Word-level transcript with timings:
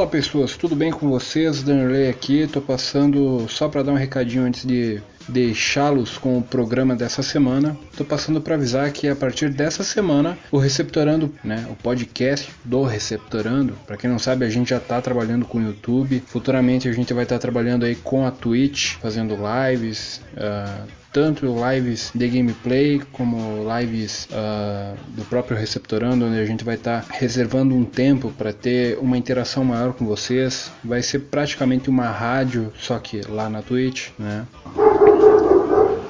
Fala 0.00 0.10
pessoas, 0.10 0.56
tudo 0.56 0.74
bem 0.74 0.90
com 0.90 1.10
vocês? 1.10 1.62
Danley 1.62 2.08
aqui, 2.08 2.46
tô 2.46 2.62
passando 2.62 3.46
só 3.50 3.68
para 3.68 3.82
dar 3.82 3.92
um 3.92 3.96
recadinho 3.96 4.44
antes 4.44 4.64
de 4.64 4.98
deixá-los 5.28 6.16
com 6.16 6.38
o 6.38 6.42
programa 6.42 6.96
dessa 6.96 7.22
semana. 7.22 7.76
Tô 7.98 8.02
passando 8.02 8.40
para 8.40 8.54
avisar 8.54 8.90
que 8.92 9.06
a 9.08 9.14
partir 9.14 9.50
dessa 9.50 9.84
semana 9.84 10.38
o 10.50 10.56
Receptorando, 10.56 11.30
né, 11.44 11.66
o 11.68 11.76
podcast 11.76 12.50
do 12.64 12.82
Receptorando, 12.82 13.74
para 13.86 13.98
quem 13.98 14.08
não 14.08 14.18
sabe, 14.18 14.46
a 14.46 14.48
gente 14.48 14.70
já 14.70 14.80
tá 14.80 15.02
trabalhando 15.02 15.44
com 15.44 15.58
o 15.58 15.62
YouTube. 15.62 16.22
Futuramente 16.26 16.88
a 16.88 16.92
gente 16.92 17.12
vai 17.12 17.24
estar 17.24 17.34
tá 17.34 17.40
trabalhando 17.42 17.84
aí 17.84 17.94
com 17.94 18.26
a 18.26 18.30
Twitch, 18.30 18.94
fazendo 19.02 19.36
lives, 19.36 20.22
uh, 20.32 20.88
tanto 21.12 21.46
lives 21.46 22.10
de 22.14 22.28
gameplay 22.28 23.00
como 23.12 23.64
lives 23.78 24.28
uh, 24.30 24.96
do 25.08 25.24
próprio 25.24 25.56
Receptorando, 25.56 26.26
onde 26.26 26.38
a 26.38 26.44
gente 26.44 26.64
vai 26.64 26.76
estar 26.76 27.02
tá 27.02 27.14
reservando 27.14 27.74
um 27.74 27.84
tempo 27.84 28.32
para 28.36 28.52
ter 28.52 28.98
uma 28.98 29.16
interação 29.16 29.64
maior 29.64 29.92
com 29.92 30.06
vocês. 30.06 30.70
Vai 30.84 31.02
ser 31.02 31.20
praticamente 31.20 31.90
uma 31.90 32.08
rádio, 32.08 32.72
só 32.78 32.98
que 32.98 33.22
lá 33.28 33.48
na 33.48 33.62
Twitch, 33.62 34.10
né? 34.18 34.46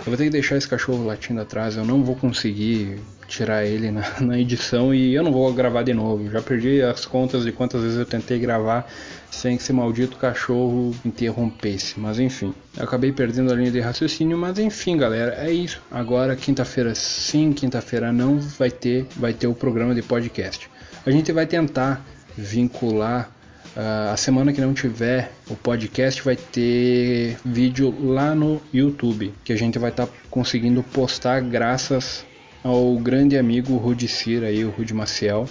Eu 0.00 0.06
vou 0.06 0.16
ter 0.16 0.24
que 0.24 0.30
deixar 0.30 0.56
esse 0.56 0.66
cachorro 0.66 1.04
latindo 1.04 1.42
atrás, 1.42 1.76
eu 1.76 1.84
não 1.84 2.02
vou 2.02 2.16
conseguir 2.16 2.98
tirar 3.28 3.64
ele 3.66 3.90
na, 3.90 4.02
na, 4.20 4.38
edição 4.38 4.94
e 4.94 5.14
eu 5.14 5.22
não 5.22 5.30
vou 5.30 5.52
gravar 5.52 5.82
de 5.82 5.92
novo. 5.92 6.30
Já 6.30 6.40
perdi 6.40 6.80
as 6.80 7.04
contas 7.04 7.44
de 7.44 7.52
quantas 7.52 7.82
vezes 7.82 7.98
eu 7.98 8.06
tentei 8.06 8.38
gravar 8.38 8.90
sem 9.30 9.56
que 9.56 9.62
esse 9.62 9.72
maldito 9.74 10.16
cachorro 10.16 10.94
interrompesse. 11.04 12.00
Mas 12.00 12.18
enfim, 12.18 12.54
acabei 12.78 13.12
perdendo 13.12 13.52
a 13.52 13.54
linha 13.54 13.70
de 13.70 13.78
raciocínio. 13.78 14.38
Mas 14.38 14.58
enfim, 14.58 14.96
galera, 14.96 15.34
é 15.34 15.52
isso. 15.52 15.82
Agora, 15.90 16.34
quinta-feira 16.34 16.94
sim, 16.94 17.52
quinta-feira 17.52 18.10
não, 18.10 18.38
vai 18.38 18.70
ter, 18.70 19.06
vai 19.16 19.34
ter 19.34 19.46
o 19.46 19.54
programa 19.54 19.94
de 19.94 20.02
podcast. 20.02 20.68
A 21.04 21.10
gente 21.10 21.30
vai 21.30 21.46
tentar 21.46 22.04
vincular 22.36 23.30
Uh, 23.76 24.12
a 24.12 24.16
semana 24.16 24.52
que 24.52 24.60
não 24.60 24.74
tiver 24.74 25.30
o 25.48 25.54
podcast 25.54 26.22
vai 26.22 26.34
ter 26.34 27.38
vídeo 27.44 27.94
lá 28.00 28.34
no 28.34 28.60
YouTube 28.74 29.32
que 29.44 29.52
a 29.52 29.56
gente 29.56 29.78
vai 29.78 29.90
estar 29.90 30.06
tá 30.06 30.12
conseguindo 30.28 30.82
postar 30.82 31.40
graças 31.40 32.26
ao 32.64 32.96
grande 32.98 33.38
amigo 33.38 33.76
Rudy 33.76 34.08
Cira 34.08 34.48
aí, 34.48 34.64
o 34.64 34.70
Rudy 34.70 34.92
Maciel. 34.92 35.48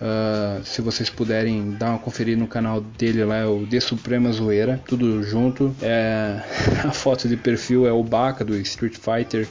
Uh, 0.00 0.62
se 0.62 0.82
vocês 0.82 1.08
puderem 1.08 1.72
dar 1.72 1.90
uma 1.90 1.98
conferida 1.98 2.38
no 2.38 2.46
canal 2.46 2.80
dele 2.80 3.24
lá, 3.24 3.36
é 3.36 3.46
o 3.46 3.64
De 3.64 3.80
Suprema 3.80 4.30
Zoeira, 4.30 4.80
tudo 4.86 5.22
junto. 5.22 5.74
É, 5.82 6.40
a 6.84 6.92
foto 6.92 7.26
de 7.28 7.36
perfil 7.36 7.86
é 7.86 7.92
o 7.92 8.02
Baca 8.02 8.44
do 8.44 8.56
Street 8.58 8.94
Fighter 8.94 9.48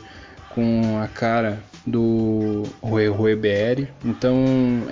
com 0.50 1.00
a 1.04 1.08
cara 1.08 1.60
do 1.86 2.64
Rui 2.82 3.08
Rui 3.08 3.36
BR. 3.36 3.88
Então 4.04 4.44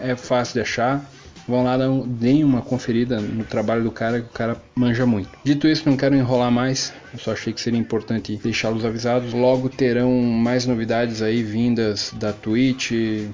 é 0.01 0.15
fácil 0.15 0.55
de 0.55 0.61
achar. 0.61 1.05
Vão 1.47 1.63
lá, 1.63 1.77
deem 2.05 2.43
uma 2.43 2.61
conferida 2.61 3.19
no 3.19 3.43
trabalho 3.43 3.83
do 3.83 3.91
cara, 3.91 4.21
que 4.21 4.27
o 4.27 4.31
cara 4.31 4.57
manja 4.75 5.05
muito. 5.05 5.29
Dito 5.43 5.67
isso, 5.67 5.89
não 5.89 5.97
quero 5.97 6.15
enrolar 6.15 6.51
mais, 6.51 6.93
eu 7.11 7.19
só 7.19 7.33
achei 7.33 7.51
que 7.51 7.59
seria 7.59 7.79
importante 7.79 8.39
deixá-los 8.41 8.85
avisados. 8.85 9.33
Logo 9.33 9.67
terão 9.67 10.11
mais 10.21 10.65
novidades 10.65 11.21
aí 11.21 11.43
vindas 11.43 12.13
da 12.15 12.31
Twitch 12.31 12.91
e 12.91 13.29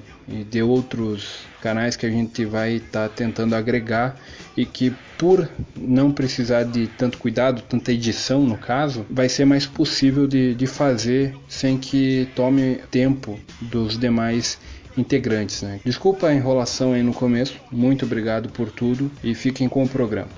de 0.48 0.62
outros 0.62 1.40
canais 1.60 1.96
que 1.96 2.06
a 2.06 2.10
gente 2.10 2.44
vai 2.44 2.74
estar 2.74 3.08
tá 3.08 3.14
tentando 3.14 3.54
agregar 3.54 4.16
e 4.56 4.64
que 4.64 4.92
por 5.18 5.48
não 5.76 6.10
precisar 6.10 6.64
de 6.64 6.86
tanto 6.86 7.18
cuidado, 7.18 7.62
tanta 7.62 7.92
edição 7.92 8.42
no 8.42 8.56
caso, 8.56 9.04
vai 9.10 9.28
ser 9.28 9.44
mais 9.44 9.66
possível 9.66 10.26
de, 10.26 10.54
de 10.54 10.66
fazer 10.66 11.34
sem 11.48 11.76
que 11.76 12.28
tome 12.34 12.80
tempo 12.90 13.38
dos 13.60 13.98
demais 13.98 14.58
integrantes. 14.96 15.62
Né? 15.62 15.80
Desculpa 15.84 16.28
a 16.28 16.34
enrolação 16.34 16.92
aí 16.92 17.02
no 17.02 17.12
começo, 17.12 17.56
muito 17.70 18.04
obrigado 18.04 18.48
por 18.48 18.70
tudo 18.70 19.10
e 19.22 19.34
fiquem 19.34 19.68
com 19.68 19.82
o 19.82 19.88
programa. 19.88 20.30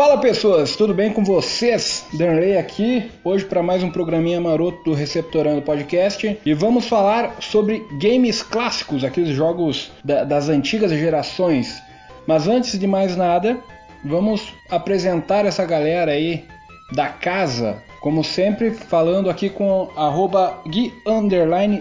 Fala 0.00 0.16
pessoas, 0.16 0.76
tudo 0.76 0.94
bem 0.94 1.12
com 1.12 1.22
vocês? 1.22 2.06
Danley 2.14 2.56
aqui, 2.56 3.12
hoje 3.22 3.44
para 3.44 3.62
mais 3.62 3.82
um 3.82 3.90
programinha 3.90 4.40
maroto 4.40 4.82
do 4.82 4.94
Receptorando 4.94 5.60
Podcast 5.60 6.40
e 6.42 6.54
vamos 6.54 6.88
falar 6.88 7.36
sobre 7.42 7.86
games 8.00 8.42
clássicos, 8.42 9.04
aqueles 9.04 9.36
jogos 9.36 9.92
da, 10.02 10.24
das 10.24 10.48
antigas 10.48 10.90
gerações. 10.90 11.82
Mas 12.26 12.48
antes 12.48 12.78
de 12.78 12.86
mais 12.86 13.14
nada, 13.14 13.60
vamos 14.02 14.54
apresentar 14.70 15.44
essa 15.44 15.66
galera 15.66 16.12
aí 16.12 16.48
da 16.94 17.08
casa, 17.08 17.82
como 18.00 18.24
sempre, 18.24 18.70
falando 18.70 19.28
aqui 19.28 19.50
com 19.50 19.90
arroba 19.94 20.62
Gui 20.66 20.94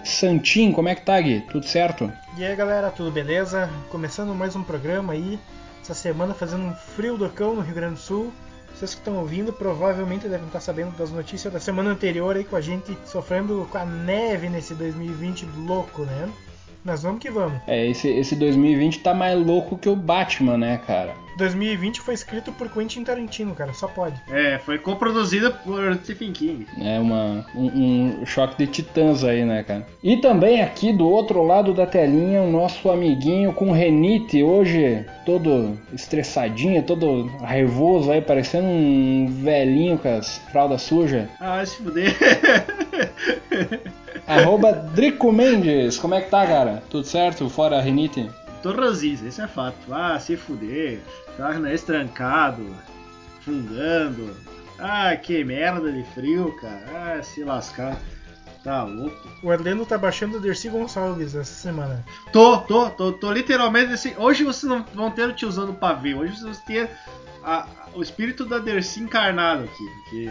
Santin. 0.03 0.73
Como 0.73 0.89
é 0.89 0.95
que 0.95 1.05
tá, 1.05 1.21
Gui? 1.21 1.39
Tudo 1.49 1.65
certo? 1.65 2.11
E 2.37 2.43
aí 2.43 2.53
galera, 2.53 2.91
tudo 2.91 3.11
beleza? 3.11 3.69
Começando 3.89 4.35
mais 4.35 4.57
um 4.57 4.63
programa 4.63 5.13
aí 5.13 5.39
essa 5.91 5.95
semana 5.95 6.35
fazendo 6.35 6.63
um 6.65 6.75
frio 6.75 7.17
do 7.17 7.27
cão 7.29 7.55
no 7.55 7.61
Rio 7.61 7.73
Grande 7.73 7.95
do 7.95 7.99
Sul. 7.99 8.31
Vocês 8.75 8.93
que 8.93 8.99
estão 8.99 9.17
ouvindo 9.17 9.51
provavelmente 9.51 10.27
devem 10.27 10.45
estar 10.45 10.59
sabendo 10.59 10.95
das 10.95 11.09
notícias 11.09 11.51
da 11.51 11.59
semana 11.59 11.89
anterior 11.89 12.35
aí 12.35 12.43
com 12.43 12.55
a 12.55 12.61
gente 12.61 12.95
sofrendo 13.05 13.67
com 13.71 13.77
a 13.79 13.85
neve 13.85 14.49
nesse 14.49 14.75
2020 14.75 15.47
louco, 15.57 16.03
né? 16.03 16.31
Mas 16.83 17.03
vamos 17.03 17.19
que 17.19 17.29
vamos. 17.29 17.61
É, 17.67 17.87
esse, 17.87 18.07
esse 18.07 18.35
2020 18.35 18.99
tá 18.99 19.13
mais 19.13 19.37
louco 19.37 19.77
que 19.77 19.89
o 19.89 19.95
Batman, 19.95 20.57
né, 20.57 20.79
cara? 20.85 21.13
2020 21.39 22.01
foi 22.01 22.13
escrito 22.13 22.51
por 22.51 22.69
Quentin 22.69 23.03
Tarantino, 23.03 23.55
cara, 23.55 23.73
só 23.73 23.87
pode. 23.87 24.21
É, 24.29 24.59
foi 24.59 24.77
coproduzida 24.77 25.49
por 25.49 25.95
Stephen 26.03 26.33
King. 26.33 26.67
É 26.77 26.99
uma, 26.99 27.45
um, 27.55 28.21
um, 28.21 28.25
choque 28.25 28.57
de 28.57 28.67
titãs 28.67 29.23
aí, 29.23 29.45
né, 29.45 29.63
cara? 29.63 29.87
E 30.03 30.17
também 30.17 30.61
aqui 30.61 30.91
do 30.91 31.07
outro 31.09 31.41
lado 31.41 31.73
da 31.73 31.85
telinha, 31.87 32.41
o 32.41 32.51
nosso 32.51 32.91
amiguinho 32.91 33.53
com 33.53 33.71
renite, 33.71 34.43
hoje 34.43 35.05
todo 35.25 35.77
estressadinho, 35.93 36.83
todo 36.83 37.27
raivoso 37.41 38.11
aí, 38.11 38.21
parecendo 38.21 38.67
um 38.67 39.27
velhinho 39.41 39.97
com 39.97 40.09
as 40.09 40.39
fraldas 40.51 40.81
sujas. 40.81 41.29
Ah, 41.39 41.65
se 41.65 41.77
fuder. 41.77 42.13
Arroba 44.29 44.71
Drico 44.71 45.31
Mendes, 45.31 45.97
como 45.97 46.13
é 46.13 46.21
que 46.21 46.29
tá, 46.29 46.45
cara? 46.45 46.83
Tudo 46.87 47.03
certo? 47.03 47.49
Fora 47.49 47.79
a 47.79 47.81
rinite? 47.81 48.29
Tô 48.61 48.71
ranzinza, 48.71 49.27
esse 49.27 49.41
é 49.41 49.47
fato. 49.47 49.91
Ah, 49.91 50.19
se 50.19 50.37
fuder, 50.37 50.99
tá 51.35 51.57
nariz 51.57 51.81
trancado, 51.81 52.63
fungando. 53.41 54.37
Ah, 54.77 55.15
que 55.15 55.43
merda 55.43 55.91
de 55.91 56.03
frio, 56.13 56.55
cara. 56.61 56.85
Ah, 56.93 57.23
se 57.23 57.43
lascar. 57.43 57.97
Tá 58.63 58.83
louco. 58.83 59.15
O 59.41 59.51
Arlendo 59.51 59.85
tá 59.85 59.97
baixando 59.97 60.37
o 60.37 60.39
Dercy 60.39 60.69
Gonçalves 60.69 61.33
essa 61.33 61.53
semana. 61.53 62.05
Tô, 62.33 62.57
tô, 62.59 62.89
tô, 62.89 63.13
tô 63.13 63.31
literalmente 63.31 63.93
assim. 63.93 64.13
Hoje 64.17 64.43
vocês 64.43 64.69
não 64.69 64.85
vão 64.93 65.09
ter 65.09 65.29
o 65.29 65.33
tiozão 65.33 65.73
pra 65.73 65.93
ver. 65.93 66.15
Hoje 66.15 66.33
vocês 66.33 66.57
vão 66.57 66.65
ter 66.65 66.89
a, 67.43 67.65
o 67.95 68.01
espírito 68.01 68.45
da 68.45 68.59
Dercy 68.59 68.99
encarnado 68.99 69.63
aqui. 69.63 69.85
Porque... 70.03 70.29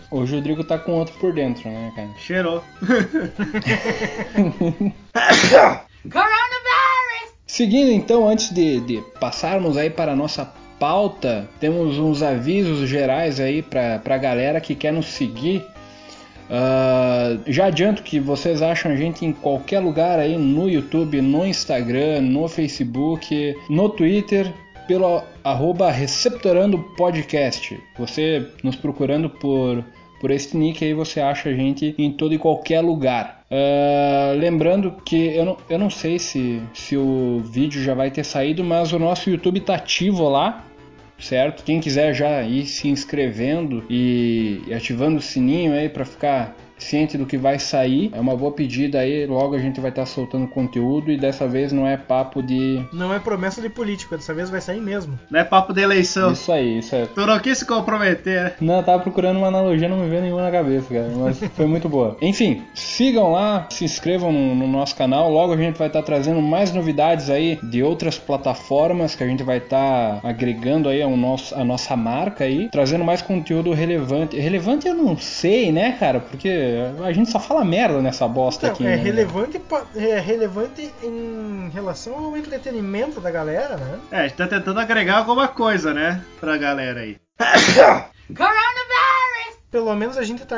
Hoje 0.10 0.32
o 0.32 0.36
Rodrigo 0.36 0.64
tá 0.64 0.78
com 0.78 0.92
outro 0.92 1.14
por 1.18 1.32
dentro, 1.32 1.68
né, 1.68 1.92
cara? 1.96 2.10
Cheirou. 2.18 2.62
Seguindo 7.46 7.90
então, 7.90 8.28
antes 8.28 8.52
de, 8.52 8.80
de 8.80 9.02
passarmos 9.18 9.76
aí 9.76 9.88
para 9.88 10.12
a 10.12 10.16
nossa 10.16 10.44
pauta, 10.78 11.48
temos 11.58 11.98
uns 11.98 12.22
avisos 12.22 12.88
gerais 12.88 13.40
aí 13.40 13.62
para 13.62 14.02
a 14.04 14.18
galera 14.18 14.60
que 14.60 14.74
quer 14.74 14.92
nos 14.92 15.06
seguir. 15.06 15.64
Uh, 16.48 17.40
já 17.46 17.66
adianto 17.66 18.02
que 18.02 18.18
vocês 18.18 18.62
acham 18.62 18.90
a 18.90 18.96
gente 18.96 19.24
em 19.24 19.32
qualquer 19.32 19.80
lugar 19.80 20.18
aí 20.18 20.36
no 20.38 20.68
YouTube, 20.68 21.20
no 21.20 21.46
Instagram, 21.46 22.22
no 22.22 22.48
Facebook, 22.48 23.54
no 23.68 23.88
Twitter 23.90 24.52
pelo 24.86 25.22
arroba 25.44 25.90
Receptorando 25.90 26.78
Podcast. 26.96 27.78
Você 27.98 28.46
nos 28.64 28.74
procurando 28.74 29.28
por, 29.28 29.84
por 30.18 30.30
esse 30.30 30.56
nick 30.56 30.82
aí, 30.82 30.94
você 30.94 31.20
acha 31.20 31.50
a 31.50 31.52
gente 31.52 31.94
em 31.98 32.10
todo 32.10 32.32
e 32.32 32.38
qualquer 32.38 32.80
lugar. 32.80 33.44
Uh, 33.50 34.38
lembrando 34.38 34.92
que 35.04 35.36
eu 35.36 35.44
não, 35.44 35.56
eu 35.68 35.78
não 35.78 35.90
sei 35.90 36.18
se, 36.18 36.62
se 36.72 36.96
o 36.96 37.40
vídeo 37.44 37.82
já 37.82 37.94
vai 37.94 38.10
ter 38.10 38.24
saído, 38.24 38.64
mas 38.64 38.92
o 38.92 38.98
nosso 38.98 39.28
YouTube 39.28 39.60
tá 39.60 39.74
ativo 39.74 40.28
lá 40.28 40.64
certo? 41.18 41.64
Quem 41.64 41.80
quiser 41.80 42.14
já 42.14 42.42
ir 42.42 42.66
se 42.66 42.88
inscrevendo 42.88 43.84
e 43.90 44.62
ativando 44.74 45.18
o 45.18 45.22
sininho 45.22 45.72
aí 45.72 45.88
para 45.88 46.04
ficar 46.04 46.56
ciente 46.78 47.18
do 47.18 47.26
que 47.26 47.36
vai 47.36 47.58
sair. 47.58 48.10
É 48.14 48.20
uma 48.20 48.36
boa 48.36 48.52
pedida 48.52 49.00
aí, 49.00 49.26
logo 49.26 49.54
a 49.54 49.58
gente 49.58 49.80
vai 49.80 49.90
estar 49.90 50.02
tá 50.02 50.06
soltando 50.06 50.46
conteúdo 50.46 51.10
e 51.10 51.16
dessa 51.16 51.46
vez 51.46 51.72
não 51.72 51.86
é 51.86 51.96
papo 51.96 52.42
de. 52.42 52.84
Não 52.92 53.12
é 53.12 53.18
promessa 53.18 53.60
de 53.60 53.68
político, 53.68 54.16
dessa 54.16 54.34
vez 54.34 54.50
vai 54.50 54.60
sair 54.60 54.80
mesmo. 54.80 55.18
Não 55.30 55.40
é 55.40 55.44
papo 55.44 55.72
de 55.72 55.80
eleição. 55.80 56.32
Isso 56.32 56.52
aí, 56.52 56.78
isso 56.78 56.94
aí. 56.94 57.06
Tu 57.06 57.26
não 57.26 57.38
quis 57.38 57.58
se 57.58 57.66
comprometer, 57.66 58.44
né? 58.44 58.52
Não, 58.60 58.76
eu 58.76 58.82
tava 58.82 59.02
procurando 59.02 59.38
uma 59.38 59.48
analogia, 59.48 59.88
não 59.88 59.98
me 59.98 60.08
veio 60.08 60.22
nenhuma 60.22 60.42
na 60.42 60.50
cabeça, 60.50 60.92
cara. 60.92 61.10
Mas 61.16 61.38
foi 61.54 61.66
muito 61.66 61.88
boa. 61.88 62.16
Enfim, 62.20 62.62
sigam 62.74 63.32
lá, 63.32 63.66
se 63.70 63.84
inscrevam 63.84 64.32
no, 64.32 64.54
no 64.54 64.66
nosso 64.66 64.94
canal. 64.94 65.30
Logo 65.30 65.52
a 65.52 65.56
gente 65.56 65.76
vai 65.76 65.88
estar 65.88 66.00
tá 66.00 66.06
trazendo 66.06 66.40
mais 66.40 66.72
novidades 66.72 67.30
aí 67.30 67.58
de 67.62 67.82
outras 67.82 68.18
plataformas 68.18 69.14
que 69.14 69.24
a 69.24 69.26
gente 69.26 69.42
vai 69.42 69.58
estar 69.58 70.20
tá 70.20 70.28
agregando 70.28 70.88
aí 70.88 71.02
ao 71.02 71.16
nosso, 71.16 71.54
a 71.54 71.64
nossa 71.64 71.96
marca 71.96 72.44
aí, 72.44 72.68
trazendo 72.70 73.04
mais 73.04 73.22
conteúdo 73.22 73.72
relevante. 73.72 74.38
Relevante 74.38 74.86
eu 74.86 74.94
não 74.94 75.16
sei, 75.16 75.72
né, 75.72 75.92
cara? 75.92 76.20
Porque 76.20 76.48
a 77.04 77.12
gente 77.12 77.30
só 77.30 77.38
fala 77.38 77.64
merda 77.64 78.00
nessa 78.00 78.26
bosta 78.26 78.66
então, 78.66 78.74
aqui. 78.74 78.86
É 78.86 78.96
né? 78.96 79.02
relevante, 79.02 79.60
é 79.96 80.18
relevante 80.18 80.92
em 81.02 81.70
relação 81.72 82.16
ao 82.16 82.36
entretenimento 82.36 83.20
da 83.20 83.30
galera, 83.30 83.76
né? 83.76 83.98
É, 84.10 84.20
a 84.20 84.22
gente 84.28 84.36
tá 84.36 84.46
tentando 84.46 84.80
agregar 84.80 85.18
alguma 85.18 85.48
coisa, 85.48 85.92
né? 85.92 86.22
Pra 86.40 86.56
galera 86.56 87.00
aí. 87.00 87.16
Pelo 89.70 89.94
menos 89.94 90.16
a 90.16 90.22
gente 90.22 90.46
tá 90.46 90.56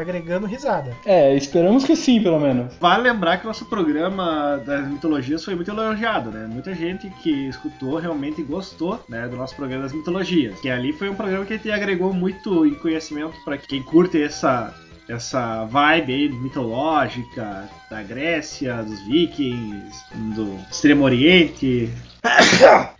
agregando 0.00 0.48
risada. 0.48 0.96
É, 1.06 1.32
esperamos 1.36 1.84
que 1.84 1.94
sim, 1.94 2.20
pelo 2.20 2.40
menos. 2.40 2.74
Vale 2.80 3.04
lembrar 3.04 3.38
que 3.38 3.44
o 3.44 3.46
nosso 3.46 3.66
programa 3.66 4.60
das 4.66 4.88
mitologias 4.88 5.44
foi 5.44 5.54
muito 5.54 5.70
elogiado, 5.70 6.32
né? 6.32 6.48
Muita 6.50 6.74
gente 6.74 7.08
que 7.22 7.48
escutou 7.48 7.98
realmente 7.98 8.42
gostou, 8.42 9.00
né, 9.08 9.28
do 9.28 9.36
nosso 9.36 9.54
programa 9.54 9.84
das 9.84 9.92
mitologias. 9.92 10.58
Que 10.58 10.68
ali 10.68 10.92
foi 10.92 11.08
um 11.08 11.14
programa 11.14 11.44
que 11.44 11.52
a 11.52 11.56
gente 11.56 11.70
agregou 11.70 12.12
muito 12.12 12.66
em 12.66 12.74
conhecimento 12.74 13.36
para 13.44 13.56
quem 13.56 13.80
curte 13.80 14.20
essa 14.20 14.74
essa 15.08 15.64
vibe 15.64 16.12
aí 16.12 16.28
mitológica 16.28 17.68
da 17.90 18.02
Grécia, 18.02 18.82
dos 18.82 19.00
vikings, 19.06 20.04
do 20.34 20.58
Extremo 20.70 21.04
Oriente. 21.04 21.90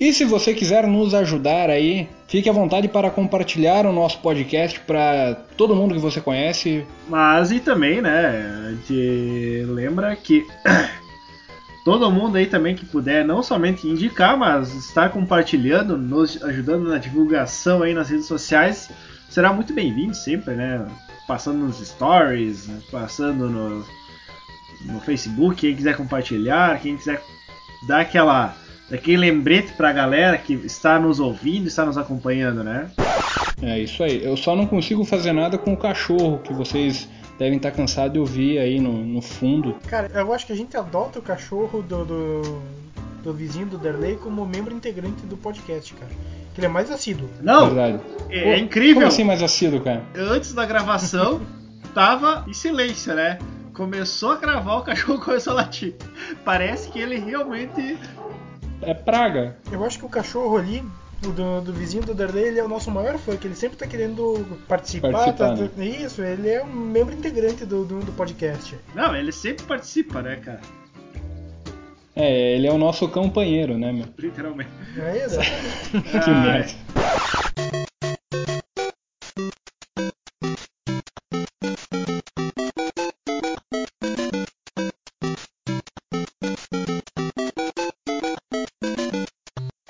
E 0.00 0.14
se 0.14 0.24
você 0.24 0.54
quiser 0.54 0.86
nos 0.86 1.12
ajudar 1.12 1.68
aí, 1.68 2.08
fique 2.26 2.48
à 2.48 2.52
vontade 2.54 2.88
para 2.88 3.10
compartilhar 3.10 3.84
o 3.84 3.92
nosso 3.92 4.18
podcast 4.20 4.80
para 4.80 5.34
todo 5.58 5.76
mundo 5.76 5.94
que 5.94 6.00
você 6.00 6.22
conhece. 6.22 6.86
Mas 7.06 7.52
e 7.52 7.60
também, 7.60 8.00
né, 8.00 8.50
a 8.66 8.70
gente 8.70 9.62
lembra 9.68 10.16
que 10.16 10.46
todo 11.84 12.10
mundo 12.10 12.36
aí 12.36 12.46
também 12.46 12.74
que 12.74 12.86
puder 12.86 13.26
não 13.26 13.42
somente 13.42 13.86
indicar, 13.86 14.38
mas 14.38 14.74
estar 14.74 15.10
compartilhando, 15.10 15.98
nos 15.98 16.42
ajudando 16.44 16.88
na 16.88 16.96
divulgação 16.96 17.82
aí 17.82 17.92
nas 17.92 18.08
redes 18.08 18.24
sociais, 18.24 18.88
será 19.30 19.52
muito 19.52 19.72
bem-vindo 19.72 20.14
sempre, 20.14 20.54
né? 20.54 20.86
Passando 21.26 21.58
nos 21.58 21.78
stories, 21.78 22.68
passando 22.90 23.48
no, 23.48 23.84
no 24.82 25.00
Facebook, 25.00 25.60
quem 25.60 25.74
quiser 25.74 25.96
compartilhar, 25.96 26.80
quem 26.80 26.96
quiser 26.96 27.22
dar 27.86 28.00
aquela 28.00 28.54
daquele 28.90 29.18
lembrete 29.18 29.72
pra 29.74 29.92
galera 29.92 30.36
que 30.36 30.54
está 30.54 30.98
nos 30.98 31.20
ouvindo, 31.20 31.68
está 31.68 31.86
nos 31.86 31.96
acompanhando, 31.96 32.64
né? 32.64 32.90
É 33.62 33.78
isso 33.78 34.02
aí. 34.02 34.24
Eu 34.24 34.36
só 34.36 34.56
não 34.56 34.66
consigo 34.66 35.04
fazer 35.04 35.32
nada 35.32 35.56
com 35.56 35.72
o 35.72 35.76
cachorro 35.76 36.38
que 36.38 36.52
vocês 36.52 37.08
devem 37.38 37.56
estar 37.56 37.70
cansados 37.70 38.12
de 38.12 38.18
ouvir 38.18 38.58
aí 38.58 38.80
no, 38.80 38.92
no 38.92 39.22
fundo. 39.22 39.76
Cara, 39.86 40.10
eu 40.12 40.32
acho 40.32 40.44
que 40.44 40.52
a 40.52 40.56
gente 40.56 40.76
adota 40.76 41.20
o 41.20 41.22
cachorro 41.22 41.82
do, 41.82 42.04
do, 42.04 42.62
do 43.22 43.32
vizinho 43.32 43.66
do 43.66 43.78
Derley 43.78 44.16
como 44.16 44.46
membro 44.46 44.74
integrante 44.74 45.26
do 45.26 45.36
podcast, 45.36 45.94
cara 45.94 46.10
ele 46.60 46.66
é 46.66 46.68
mais 46.68 46.90
assíduo. 46.90 47.28
Não, 47.40 47.66
Verdade. 47.66 48.00
É, 48.28 48.50
é 48.50 48.58
incrível. 48.58 48.94
Como 48.94 49.06
assim 49.06 49.24
mais 49.24 49.42
assíduo, 49.42 49.80
cara? 49.80 50.02
Antes 50.14 50.52
da 50.52 50.64
gravação, 50.64 51.40
tava 51.94 52.44
em 52.46 52.52
silêncio, 52.52 53.14
né? 53.14 53.38
Começou 53.72 54.32
a 54.32 54.36
gravar, 54.36 54.76
o 54.76 54.82
cachorro 54.82 55.18
começou 55.24 55.54
a 55.54 55.56
latir. 55.56 55.94
Parece 56.44 56.90
que 56.90 57.00
ele 57.00 57.18
realmente. 57.18 57.98
É 58.82 58.94
praga. 58.94 59.56
Eu 59.72 59.84
acho 59.84 59.98
que 59.98 60.04
o 60.04 60.08
cachorro 60.08 60.56
ali, 60.56 60.82
do, 61.20 61.60
do, 61.60 61.72
vizinho 61.72 62.02
do 62.02 62.14
Darley, 62.14 62.44
ele 62.44 62.58
é 62.58 62.64
o 62.64 62.68
nosso 62.68 62.90
maior 62.90 63.18
fã, 63.18 63.36
que 63.36 63.46
ele 63.46 63.54
sempre 63.54 63.76
tá 63.76 63.86
querendo 63.86 64.46
participar. 64.66 65.12
participar 65.12 65.56
tá, 65.56 65.68
né? 65.76 65.86
Isso, 65.86 66.22
ele 66.22 66.48
é 66.48 66.62
um 66.62 66.72
membro 66.72 67.14
integrante 67.14 67.64
do, 67.64 67.84
do, 67.84 68.00
do, 68.00 68.12
podcast. 68.12 68.78
Não, 68.94 69.14
ele 69.14 69.32
sempre 69.32 69.64
participa, 69.64 70.22
né, 70.22 70.36
cara? 70.36 70.60
É, 72.14 72.54
ele 72.54 72.66
é 72.66 72.72
o 72.72 72.78
nosso 72.78 73.08
companheiro, 73.08 73.78
né, 73.78 73.92
meu? 73.92 74.06
Literalmente. 74.18 74.70
É 74.98 75.26
isso? 75.26 75.38
que 76.24 76.30
merda. 76.30 76.74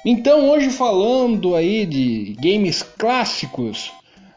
Então, 0.05 0.51
hoje 0.51 0.71
falando 0.71 1.55
aí 1.55 1.87
de 1.87 2.37
games 2.41 2.83
clássicos, 2.83 3.93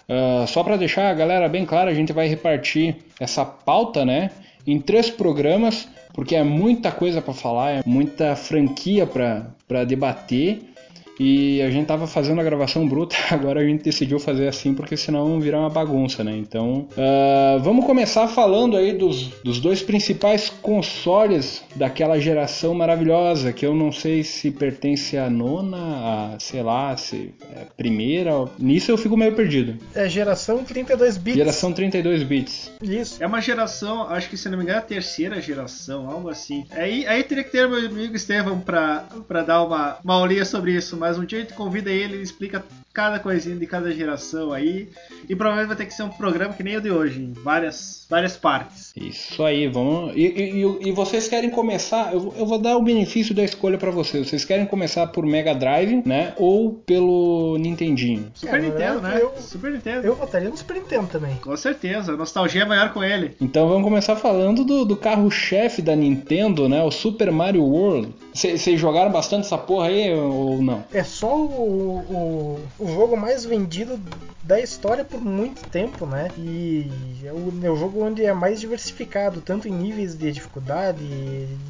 uh, 0.10 0.46
só 0.48 0.64
para 0.64 0.78
deixar 0.78 1.10
a 1.10 1.14
galera 1.14 1.50
bem 1.50 1.66
clara, 1.66 1.90
a 1.90 1.94
gente 1.94 2.14
vai 2.14 2.28
repartir 2.28 2.98
essa 3.20 3.44
pauta, 3.44 4.06
né, 4.06 4.30
em 4.68 4.80
três 4.80 5.10
programas 5.10 5.88
porque 6.14 6.36
é 6.36 6.44
muita 6.44 6.92
coisa 6.92 7.22
para 7.22 7.34
falar, 7.34 7.72
é 7.72 7.84
muita 7.86 8.36
franquia 8.36 9.06
para 9.06 9.84
debater. 9.84 10.73
E 11.20 11.62
a 11.62 11.70
gente 11.70 11.86
tava 11.86 12.08
fazendo 12.08 12.42
a 12.42 12.44
gravação 12.44 12.88
bruta, 12.88 13.16
agora 13.30 13.62
a 13.62 13.64
gente 13.64 13.84
decidiu 13.84 14.20
fazer 14.20 14.48
assim 14.48 14.74
porque 14.74 14.98
senão 14.98 15.40
virar 15.40 15.60
uma 15.60 15.70
bagunça, 15.70 16.24
né? 16.24 16.36
Então, 16.36 16.88
uh, 16.92 17.60
vamos 17.60 17.86
começar 17.86 18.28
falando 18.28 18.76
aí 18.76 18.94
dos, 18.94 19.28
dos 19.44 19.60
dois 19.60 19.82
principais 19.82 20.50
consoles 20.50 21.64
daquela 21.76 22.20
geração 22.20 22.74
maravilhosa, 22.74 23.54
que 23.54 23.66
eu 23.66 23.76
não 23.76 23.92
sei 23.92 24.24
se 24.24 24.52
pertence 24.52 25.18
à 25.18 25.30
nona, 25.30 25.78
a, 25.78 26.40
sei 26.40 26.64
lá, 26.64 26.96
se 26.98 27.34
é 27.56 27.66
primeira. 27.78 28.32
Nisso 28.58 28.92
eu 28.92 28.98
fico 28.98 29.16
meio 29.16 29.36
perdido. 29.36 29.78
É 29.94 30.10
geração 30.10 30.64
32 30.64 31.18
bits. 31.18 31.38
Geração 31.38 31.74
32 31.74 32.24
bits. 32.24 32.72
Isso. 32.82 33.24
É 33.24 33.28
uma 33.28 33.42
geração, 33.42 34.04
acho 34.10 34.30
que 34.30 34.38
se 34.38 34.50
não 34.50 34.58
me 34.58 34.64
engano, 34.64 34.80
é 34.80 34.82
a 34.82 34.86
terceira 34.86 35.40
geração, 35.40 36.10
algo 36.10 36.30
assim. 36.30 36.66
Aí, 36.72 37.06
aí 37.06 37.24
teria 37.24 37.44
que 37.44 37.52
ter 37.52 37.68
meu 37.68 37.80
amigo 37.80 38.16
Estevam 38.16 38.60
pra, 38.60 39.06
pra 39.28 39.42
dar 39.42 39.64
uma, 39.64 39.98
uma 40.04 40.16
aulinha 40.16 40.46
sobre 40.46 40.74
isso 40.74 40.98
mas 41.04 41.13
um 41.18 41.26
dia 41.26 41.40
a 41.40 41.42
gente 41.42 41.54
convida 41.54 41.92
ele, 41.92 42.14
ele 42.14 42.24
explica 42.24 42.64
cada 42.94 43.20
coisinha 43.20 43.56
de 43.56 43.66
cada 43.66 43.92
geração 43.92 44.54
aí. 44.54 44.88
E 45.28 45.36
provavelmente 45.36 45.68
vai 45.68 45.78
ter 45.78 45.86
que 45.88 45.94
ser 45.94 46.04
um 46.04 46.10
programa 46.10 46.54
que 46.54 46.64
nem 46.64 46.78
o 46.78 46.82
de 46.82 46.92
hoje, 46.92 47.22
em 47.22 47.34
várias, 47.34 48.06
várias 48.10 48.38
partes. 48.38 48.94
Isso 48.96 49.44
aí, 49.44 49.68
vamos. 49.68 50.16
E, 50.16 50.22
e, 50.22 50.90
e 50.90 50.92
vocês 50.92 51.28
querem 51.28 51.50
começar? 51.50 52.14
Eu, 52.14 52.34
eu, 52.38 52.46
vou 52.46 52.60
dar 52.60 52.78
o 52.78 52.84
benefício 52.84 53.34
da 53.34 53.44
escolha 53.44 53.78
para 53.78 53.90
vocês. 53.90 54.30
Vocês 54.30 54.46
querem 54.46 54.66
começar 54.66 55.08
por 55.08 55.26
Mega 55.26 55.56
Drive, 55.56 56.04
né? 56.06 56.34
Ou 56.38 56.74
pelo 56.74 57.58
Nintendinho? 57.58 58.32
Super 58.36 58.62
Nintendo, 58.62 59.02
né? 59.02 59.20
Eu, 59.20 59.34
Super 59.38 59.72
Nintendo. 59.72 60.06
Eu 60.06 60.16
votaria 60.16 60.50
no 60.50 60.58
Super 60.58 60.76
Nintendo 60.76 61.08
também. 61.08 61.36
Com 61.38 61.58
certeza, 61.58 62.14
a 62.14 62.18
nostalgia 62.18 62.62
é 62.62 62.66
maior 62.66 62.94
com 62.94 63.04
ele. 63.04 63.36
Então 63.42 63.68
vamos 63.68 63.84
começar 63.84 64.16
falando 64.16 64.64
do, 64.64 64.86
do 64.86 64.96
carro-chefe 64.96 65.82
da 65.82 65.96
Nintendo, 65.96 66.70
né? 66.70 66.84
O 66.84 66.92
Super 66.92 67.32
Mario 67.32 67.64
World. 67.64 68.14
Vocês 68.34 68.80
jogaram 68.80 69.12
bastante 69.12 69.46
essa 69.46 69.58
porra 69.58 69.88
aí 69.88 70.14
ou 70.14 70.62
não? 70.62 70.84
É 70.94 71.04
só 71.04 71.36
o, 71.36 72.60
o 72.80 72.83
o 72.84 72.88
jogo 72.88 73.16
mais 73.16 73.46
vendido 73.46 74.00
da 74.44 74.60
história 74.60 75.06
por 75.06 75.22
muito 75.22 75.64
tempo, 75.70 76.06
né? 76.06 76.30
E 76.38 76.90
é 77.24 77.32
o, 77.32 77.54
é 77.64 77.70
o 77.70 77.76
jogo 77.76 78.04
onde 78.04 78.26
é 78.26 78.34
mais 78.34 78.60
diversificado, 78.60 79.42
tanto 79.42 79.68
em 79.68 79.72
níveis 79.72 80.16
de 80.16 80.32
dificuldade, 80.32 81.00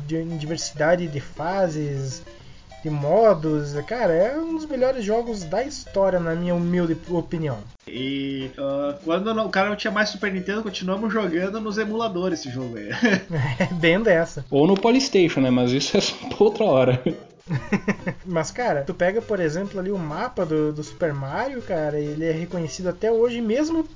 de, 0.07 0.23
de 0.23 0.37
diversidade 0.37 1.07
de 1.07 1.19
fases, 1.19 2.23
de 2.83 2.89
modos. 2.89 3.73
Cara, 3.87 4.13
é 4.13 4.37
um 4.37 4.55
dos 4.55 4.65
melhores 4.65 5.05
jogos 5.05 5.43
da 5.43 5.63
história, 5.63 6.19
na 6.19 6.33
minha 6.33 6.55
humilde 6.55 6.97
opinião. 7.09 7.59
E 7.87 8.49
uh, 8.57 8.97
quando 9.03 9.29
o 9.39 9.49
cara 9.49 9.69
não 9.69 9.75
tinha 9.75 9.91
mais 9.91 10.09
Super 10.09 10.33
Nintendo, 10.33 10.63
continuamos 10.63 11.13
jogando 11.13 11.61
nos 11.61 11.77
emuladores 11.77 12.39
esse 12.39 12.49
jogo 12.49 12.77
aí. 12.77 12.89
é 13.59 13.73
bem 13.73 14.01
dessa. 14.01 14.43
Ou 14.49 14.65
no 14.65 14.75
Polystation, 14.75 15.41
né? 15.41 15.51
Mas 15.51 15.71
isso 15.71 15.95
é 15.95 16.01
só 16.01 16.15
pra 16.27 16.37
outra 16.39 16.65
hora. 16.65 17.03
Mas, 18.25 18.51
cara, 18.51 18.83
tu 18.83 18.93
pega, 18.93 19.21
por 19.21 19.39
exemplo, 19.39 19.79
ali 19.79 19.91
o 19.91 19.97
mapa 19.97 20.45
do, 20.45 20.71
do 20.71 20.83
Super 20.83 21.13
Mario, 21.13 21.61
cara, 21.61 21.99
ele 21.99 22.25
é 22.25 22.31
reconhecido 22.31 22.89
até 22.89 23.11
hoje, 23.11 23.41
mesmo 23.41 23.87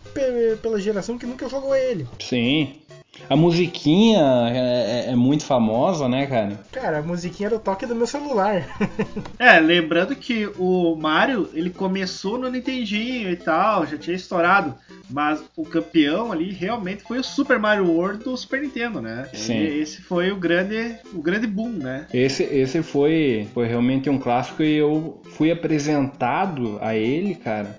pela 0.62 0.80
geração 0.80 1.18
que 1.18 1.25
nunca 1.25 1.48
jogou 1.48 1.75
ele. 1.75 2.08
Sim. 2.20 2.82
A 3.30 3.36
musiquinha 3.36 4.22
é, 4.50 5.08
é, 5.08 5.12
é 5.12 5.16
muito 5.16 5.44
famosa, 5.44 6.08
né, 6.08 6.26
cara? 6.26 6.60
Cara, 6.72 7.00
a 7.00 7.02
musiquinha 7.02 7.48
era 7.48 7.56
o 7.56 7.60
toque 7.60 7.86
do 7.86 7.96
meu 7.96 8.08
celular. 8.08 8.66
é, 9.38 9.60
lembrando 9.60 10.16
que 10.16 10.50
o 10.58 10.96
Mario, 10.96 11.50
ele 11.54 11.70
começou 11.70 12.38
no 12.38 12.50
Nintendinho 12.50 13.30
e 13.30 13.36
tal, 13.36 13.86
já 13.86 13.98
tinha 13.98 14.16
estourado. 14.16 14.76
Mas 15.10 15.44
o 15.56 15.64
campeão 15.64 16.32
ali 16.32 16.52
realmente 16.52 17.04
foi 17.04 17.20
o 17.20 17.24
Super 17.24 17.60
Mario 17.60 17.90
World 17.90 18.24
do 18.24 18.36
Super 18.36 18.62
Nintendo, 18.62 19.02
né? 19.02 19.30
Sim. 19.34 19.58
E 19.58 19.80
esse 19.80 20.02
foi 20.02 20.32
o 20.32 20.38
grande, 20.38 20.96
o 21.14 21.22
grande 21.22 21.48
boom, 21.48 21.70
né? 21.70 22.08
Esse, 22.14 22.44
esse 22.44 22.84
foi, 22.84 23.48
foi 23.54 23.68
realmente 23.68 24.10
um 24.10 24.18
clássico 24.18 24.64
e 24.64 24.76
eu 24.76 25.22
fui 25.32 25.52
apresentado 25.52 26.78
a 26.82 26.96
ele, 26.96 27.36
cara, 27.36 27.78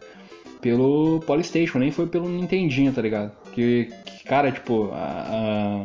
pelo 0.61 1.21
Polystation, 1.21 1.78
nem 1.78 1.90
foi 1.90 2.07
pelo 2.07 2.28
Nintendinho, 2.28 2.92
tá 2.92 3.02
ligado? 3.02 3.33
Que, 3.52 3.90
que 4.04 4.07
cara, 4.28 4.52
tipo, 4.52 4.90
a, 4.92 5.85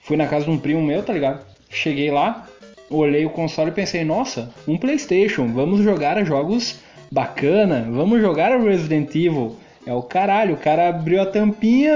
fui 0.00 0.16
na 0.16 0.26
casa 0.26 0.44
de 0.44 0.50
um 0.50 0.58
primo 0.58 0.82
meu, 0.82 1.02
tá 1.02 1.12
ligado? 1.12 1.44
Cheguei 1.68 2.10
lá, 2.10 2.46
olhei 2.88 3.26
o 3.26 3.30
console 3.30 3.70
e 3.70 3.74
pensei, 3.74 4.04
nossa, 4.04 4.50
um 4.66 4.78
PlayStation, 4.78 5.48
vamos 5.48 5.80
jogar 5.82 6.22
jogos 6.24 6.78
bacana, 7.10 7.86
vamos 7.90 8.20
jogar 8.20 8.58
Resident 8.60 9.10
Evil. 9.14 9.56
É 9.86 9.92
o 9.92 10.00
caralho, 10.02 10.54
o 10.54 10.56
cara 10.56 10.88
abriu 10.88 11.20
a 11.20 11.26
tampinha, 11.26 11.92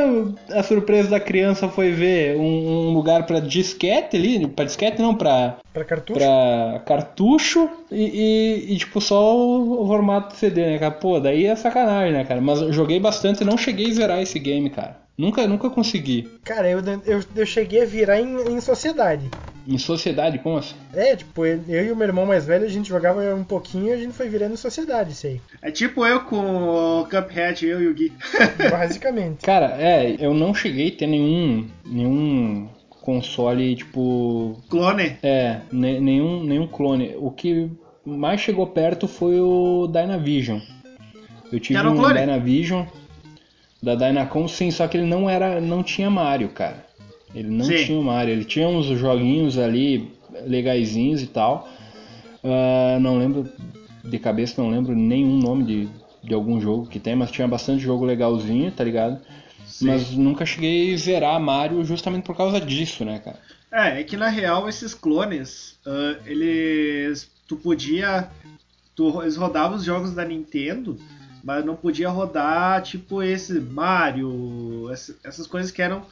a 0.52 0.62
surpresa 0.62 1.08
da 1.08 1.18
criança 1.18 1.68
foi 1.70 1.90
ver 1.90 2.36
um, 2.36 2.42
um 2.88 2.92
lugar 2.92 3.24
para 3.24 3.40
disquete 3.40 4.14
ali, 4.14 4.46
para 4.46 4.66
disquete 4.66 5.00
não, 5.00 5.14
para 5.14 5.56
Pra 5.72 5.84
cartucho? 5.86 6.18
pra 6.20 6.82
cartucho 6.84 7.66
e, 7.90 8.04
e- 8.68 8.74
e, 8.74 8.76
tipo 8.76 9.00
só 9.00 9.34
o, 9.34 9.84
o 9.84 9.86
formato 9.86 10.36
CD, 10.36 10.66
né, 10.66 10.78
cara? 10.78 10.90
Pô, 10.90 11.18
daí 11.18 11.46
é 11.46 11.56
sacanagem, 11.56 12.12
né, 12.12 12.24
cara? 12.24 12.42
Mas 12.42 12.60
eu 12.60 12.70
joguei 12.74 13.00
bastante 13.00 13.40
e 13.42 13.46
não 13.46 13.56
cheguei 13.56 13.88
a 13.90 13.94
zerar 13.94 14.20
esse 14.20 14.38
game, 14.38 14.68
cara. 14.68 14.98
Nunca, 15.18 15.48
nunca 15.48 15.68
consegui. 15.68 16.28
Cara, 16.44 16.70
eu, 16.70 16.78
eu, 17.04 17.20
eu 17.34 17.44
cheguei 17.46 17.82
a 17.82 17.86
virar 17.86 18.20
em, 18.20 18.36
em 18.52 18.60
sociedade. 18.60 19.28
Em 19.66 19.76
sociedade, 19.76 20.38
como 20.38 20.56
assim? 20.58 20.76
É, 20.94 21.16
tipo, 21.16 21.44
eu 21.44 21.60
eu 21.68 21.86
e 21.86 21.90
o 21.90 21.96
meu 21.96 22.06
irmão 22.06 22.24
mais 22.24 22.46
velho, 22.46 22.64
a 22.64 22.68
gente 22.68 22.88
jogava 22.88 23.34
um 23.34 23.42
pouquinho 23.42 23.88
e 23.88 23.92
a 23.92 23.96
gente 23.96 24.12
foi 24.14 24.28
virando 24.28 24.54
em 24.54 24.56
sociedade, 24.56 25.10
isso 25.10 25.26
aí. 25.26 25.40
É 25.60 25.72
tipo 25.72 26.06
eu 26.06 26.20
com 26.20 26.36
o 27.00 27.04
Cuphead, 27.06 27.66
eu 27.66 27.82
e 27.82 27.88
o 27.88 27.94
Gui. 27.94 28.12
Basicamente. 28.70 29.44
Cara, 29.44 29.76
é, 29.76 30.14
eu 30.20 30.32
não 30.32 30.54
cheguei 30.54 30.88
a 30.88 30.96
ter 30.96 31.08
nenhum, 31.08 31.68
nenhum 31.84 32.68
console, 33.02 33.74
tipo, 33.74 34.62
Clone. 34.70 35.16
É, 35.22 35.60
ne- 35.72 35.98
nenhum, 35.98 36.44
nenhum 36.44 36.68
clone. 36.68 37.16
O 37.18 37.30
que 37.32 37.68
mais 38.06 38.40
chegou 38.40 38.68
perto 38.68 39.08
foi 39.08 39.40
o 39.40 39.88
Dynavision. 39.88 40.60
Eu 41.52 41.58
tive 41.58 41.78
um 41.80 41.92
um? 41.92 42.20
Dynavision 42.20 42.84
da 43.82 43.94
Dynacon, 43.94 44.48
sim, 44.48 44.70
só 44.70 44.88
que 44.88 44.96
ele 44.96 45.06
não 45.06 45.28
era, 45.28 45.60
não 45.60 45.82
tinha 45.82 46.10
Mario, 46.10 46.48
cara. 46.48 46.86
Ele 47.34 47.48
não 47.48 47.64
Sim. 47.64 47.84
tinha 47.84 47.98
o 47.98 48.02
Mario, 48.02 48.32
ele 48.32 48.44
tinha 48.44 48.66
uns 48.68 48.86
joguinhos 48.86 49.58
ali 49.58 50.10
legaisinhos 50.46 51.22
e 51.22 51.26
tal. 51.26 51.68
Ah, 52.42 52.98
não 53.00 53.18
lembro 53.18 53.48
de 54.04 54.18
cabeça, 54.18 54.60
não 54.62 54.70
lembro 54.70 54.94
nenhum 54.94 55.38
nome 55.38 55.64
de, 55.64 55.88
de 56.22 56.34
algum 56.34 56.60
jogo 56.60 56.86
que 56.86 56.98
tem, 56.98 57.14
mas 57.14 57.30
tinha 57.30 57.46
bastante 57.46 57.82
jogo 57.82 58.04
legalzinho, 58.04 58.70
tá 58.72 58.82
ligado? 58.82 59.20
Sim. 59.66 59.86
Mas 59.86 60.10
nunca 60.12 60.46
cheguei 60.46 60.94
a 60.94 60.96
zerar 60.96 61.40
Mario 61.40 61.84
justamente 61.84 62.24
por 62.24 62.36
causa 62.36 62.60
disso, 62.60 63.04
né, 63.04 63.18
cara? 63.18 63.38
É, 63.70 64.00
é 64.00 64.04
que 64.04 64.16
na 64.16 64.28
real 64.28 64.68
esses 64.68 64.94
clones, 64.94 65.78
ah, 65.86 66.16
eles. 66.24 67.30
Tu 67.46 67.56
podia. 67.56 68.28
Tu, 68.94 69.22
eles 69.22 69.36
rodavam 69.36 69.76
os 69.76 69.84
jogos 69.84 70.12
da 70.12 70.24
Nintendo, 70.24 70.98
mas 71.42 71.64
não 71.64 71.74
podia 71.76 72.08
rodar 72.08 72.82
tipo 72.82 73.22
esse 73.22 73.58
Mario, 73.60 74.88
essa- 74.92 75.16
essas 75.24 75.46
coisas 75.46 75.70
que 75.70 75.82
eram 75.82 76.02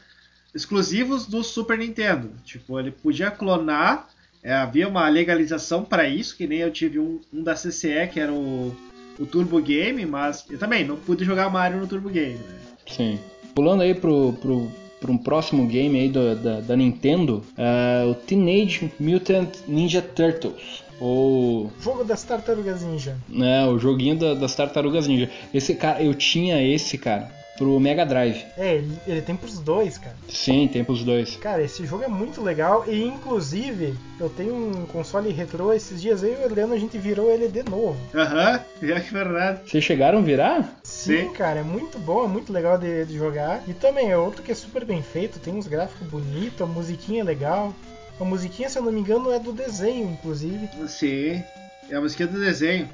exclusivos 0.54 1.26
do 1.26 1.42
Super 1.42 1.78
Nintendo. 1.78 2.30
Tipo, 2.44 2.78
ele 2.78 2.90
podia 2.90 3.30
clonar, 3.30 4.08
é, 4.42 4.52
havia 4.54 4.88
uma 4.88 5.08
legalização 5.08 5.84
para 5.84 6.08
isso, 6.08 6.36
que 6.36 6.46
nem 6.46 6.58
eu 6.58 6.70
tive 6.70 6.98
um, 6.98 7.20
um 7.32 7.42
da 7.42 7.54
CCE 7.54 8.06
que 8.12 8.20
era 8.20 8.32
o, 8.32 8.74
o 9.18 9.26
Turbo 9.26 9.60
Game, 9.60 10.04
mas 10.06 10.44
eu 10.50 10.58
também 10.58 10.84
não 10.84 10.96
pude 10.96 11.24
jogar 11.24 11.50
Mario 11.50 11.78
no 11.78 11.86
Turbo 11.86 12.08
Game, 12.08 12.34
né? 12.38 12.58
Sim. 12.88 13.18
Pulando 13.54 13.82
aí 13.82 13.94
pro, 13.94 14.32
pro, 14.34 14.70
pro 15.00 15.12
um 15.12 15.18
próximo 15.18 15.66
game 15.66 15.98
aí 15.98 16.08
do- 16.08 16.36
da, 16.36 16.60
da 16.60 16.76
Nintendo, 16.76 17.42
é 17.56 18.04
o 18.06 18.14
Teenage 18.14 18.92
Mutant 19.00 19.48
Ninja 19.66 20.00
Turtles. 20.02 20.84
Ou 21.00 21.70
Jogo 21.80 22.04
das 22.04 22.22
tartarugas 22.22 22.82
ninja. 22.82 23.16
né, 23.28 23.66
o 23.66 23.78
joguinho 23.78 24.16
da- 24.18 24.34
das 24.34 24.54
tartarugas 24.54 25.06
ninja. 25.06 25.30
Esse 25.52 25.74
cara, 25.74 26.02
eu 26.02 26.14
tinha 26.14 26.62
esse, 26.62 26.96
cara, 26.96 27.30
pro 27.58 27.78
Mega 27.80 28.04
Drive. 28.04 28.44
É, 28.56 28.74
ele, 28.76 28.98
ele 29.06 29.22
tem 29.22 29.34
pros 29.36 29.58
dois, 29.58 29.96
cara. 29.98 30.16
Sim, 30.28 30.68
tem 30.70 30.84
pros 30.84 31.02
dois. 31.04 31.36
Cara, 31.36 31.62
esse 31.62 31.84
jogo 31.86 32.04
é 32.04 32.08
muito 32.08 32.42
legal 32.42 32.84
e 32.86 33.02
inclusive 33.02 33.94
eu 34.20 34.28
tenho 34.28 34.54
um 34.54 34.86
console 34.86 35.30
retrô 35.32 35.72
esses 35.72 36.00
dias 36.00 36.22
eu 36.22 36.32
e 36.32 36.42
o 36.42 36.44
Adriano 36.46 36.74
a 36.74 36.78
gente 36.78 36.96
virou 36.98 37.30
ele 37.30 37.48
de 37.48 37.62
novo. 37.62 37.96
Aham, 38.14 38.60
é 38.82 39.00
que 39.00 39.12
verdade. 39.12 39.60
Vocês 39.70 39.84
chegaram 39.84 40.18
a 40.18 40.22
virar? 40.22 40.80
Sim, 40.82 41.28
Sim. 41.28 41.32
cara, 41.32 41.60
é 41.60 41.62
muito 41.62 41.98
bom, 41.98 42.24
é 42.24 42.28
muito 42.28 42.52
legal 42.52 42.78
de, 42.78 43.04
de 43.06 43.16
jogar. 43.16 43.62
E 43.66 43.72
também 43.74 44.10
é 44.10 44.16
outro 44.18 44.42
que 44.42 44.52
é 44.52 44.54
super 44.54 44.84
bem 44.84 45.02
feito, 45.02 45.38
tem 45.38 45.54
uns 45.54 45.66
gráficos 45.66 46.06
bonitos, 46.08 46.60
a 46.62 46.66
musiquinha 46.66 47.20
é 47.20 47.24
legal. 47.24 47.74
A 48.20 48.24
musiquinha, 48.24 48.68
se 48.68 48.78
eu 48.78 48.82
não 48.82 48.92
me 48.92 49.00
engano, 49.00 49.30
é 49.30 49.38
do 49.38 49.52
desenho, 49.52 50.10
inclusive. 50.10 50.68
Sim, 50.88 51.42
é 51.90 51.96
a 51.96 52.00
música 52.00 52.26
do 52.26 52.38
desenho. 52.40 52.88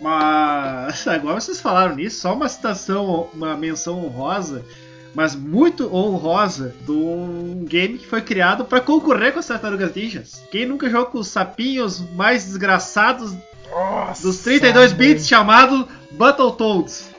Mas 0.00 1.06
agora 1.08 1.40
vocês 1.40 1.60
falaram 1.60 1.96
nisso, 1.96 2.20
só 2.20 2.34
uma 2.34 2.48
citação, 2.48 3.28
uma 3.34 3.56
menção 3.56 4.04
honrosa, 4.04 4.64
mas 5.14 5.34
muito 5.34 5.94
honrosa, 5.94 6.74
de 6.84 6.92
um 6.92 7.64
game 7.68 7.98
que 7.98 8.06
foi 8.06 8.22
criado 8.22 8.64
para 8.64 8.80
concorrer 8.80 9.32
com 9.32 9.40
as 9.40 9.46
Tartarugas 9.46 9.94
Ninjas. 9.94 10.42
Quem 10.50 10.66
nunca 10.66 10.88
jogou 10.88 11.06
com 11.06 11.18
os 11.18 11.28
sapinhos 11.28 12.00
mais 12.14 12.44
desgraçados 12.44 13.34
Nossa, 13.70 14.22
dos 14.22 14.38
32 14.38 14.92
bits 14.92 15.22
mãe. 15.22 15.28
chamado 15.28 15.88
Battletoads? 16.12 17.10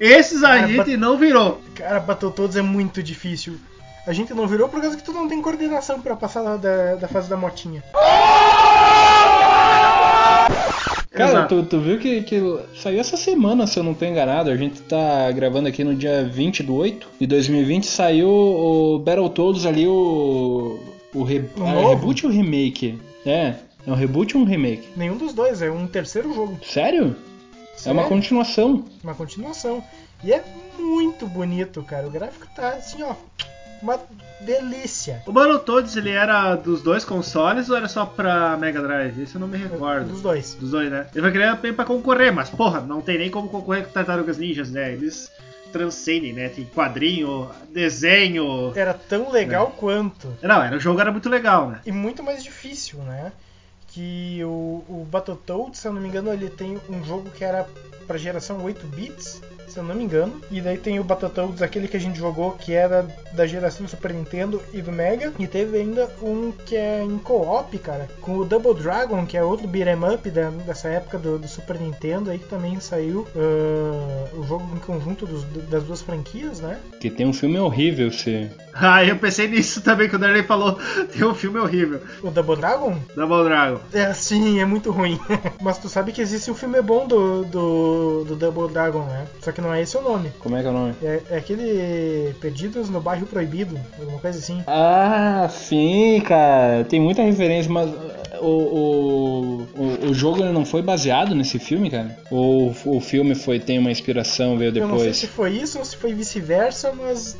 Esses 0.00 0.42
a 0.42 0.52
Ah, 0.52 0.66
gente 0.66 0.76
Bat- 0.78 0.96
não 0.96 1.16
virou. 1.16 1.60
Cara, 1.74 2.00
Battletoads 2.00 2.56
é 2.56 2.62
muito 2.62 3.02
difícil. 3.02 3.58
A 4.06 4.12
gente 4.12 4.32
não 4.32 4.46
virou 4.46 4.68
por 4.68 4.80
causa 4.80 4.96
que 4.96 5.02
tu 5.02 5.12
não 5.12 5.28
tem 5.28 5.42
coordenação 5.42 6.00
pra 6.00 6.14
passar 6.14 6.42
da, 6.42 6.56
da, 6.56 6.94
da 6.94 7.08
fase 7.08 7.28
da 7.28 7.36
motinha. 7.36 7.82
Cara, 11.10 11.46
tu, 11.46 11.64
tu 11.64 11.80
viu 11.80 11.98
que, 11.98 12.22
que 12.22 12.40
saiu 12.76 13.00
essa 13.00 13.16
semana, 13.16 13.66
se 13.66 13.78
eu 13.78 13.82
não 13.82 13.94
tô 13.94 14.04
enganado. 14.04 14.50
A 14.50 14.56
gente 14.56 14.82
tá 14.82 15.32
gravando 15.32 15.66
aqui 15.66 15.82
no 15.82 15.94
dia 15.94 16.22
20 16.24 16.62
do 16.62 16.74
8 16.74 17.08
de 17.18 17.26
2020. 17.26 17.84
Saiu 17.86 18.28
o 18.28 18.98
Battletoads 18.98 19.66
ali, 19.66 19.86
o. 19.88 20.78
O, 21.14 21.22
re, 21.22 21.38
O 21.56 21.64
ah, 21.64 21.72
novo? 21.72 21.88
reboot 21.88 22.26
ou 22.26 22.32
remake? 22.32 23.00
É, 23.24 23.54
é 23.86 23.90
um 23.90 23.94
reboot 23.94 24.36
ou 24.36 24.42
um 24.42 24.46
remake? 24.46 24.88
Nenhum 24.94 25.16
dos 25.16 25.32
dois, 25.32 25.62
é 25.62 25.70
um 25.70 25.86
terceiro 25.86 26.32
jogo. 26.34 26.58
Sério? 26.62 27.16
É 27.84 27.90
uma 27.90 28.02
Sério? 28.02 28.08
continuação. 28.08 28.84
uma 29.02 29.14
continuação. 29.14 29.82
E 30.22 30.32
é 30.32 30.44
muito 30.78 31.26
bonito, 31.26 31.82
cara. 31.82 32.06
O 32.06 32.10
gráfico 32.10 32.46
tá 32.54 32.70
assim, 32.70 33.02
ó, 33.02 33.14
uma 33.82 33.98
delícia. 34.40 35.22
O 35.26 35.32
Battletoads 35.32 35.96
ele 35.96 36.10
era 36.10 36.54
dos 36.54 36.82
dois 36.82 37.04
consoles 37.04 37.68
ou 37.70 37.76
era 37.76 37.88
só 37.88 38.04
pra 38.06 38.56
Mega 38.56 38.80
Drive? 38.80 39.22
Isso 39.22 39.36
eu 39.36 39.40
não 39.40 39.48
me 39.48 39.58
recordo. 39.58 40.08
Dos 40.08 40.22
dois. 40.22 40.54
Dos 40.54 40.70
dois, 40.70 40.90
né? 40.90 41.06
Ele 41.12 41.22
vai 41.22 41.32
criar 41.32 41.54
bem 41.56 41.72
pra 41.72 41.84
concorrer, 41.84 42.32
mas 42.32 42.50
porra, 42.50 42.80
não 42.80 43.00
tem 43.00 43.18
nem 43.18 43.30
como 43.30 43.48
concorrer 43.48 43.84
com 43.84 43.92
Tartarugas 43.92 44.38
Ninjas, 44.38 44.70
né? 44.70 44.92
Eles 44.92 45.30
transcendem, 45.72 46.32
né? 46.32 46.48
Tem 46.48 46.64
quadrinho, 46.64 47.50
desenho. 47.72 48.72
Era 48.74 48.94
tão 48.94 49.30
legal 49.30 49.74
quanto. 49.76 50.34
Não, 50.42 50.62
era, 50.62 50.76
o 50.76 50.80
jogo 50.80 51.00
era 51.00 51.12
muito 51.12 51.28
legal, 51.28 51.68
né? 51.70 51.80
E 51.84 51.92
muito 51.92 52.22
mais 52.22 52.42
difícil, 52.42 52.98
né? 53.00 53.32
Que 53.88 54.40
o, 54.44 54.84
o 54.88 55.06
Battletoads, 55.10 55.80
se 55.80 55.88
eu 55.88 55.92
não 55.92 56.00
me 56.00 56.08
engano, 56.08 56.32
ele 56.32 56.50
tem 56.50 56.78
um 56.88 57.04
jogo 57.04 57.30
que 57.30 57.44
era 57.44 57.66
pra 58.06 58.16
geração 58.18 58.62
8 58.62 58.86
bits, 58.86 59.42
se 59.76 59.80
eu 59.80 59.84
não 59.84 59.94
me 59.94 60.04
engano. 60.04 60.40
E 60.50 60.60
daí 60.60 60.78
tem 60.78 60.98
o 60.98 61.04
Battletoads, 61.04 61.60
aquele 61.62 61.86
que 61.88 61.96
a 61.96 62.00
gente 62.00 62.18
jogou, 62.18 62.52
que 62.52 62.72
era 62.72 63.06
da 63.32 63.46
geração 63.46 63.84
do 63.84 63.90
Super 63.90 64.12
Nintendo 64.14 64.62
e 64.72 64.80
do 64.80 64.90
Mega. 64.90 65.32
E 65.38 65.46
teve 65.46 65.76
ainda 65.78 66.08
um 66.22 66.50
que 66.64 66.74
é 66.76 67.02
em 67.02 67.18
co-op, 67.18 67.76
cara, 67.78 68.08
com 68.20 68.38
o 68.38 68.44
Double 68.44 68.74
Dragon, 68.74 69.24
que 69.26 69.36
é 69.36 69.42
outro 69.44 69.66
beat'em 69.68 69.96
up 70.14 70.30
da- 70.30 70.50
dessa 70.50 70.88
época 70.88 71.18
do, 71.18 71.38
do 71.38 71.46
Super 71.48 71.78
Nintendo, 71.78 72.30
aí 72.30 72.38
que 72.38 72.48
também 72.48 72.80
saiu 72.80 73.26
ah, 73.36 74.28
o 74.38 74.42
jogo 74.44 74.66
em 74.74 74.78
conjunto 74.80 75.26
dos- 75.26 75.44
das 75.68 75.84
duas 75.84 76.00
franquias, 76.02 76.60
né? 76.60 76.78
Que 77.00 77.10
tem 77.10 77.26
um 77.26 77.32
filme 77.32 77.58
horrível, 77.58 78.10
se. 78.10 78.48
Ah, 78.78 79.04
eu 79.04 79.16
pensei 79.16 79.48
nisso 79.48 79.80
também 79.80 80.08
quando 80.08 80.22
o 80.22 80.26
Darley 80.26 80.42
falou. 80.42 80.78
Tem 81.12 81.24
um 81.26 81.34
filme 81.34 81.58
horrível, 81.58 82.00
O 82.22 82.30
Double 82.30 82.56
Dragon? 82.56 82.96
Double 83.14 83.44
Dragon. 83.44 83.80
É, 83.92 84.12
sim, 84.12 84.60
é 84.60 84.64
muito 84.64 84.90
ruim. 84.90 85.18
Mas 85.60 85.78
tu 85.78 85.88
sabe 85.88 86.12
que 86.12 86.20
existe 86.20 86.50
um 86.50 86.54
filme 86.54 86.80
bom 86.82 87.06
do, 87.06 87.44
do, 87.44 88.24
do 88.24 88.36
Double 88.36 88.72
Dragon, 88.72 89.02
né? 89.04 89.26
Só 89.40 89.52
que 89.52 89.60
não 89.60 89.72
é 89.72 89.82
esse 89.82 89.96
o 89.96 90.02
nome. 90.02 90.30
Como 90.38 90.56
é 90.56 90.60
que 90.62 90.66
é 90.66 90.70
o 90.70 90.74
nome? 90.74 90.94
É, 91.02 91.22
é 91.30 91.36
aquele 91.38 92.34
Perdidos 92.40 92.90
no 92.90 93.00
Bairro 93.00 93.26
Proibido, 93.26 93.78
alguma 93.98 94.18
coisa 94.18 94.38
assim. 94.38 94.62
Ah, 94.66 95.48
sim, 95.50 96.20
cara. 96.26 96.84
Tem 96.84 97.00
muita 97.00 97.22
referência, 97.22 97.70
mas 97.70 97.90
o, 98.40 98.46
o, 98.46 99.68
o, 99.74 100.10
o 100.10 100.14
jogo 100.14 100.42
ele 100.42 100.52
não 100.52 100.64
foi 100.64 100.82
baseado 100.82 101.34
nesse 101.34 101.58
filme, 101.58 101.90
cara? 101.90 102.16
Ou 102.30 102.74
o 102.84 103.00
filme 103.00 103.34
foi 103.34 103.58
tem 103.58 103.78
uma 103.78 103.90
inspiração, 103.90 104.56
veio 104.58 104.68
Eu 104.76 104.86
não 104.86 104.96
sei 104.98 104.98
depois? 104.98 105.16
se 105.16 105.26
foi 105.26 105.50
isso 105.52 105.78
ou 105.78 105.84
se 105.84 105.96
foi 105.96 106.12
vice-versa, 106.12 106.92
mas 106.92 107.36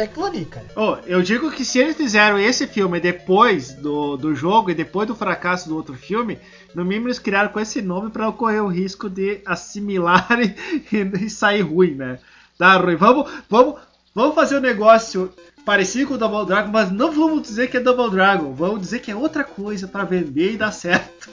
é 0.00 0.04
aquilo 0.04 0.26
ali, 0.26 0.44
cara. 0.44 0.66
Oh, 0.76 0.96
eu 1.06 1.22
digo 1.22 1.50
que 1.50 1.64
se 1.64 1.78
eles 1.78 1.96
fizeram 1.96 2.38
esse 2.38 2.66
filme 2.66 3.00
depois 3.00 3.72
do, 3.72 4.16
do 4.16 4.34
jogo 4.34 4.70
e 4.70 4.74
depois 4.74 5.08
do 5.08 5.14
fracasso 5.14 5.68
do 5.68 5.76
outro 5.76 5.94
filme, 5.94 6.38
no 6.74 6.84
mínimo 6.84 7.08
eles 7.08 7.18
criaram 7.18 7.50
com 7.50 7.60
esse 7.60 7.80
nome 7.80 8.10
para 8.10 8.28
ocorrer 8.28 8.62
o 8.62 8.68
risco 8.68 9.08
de 9.08 9.40
assimilar 9.46 10.28
e, 10.40 11.24
e 11.24 11.30
sair 11.30 11.62
ruim, 11.62 11.94
né? 11.94 12.18
Dar 12.58 12.84
ruim. 12.84 12.96
Vamos, 12.96 13.30
vamos, 13.48 13.76
vamos 14.14 14.34
fazer 14.34 14.58
um 14.58 14.60
negócio 14.60 15.32
parecido 15.66 16.06
com 16.06 16.14
o 16.14 16.18
Double 16.18 16.46
Dragon, 16.46 16.70
mas 16.70 16.92
não 16.92 17.10
vamos 17.10 17.42
dizer 17.42 17.66
que 17.66 17.76
é 17.76 17.80
Double 17.80 18.08
Dragon, 18.08 18.54
vamos 18.54 18.80
dizer 18.80 19.00
que 19.00 19.10
é 19.10 19.16
outra 19.16 19.42
coisa 19.42 19.88
para 19.88 20.04
vender 20.04 20.52
e 20.52 20.56
dar 20.56 20.70
certo. 20.70 21.28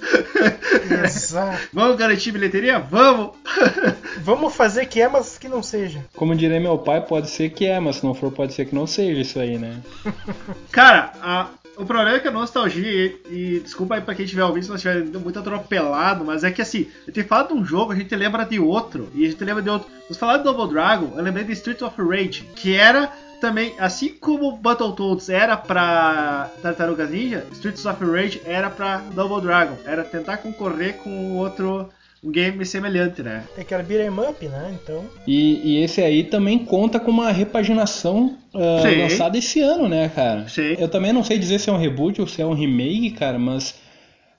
Exato. 1.06 1.60
vamos 1.72 1.96
garantir 1.96 2.32
bilheteria? 2.32 2.80
Vamos! 2.80 3.36
vamos 4.18 4.56
fazer 4.56 4.88
que 4.88 5.00
é, 5.00 5.08
mas 5.08 5.38
que 5.38 5.48
não 5.48 5.62
seja. 5.62 6.04
Como 6.16 6.36
diria 6.36 6.60
meu 6.60 6.80
pai, 6.80 7.00
pode 7.06 7.30
ser 7.30 7.52
que 7.52 7.68
é, 7.68 7.80
mas 7.80 7.98
se 7.98 8.04
não 8.04 8.16
for, 8.16 8.32
pode 8.32 8.54
ser 8.54 8.66
que 8.66 8.74
não 8.74 8.88
seja 8.88 9.22
isso 9.22 9.40
aí, 9.40 9.60
né? 9.60 9.80
Cara, 10.72 11.14
a, 11.22 11.50
o 11.78 11.86
problema 11.86 12.18
é 12.18 12.20
que 12.20 12.28
a 12.28 12.32
nostalgia, 12.32 12.92
e, 12.92 13.20
e 13.30 13.60
desculpa 13.60 13.94
aí 13.94 14.02
pra 14.02 14.16
quem 14.16 14.26
estiver 14.26 14.44
ouvindo 14.44 14.64
se 14.64 14.72
nós 14.72 14.84
estiver 14.84 15.20
muito 15.20 15.38
atropelado, 15.38 16.26
mas 16.26 16.44
é 16.44 16.50
que 16.50 16.62
assim, 16.62 16.88
a 17.08 17.12
gente 17.12 17.28
fala 17.28 17.50
de 17.50 17.54
um 17.54 17.64
jogo, 17.64 17.92
a 17.92 17.96
gente 17.96 18.16
lembra 18.16 18.44
de 18.46 18.60
outro, 18.60 19.12
e 19.14 19.28
a 19.28 19.30
gente 19.30 19.44
lembra 19.44 19.62
de 19.62 19.70
outro. 19.70 19.88
Nós 20.10 20.18
falar 20.18 20.38
de 20.38 20.44
Double 20.44 20.74
Dragon, 20.74 21.14
eu 21.16 21.22
lembrei 21.22 21.46
de 21.46 21.54
Street 21.54 21.84
of 21.84 22.02
Rage, 22.02 22.50
que 22.56 22.76
era 22.76 23.12
também, 23.44 23.74
assim 23.78 24.08
como 24.08 24.56
Battletoads 24.56 25.28
era 25.28 25.58
pra 25.58 26.50
Tartarugas 26.62 27.10
Ninja, 27.10 27.46
Streets 27.52 27.86
of 27.86 28.02
Rage 28.02 28.42
era 28.46 28.70
pra 28.70 29.00
Double 29.14 29.42
Dragon. 29.42 29.76
Era 29.86 30.02
tentar 30.02 30.38
concorrer 30.38 30.96
com 31.00 31.36
outro 31.36 31.90
um 32.24 32.32
game 32.32 32.66
semelhante, 32.66 33.22
né? 33.22 33.44
É 33.58 33.66
que 33.66 33.74
era 33.74 33.84
beat'em 33.84 34.08
up, 34.08 34.48
né? 34.48 34.78
Então. 34.82 35.04
E, 35.28 35.60
e, 35.62 35.84
esse 35.84 36.02
aí 36.02 36.24
também 36.24 36.58
conta 36.58 37.02
com 37.02 37.12
uma 37.12 37.34
repaginação 37.34 38.38
uh, 38.54 39.02
lançada 39.02 39.38
esse 39.38 39.60
ano, 39.60 39.90
né, 39.90 40.10
cara? 40.16 40.48
Sim. 40.48 40.78
Eu 40.80 40.88
também 40.88 41.12
não 41.12 41.22
sei 41.22 41.38
dizer 41.38 41.60
se 41.60 41.70
é 41.70 41.74
um 41.74 41.78
reboot 41.78 42.22
ou 42.22 42.28
se 42.28 42.42
é 42.42 42.46
um 42.46 42.54
remake, 42.54 43.12
cara, 43.12 43.38
mas. 43.38 43.76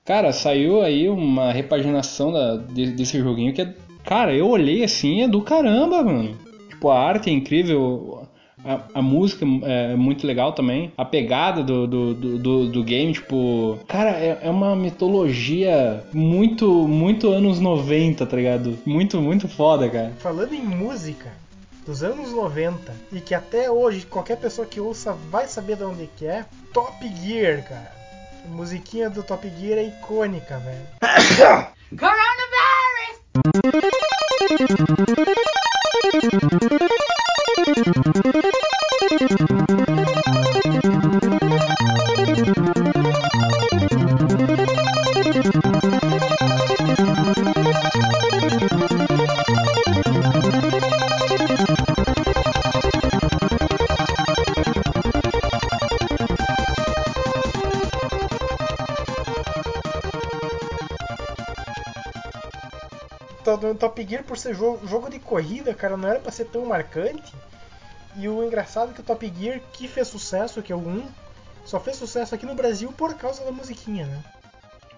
Cara, 0.03 0.33
saiu 0.33 0.81
aí 0.81 1.11
uma 1.11 1.53
repaginação 1.53 2.33
da, 2.33 2.57
desse 2.57 3.19
joguinho 3.19 3.53
que 3.53 3.61
é. 3.61 3.75
Cara, 4.03 4.35
eu 4.35 4.49
olhei 4.49 4.83
assim, 4.83 5.23
é 5.23 5.29
do 5.29 5.43
caramba, 5.43 6.03
mano. 6.03 6.39
Tipo, 6.71 6.89
a 6.89 6.99
arte 6.99 7.29
é 7.29 7.33
incrível, 7.35 8.24
a, 8.65 8.99
a, 8.99 9.03
música 9.03 9.45
é 9.63 9.95
muito 9.95 10.27
legal 10.27 10.53
também. 10.53 10.93
A 10.97 11.05
pegada 11.05 11.63
do, 11.63 11.87
do, 11.87 12.15
do, 12.15 12.69
do 12.69 12.85
game, 12.85 13.13
tipo. 13.13 13.79
Cara, 13.87 14.11
é, 14.11 14.39
é, 14.43 14.51
uma 14.51 14.75
mitologia 14.75 16.05
muito, 16.13 16.89
muito 16.89 17.31
anos 17.31 17.61
90, 17.61 18.25
tá 18.25 18.37
ligado? 18.37 18.79
Muito, 18.87 19.21
muito 19.21 19.49
foda, 19.49 19.89
cara. 19.89 20.13
Falando 20.19 20.55
em 20.55 20.63
música 20.63 21.31
dos 21.87 22.03
anos 22.03 22.33
90 22.33 22.95
e 23.13 23.21
que 23.21 23.35
até 23.35 23.71
hoje 23.71 24.07
qualquer 24.07 24.39
pessoa 24.39 24.67
que 24.67 24.81
ouça 24.81 25.13
vai 25.31 25.47
saber 25.47 25.77
de 25.77 25.85
onde 25.85 26.09
que 26.17 26.27
é, 26.27 26.45
Top 26.73 27.07
Gear, 27.23 27.63
cara. 27.69 27.93
A 28.45 28.49
musiquinha 28.49 29.09
do 29.09 29.23
Top 29.23 29.47
Gear 29.59 29.79
é 29.79 29.85
icônica, 29.85 30.59
velho. 30.59 30.87
Coronavirus! 31.91 32.34
Top 63.75 64.07
Gear, 64.07 64.25
por 64.25 64.37
ser 64.37 64.55
jogo, 64.55 64.87
jogo 64.87 65.11
de 65.11 65.19
corrida, 65.19 65.75
cara, 65.75 65.97
não 65.97 66.09
era 66.09 66.21
para 66.21 66.33
ser 66.33 66.47
tão 66.47 66.65
marcante. 66.65 67.33
E 68.17 68.29
o 68.29 68.45
engraçado 68.45 68.91
é 68.91 68.95
que 68.95 69.01
o 69.01 69.05
Top 69.05 69.33
Gear, 69.39 69.61
que 69.73 69.89
fez 69.89 70.09
sucesso, 70.09 70.63
que 70.63 70.73
é 70.73 70.77
o 70.77 70.79
1, 70.79 71.03
só 71.65 71.81
fez 71.81 71.97
sucesso 71.97 72.35
aqui 72.35 72.47
no 72.47 72.55
Brasil 72.55 72.93
por 72.93 73.15
causa 73.15 73.45
da 73.45 73.51
musiquinha, 73.51 74.07
né? 74.07 74.23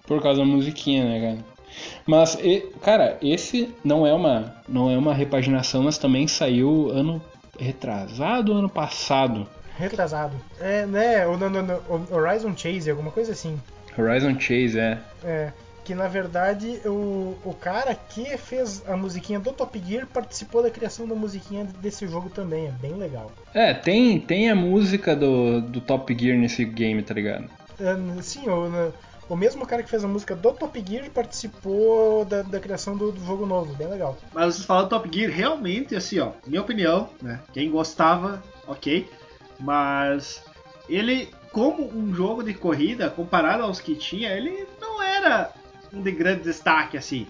Por 0.05 0.21
causa 0.21 0.39
da 0.39 0.45
musiquinha, 0.45 1.05
né, 1.05 1.19
cara? 1.19 1.57
Mas, 2.05 2.37
cara, 2.81 3.17
esse 3.21 3.73
não 3.83 4.05
é 4.05 4.13
uma 4.13 4.55
não 4.67 4.89
é 4.89 4.97
uma 4.97 5.13
repaginação, 5.13 5.83
mas 5.83 5.97
também 5.97 6.27
saiu 6.27 6.89
ano 6.91 7.21
retrasado 7.59 8.53
ano 8.53 8.69
passado. 8.69 9.47
Retrasado. 9.77 10.35
É, 10.59 10.85
né? 10.85 11.27
O, 11.27 11.37
no, 11.37 11.49
no, 11.49 11.61
no, 11.61 12.15
Horizon 12.15 12.55
Chase, 12.55 12.89
alguma 12.89 13.11
coisa 13.11 13.33
assim. 13.33 13.59
Horizon 13.97 14.39
Chase, 14.39 14.79
é. 14.79 14.99
É 15.23 15.51
que 15.87 15.95
na 15.95 16.09
verdade 16.09 16.81
o, 16.85 17.37
o 17.45 17.53
cara 17.53 17.95
que 17.95 18.37
fez 18.37 18.83
a 18.85 18.97
musiquinha 18.97 19.39
do 19.39 19.53
Top 19.53 19.81
Gear 19.87 20.05
participou 20.05 20.61
da 20.61 20.69
criação 20.69 21.07
da 21.07 21.15
musiquinha 21.15 21.63
desse 21.63 22.05
jogo 22.05 22.29
também, 22.29 22.67
é 22.67 22.71
bem 22.71 22.93
legal. 22.95 23.31
É, 23.53 23.73
tem, 23.73 24.19
tem 24.19 24.49
a 24.49 24.55
música 24.55 25.15
do, 25.15 25.61
do 25.61 25.79
Top 25.79 26.13
Gear 26.13 26.37
nesse 26.37 26.65
game, 26.65 27.01
tá 27.01 27.13
ligado? 27.13 27.49
É, 27.79 28.21
sim, 28.21 28.49
o, 28.49 28.91
o 29.29 29.35
mesmo 29.37 29.65
cara 29.65 29.81
que 29.81 29.89
fez 29.89 30.03
a 30.03 30.09
música 30.09 30.35
do 30.35 30.51
Top 30.51 30.83
Gear 30.85 31.09
participou 31.09 32.25
da, 32.25 32.41
da 32.41 32.59
criação 32.59 32.97
do, 32.97 33.13
do, 33.13 33.25
jogo 33.25 33.45
novo, 33.45 33.73
bem 33.75 33.87
legal. 33.87 34.17
Mas 34.33 34.55
vocês 34.55 34.65
falam 34.65 34.83
do 34.83 34.89
Top 34.89 35.09
Gear, 35.09 35.31
realmente, 35.31 35.95
assim, 35.95 36.19
ó, 36.19 36.31
minha 36.45 36.61
opinião, 36.61 37.09
né? 37.21 37.39
Quem 37.53 37.71
gostava, 37.71 38.43
ok, 38.67 39.09
mas 39.57 40.43
ele, 40.89 41.29
como 41.53 41.87
um 41.97 42.13
jogo 42.13 42.43
de 42.43 42.53
corrida, 42.53 43.09
comparado 43.09 43.63
aos 43.63 43.79
que 43.79 43.95
tinha, 43.95 44.31
ele 44.31 44.67
não 44.81 45.01
era 45.01 45.53
um 45.93 46.01
de 46.01 46.11
grande 46.11 46.43
destaque, 46.43 46.97
assim. 46.97 47.27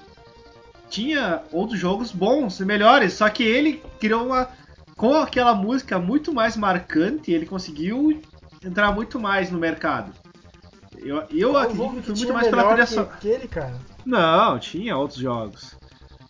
Tinha 0.89 1.41
outros 1.51 1.79
jogos 1.79 2.11
bons 2.11 2.59
e 2.59 2.65
melhores, 2.65 3.13
só 3.13 3.29
que 3.29 3.43
ele 3.43 3.83
criou 3.99 4.25
uma. 4.25 4.49
Com 4.95 5.15
aquela 5.15 5.53
música 5.53 5.99
muito 5.99 6.33
mais 6.33 6.57
marcante, 6.57 7.31
ele 7.31 7.45
conseguiu 7.45 8.19
entrar 8.63 8.91
muito 8.91 9.19
mais 9.19 9.51
no 9.51 9.59
mercado. 9.59 10.11
Eu, 10.97 11.23
eu 11.29 11.55
acredito 11.55 12.01
que 12.01 12.09
muito 12.09 12.33
mais 12.33 12.47
pela 12.47 12.69
trilha 12.69 12.85
sonora. 12.87 13.11
Não, 14.03 14.57
tinha 14.57 14.97
outros 14.97 15.19
jogos. 15.19 15.77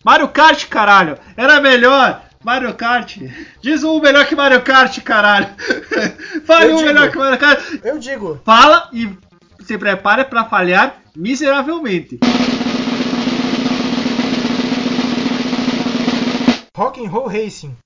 Mario 0.04 0.28
Kart, 0.28 0.66
caralho! 0.68 1.18
Era 1.36 1.60
melhor! 1.60 2.22
Mario 2.44 2.72
Kart. 2.74 3.16
Diz 3.60 3.82
um 3.82 4.00
melhor 4.00 4.26
que 4.26 4.36
Mario 4.36 4.62
Kart, 4.62 5.00
caralho. 5.00 5.48
Fale 6.44 6.72
um 6.72 6.76
digo, 6.76 6.88
melhor 6.88 7.10
que 7.10 7.18
Mario 7.18 7.38
Kart. 7.38 7.60
Eu 7.82 7.98
digo. 7.98 8.40
Fala 8.44 8.88
e 8.92 9.16
se 9.60 9.76
prepare 9.76 10.24
para 10.24 10.44
falhar 10.44 10.96
miseravelmente. 11.18 12.20
Rock 16.76 17.04
and 17.04 17.10
Roll 17.10 17.26
Racing. 17.26 17.76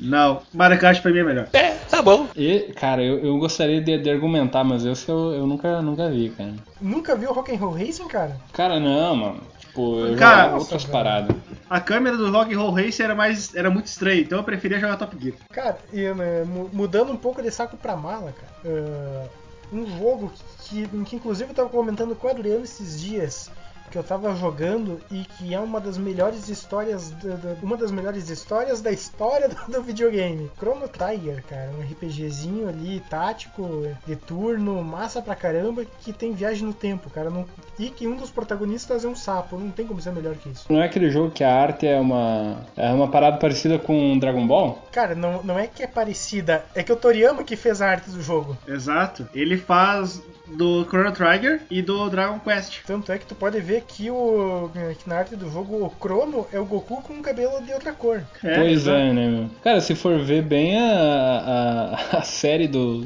Não, 0.00 0.42
Mario 0.52 0.80
Kart 0.80 1.00
pra 1.00 1.12
mim 1.12 1.20
é 1.20 1.22
melhor. 1.22 1.48
É, 1.52 1.74
tá 1.88 2.02
bom. 2.02 2.26
E, 2.34 2.72
cara, 2.74 3.04
eu, 3.04 3.20
eu 3.20 3.38
gostaria 3.38 3.80
de, 3.80 3.98
de, 3.98 4.10
argumentar, 4.10 4.64
mas 4.64 4.84
esse 4.84 5.08
eu, 5.08 5.32
eu 5.32 5.46
nunca, 5.46 5.80
nunca 5.80 6.10
vi, 6.10 6.30
cara. 6.30 6.54
Nunca 6.80 7.14
viu 7.14 7.32
Rock 7.32 7.54
and 7.54 7.58
Roll 7.58 7.74
Racing, 7.74 8.08
cara? 8.08 8.36
Cara, 8.52 8.80
não, 8.80 9.14
mano. 9.14 9.40
Tipo, 9.60 10.00
eu 10.00 10.16
cara, 10.16 10.36
jogava 10.38 10.58
outras 10.58 10.84
cara. 10.84 10.92
paradas. 10.92 11.36
A 11.70 11.80
câmera 11.80 12.16
do 12.16 12.32
Rock 12.32 12.52
and 12.52 12.58
Roll 12.58 12.72
Racing 12.72 13.04
era, 13.04 13.14
mais, 13.14 13.54
era 13.54 13.70
muito 13.70 13.86
estranha, 13.86 14.22
então 14.22 14.38
eu 14.38 14.44
preferia 14.44 14.80
jogar 14.80 14.96
Top 14.96 15.16
Gear. 15.22 15.36
Cara, 15.52 15.78
e, 15.92 16.12
né, 16.12 16.44
mudando 16.72 17.12
um 17.12 17.16
pouco 17.16 17.40
de 17.40 17.52
saco 17.52 17.76
pra 17.76 17.94
mala, 17.94 18.32
cara. 18.32 18.52
Uh, 18.64 19.41
um 19.72 19.86
jogo 19.86 20.30
que, 20.58 20.86
que 21.04 21.16
inclusive 21.16 21.50
eu 21.50 21.54
tava 21.54 21.68
comentando 21.70 22.14
com 22.14 22.26
o 22.26 22.30
Adriano 22.30 22.64
esses 22.64 23.00
dias 23.00 23.50
que 23.92 23.98
eu 23.98 24.02
tava 24.02 24.34
jogando 24.34 24.98
e 25.10 25.24
que 25.24 25.54
é 25.54 25.60
uma 25.60 25.78
das 25.78 25.98
melhores 25.98 26.48
histórias 26.48 27.14
uma 27.62 27.76
das 27.76 27.90
melhores 27.90 28.30
histórias 28.30 28.80
da 28.80 28.90
história 28.90 29.48
do, 29.50 29.70
do, 29.70 29.82
videogame. 29.82 30.50
Chrono 30.58 30.88
Trigger, 30.88 31.44
cara, 31.44 31.70
um 31.78 31.82
RPGzinho 31.82 32.68
ali 32.68 33.00
tático 33.10 33.86
de 34.06 34.16
turno, 34.16 34.82
massa 34.82 35.20
pra 35.20 35.34
caramba, 35.34 35.84
que 36.00 36.12
tem 36.12 36.32
viagem 36.32 36.66
no 36.66 36.72
tempo, 36.72 37.10
cara, 37.10 37.28
não, 37.28 37.44
e 37.78 37.90
que 37.90 38.08
um 38.08 38.16
dos 38.16 38.30
protagonistas 38.30 39.04
é 39.04 39.08
um 39.08 39.14
sapo, 39.14 39.58
não 39.58 39.70
tem 39.70 39.86
como 39.86 40.00
ser 40.00 40.12
melhor 40.12 40.34
que 40.36 40.48
isso. 40.48 40.72
Não 40.72 40.82
é 40.82 40.86
aquele 40.86 41.10
jogo 41.10 41.30
que 41.30 41.44
a 41.44 41.54
arte 41.54 41.86
é 41.86 42.00
uma 42.00 42.64
é 42.76 42.90
uma 42.92 43.08
parada 43.08 43.36
parecida 43.36 43.78
com 43.78 44.18
Dragon 44.18 44.46
Ball? 44.46 44.82
Cara, 44.90 45.14
não, 45.14 45.42
não 45.42 45.58
é 45.58 45.66
que 45.66 45.82
é 45.82 45.86
parecida, 45.86 46.64
é 46.74 46.82
que 46.82 46.92
o 46.92 46.96
Toriyama 46.96 47.44
que 47.44 47.56
fez 47.56 47.82
a 47.82 47.88
arte 47.88 48.10
do 48.10 48.22
jogo. 48.22 48.56
Exato. 48.66 49.28
Ele 49.34 49.58
faz 49.58 50.22
do 50.56 50.84
Chrono 50.84 51.12
Trigger 51.12 51.60
e 51.70 51.82
do 51.82 52.08
Dragon 52.10 52.38
Quest. 52.38 52.80
Tanto 52.86 53.10
é 53.12 53.18
que 53.18 53.26
tu 53.26 53.34
pode 53.34 53.60
ver 53.60 53.82
que, 53.82 54.10
o, 54.10 54.70
que 54.98 55.08
na 55.08 55.16
arte 55.16 55.36
do 55.36 55.50
jogo 55.50 55.84
o 55.84 55.92
Chrono 56.00 56.46
é 56.52 56.58
o 56.58 56.64
Goku 56.64 57.02
com 57.02 57.14
um 57.14 57.22
cabelo 57.22 57.62
de 57.62 57.72
outra 57.72 57.92
cor. 57.92 58.22
É, 58.42 58.56
pois 58.56 58.86
é, 58.86 59.12
né, 59.12 59.28
meu? 59.28 59.50
Cara, 59.62 59.80
se 59.80 59.94
for 59.94 60.18
ver 60.18 60.42
bem, 60.42 60.78
a, 60.78 61.96
a, 62.12 62.18
a 62.18 62.22
série 62.24 62.68
do, 62.68 63.00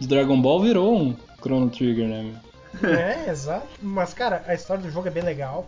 do 0.00 0.06
Dragon 0.06 0.40
Ball 0.40 0.60
virou 0.62 0.96
um 0.96 1.16
Chrono 1.40 1.70
Trigger, 1.70 2.08
né, 2.08 2.22
meu? 2.22 2.90
É, 2.90 3.28
exato. 3.30 3.66
Mas, 3.82 4.12
cara, 4.12 4.42
a 4.46 4.54
história 4.54 4.82
do 4.82 4.90
jogo 4.90 5.08
é 5.08 5.10
bem 5.10 5.22
legal. 5.22 5.66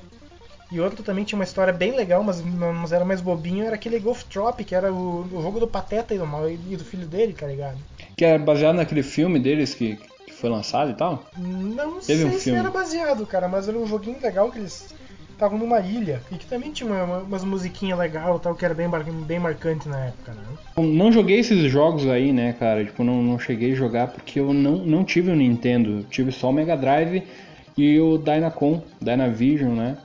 E 0.71 0.81
outro 0.81 1.03
também 1.03 1.25
tinha 1.25 1.39
uma 1.39 1.45
história 1.45 1.73
bem 1.73 1.97
legal, 1.97 2.23
mas, 2.23 2.43
mas 2.43 2.93
era 2.93 3.03
mais 3.03 3.23
bobinho, 3.23 3.65
era 3.65 3.75
aquele 3.75 3.99
Golf 3.99 4.25
Trop, 4.25 4.63
que 4.63 4.75
era 4.75 4.93
o, 4.93 5.23
o 5.33 5.43
jogo 5.43 5.59
do 5.59 5.67
Pateta 5.67 6.15
e 6.15 6.19
do, 6.19 6.27
e 6.71 6.77
do 6.77 6.85
filho 6.85 7.07
dele, 7.07 7.33
tá 7.33 7.47
ligado? 7.47 7.79
Que 8.15 8.25
era 8.27 8.39
baseado 8.39 8.77
naquele 8.77 9.03
filme 9.03 9.39
deles 9.39 9.75
que, 9.75 9.97
que 9.97 10.08
foi 10.39 10.51
lançado 10.51 10.91
e 10.91 10.95
tal? 10.95 11.31
Não 11.37 12.01
Teve 12.01 12.23
sei 12.23 12.27
um 12.27 12.39
se 12.39 12.51
era 12.51 12.71
baseado, 12.71 13.27
cara, 13.27 13.49
mas 13.49 13.69
era 13.69 13.79
um 13.79 13.87
joguinho 13.87 14.21
legal 14.23 14.51
que 14.51 14.59
eles 14.59 14.95
estavam 15.33 15.57
numa 15.57 15.79
ilha 15.81 16.21
e 16.33 16.37
que 16.37 16.47
também 16.47 16.73
tinha 16.73 16.91
uma, 16.91 17.05
uma, 17.05 17.19
umas 17.19 17.45
musiquinhas 17.45 17.99
legal 17.99 18.41
tal, 18.41 18.55
que 18.55 18.65
era 18.65 18.75
bem, 18.75 18.89
bem 19.25 19.39
marcante 19.39 19.89
na 19.89 20.07
época, 20.07 20.33
né? 20.33 20.43
Eu 20.77 20.83
não 20.83 21.13
joguei 21.13 21.39
esses 21.39 21.71
jogos 21.71 22.09
aí, 22.09 22.33
né, 22.33 22.53
cara? 22.55 22.85
Tipo, 22.85 23.05
não, 23.05 23.23
não 23.23 23.39
cheguei 23.39 23.73
a 23.73 23.77
jogar 23.77 24.09
porque 24.09 24.41
eu 24.41 24.53
não, 24.53 24.79
não 24.79 25.05
tive 25.05 25.31
o 25.31 25.37
Nintendo. 25.37 25.99
Eu 25.99 26.05
tive 26.05 26.33
só 26.33 26.51
o 26.51 26.53
Mega 26.53 26.77
Drive 26.77 27.23
e 27.77 28.01
o 28.01 28.19
Dynacon, 28.19 28.83
Dynavision, 29.01 29.75
né? 29.75 29.97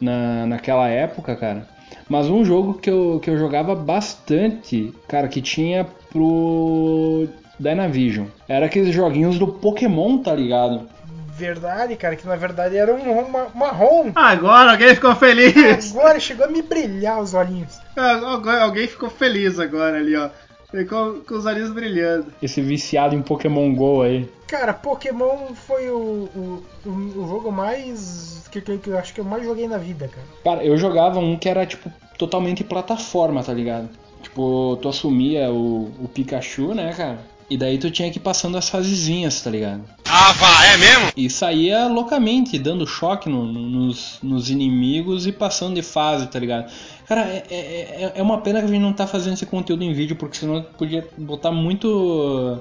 Na, 0.00 0.46
naquela 0.46 0.88
época, 0.88 1.36
cara. 1.36 1.68
Mas 2.08 2.28
um 2.28 2.44
jogo 2.44 2.74
que 2.74 2.88
eu, 2.88 3.20
que 3.20 3.28
eu 3.28 3.36
jogava 3.36 3.74
bastante, 3.74 4.94
cara, 5.06 5.28
que 5.28 5.42
tinha 5.42 5.84
pro 6.10 7.28
Dynavision. 7.58 8.26
Era 8.48 8.66
aqueles 8.66 8.94
joguinhos 8.94 9.38
do 9.38 9.46
Pokémon, 9.48 10.18
tá 10.18 10.34
ligado? 10.34 10.88
Verdade, 11.34 11.94
cara, 11.96 12.16
que 12.16 12.26
na 12.26 12.34
verdade 12.34 12.76
era 12.76 12.92
um 12.92 13.28
ma- 13.28 13.46
marrom. 13.54 14.10
Agora 14.14 14.72
alguém 14.72 14.94
ficou 14.94 15.14
feliz! 15.14 15.94
Agora 15.94 16.18
chegou 16.18 16.46
a 16.46 16.48
me 16.48 16.62
brilhar 16.62 17.20
os 17.20 17.32
olhinhos. 17.32 17.78
Agora 17.96 18.64
Alguém 18.64 18.88
ficou 18.88 19.08
feliz 19.08 19.58
agora 19.58 19.98
ali, 19.98 20.16
ó. 20.16 20.30
Ficou 20.70 21.20
com 21.26 21.34
os 21.36 21.46
olhinhos 21.46 21.70
brilhando. 21.70 22.26
Esse 22.42 22.60
viciado 22.60 23.14
em 23.14 23.22
Pokémon 23.22 23.72
GO 23.74 24.02
aí. 24.02 24.28
Cara, 24.48 24.74
Pokémon 24.74 25.54
foi 25.54 25.88
o, 25.88 26.28
o, 26.34 26.64
o, 26.84 26.90
o 26.90 27.28
jogo 27.28 27.50
mais. 27.52 28.46
Que, 28.50 28.60
que, 28.60 28.76
que 28.78 28.90
eu 28.90 28.98
acho 28.98 29.14
que 29.14 29.20
eu 29.20 29.24
mais 29.24 29.44
joguei 29.44 29.66
na 29.68 29.78
vida, 29.78 30.08
cara. 30.08 30.26
Cara, 30.44 30.64
eu 30.66 30.76
jogava 30.76 31.20
um 31.20 31.36
que 31.38 31.48
era, 31.48 31.64
tipo, 31.64 31.90
totalmente 32.18 32.64
plataforma, 32.64 33.42
tá 33.42 33.52
ligado? 33.52 33.88
Tipo, 34.22 34.76
tu 34.82 34.88
assumia 34.88 35.50
o, 35.50 35.84
o 36.02 36.08
Pikachu, 36.12 36.74
né, 36.74 36.92
cara? 36.94 37.18
E 37.50 37.56
daí 37.56 37.78
tu 37.78 37.90
tinha 37.90 38.10
que 38.10 38.18
ir 38.18 38.20
passando 38.20 38.58
as 38.58 38.68
fasezinhas, 38.68 39.40
tá 39.40 39.48
ligado? 39.50 39.82
Ah, 40.06 40.32
vá, 40.32 40.64
é 40.66 40.76
mesmo? 40.76 41.12
E 41.16 41.30
saía 41.30 41.86
loucamente, 41.88 42.58
dando 42.58 42.86
choque 42.86 43.28
no- 43.28 43.46
no- 43.46 43.68
nos, 43.70 44.18
nos 44.22 44.50
inimigos 44.50 45.26
e 45.26 45.32
passando 45.32 45.74
de 45.74 45.82
fase, 45.82 46.26
tá 46.26 46.38
ligado? 46.38 46.70
Cara, 47.06 47.22
é, 47.22 47.46
é, 47.50 47.56
é- 47.56 48.12
é 48.16 48.22
uma 48.22 48.38
pena 48.42 48.58
que 48.60 48.66
a 48.66 48.68
gente 48.68 48.80
não 48.82 48.92
tá 48.92 49.06
fazendo 49.06 49.32
esse 49.32 49.46
conteúdo 49.46 49.82
em 49.82 49.94
vídeo, 49.94 50.14
porque 50.16 50.36
senão 50.36 50.62
podia 50.76 51.08
botar 51.16 51.50
muito. 51.50 52.60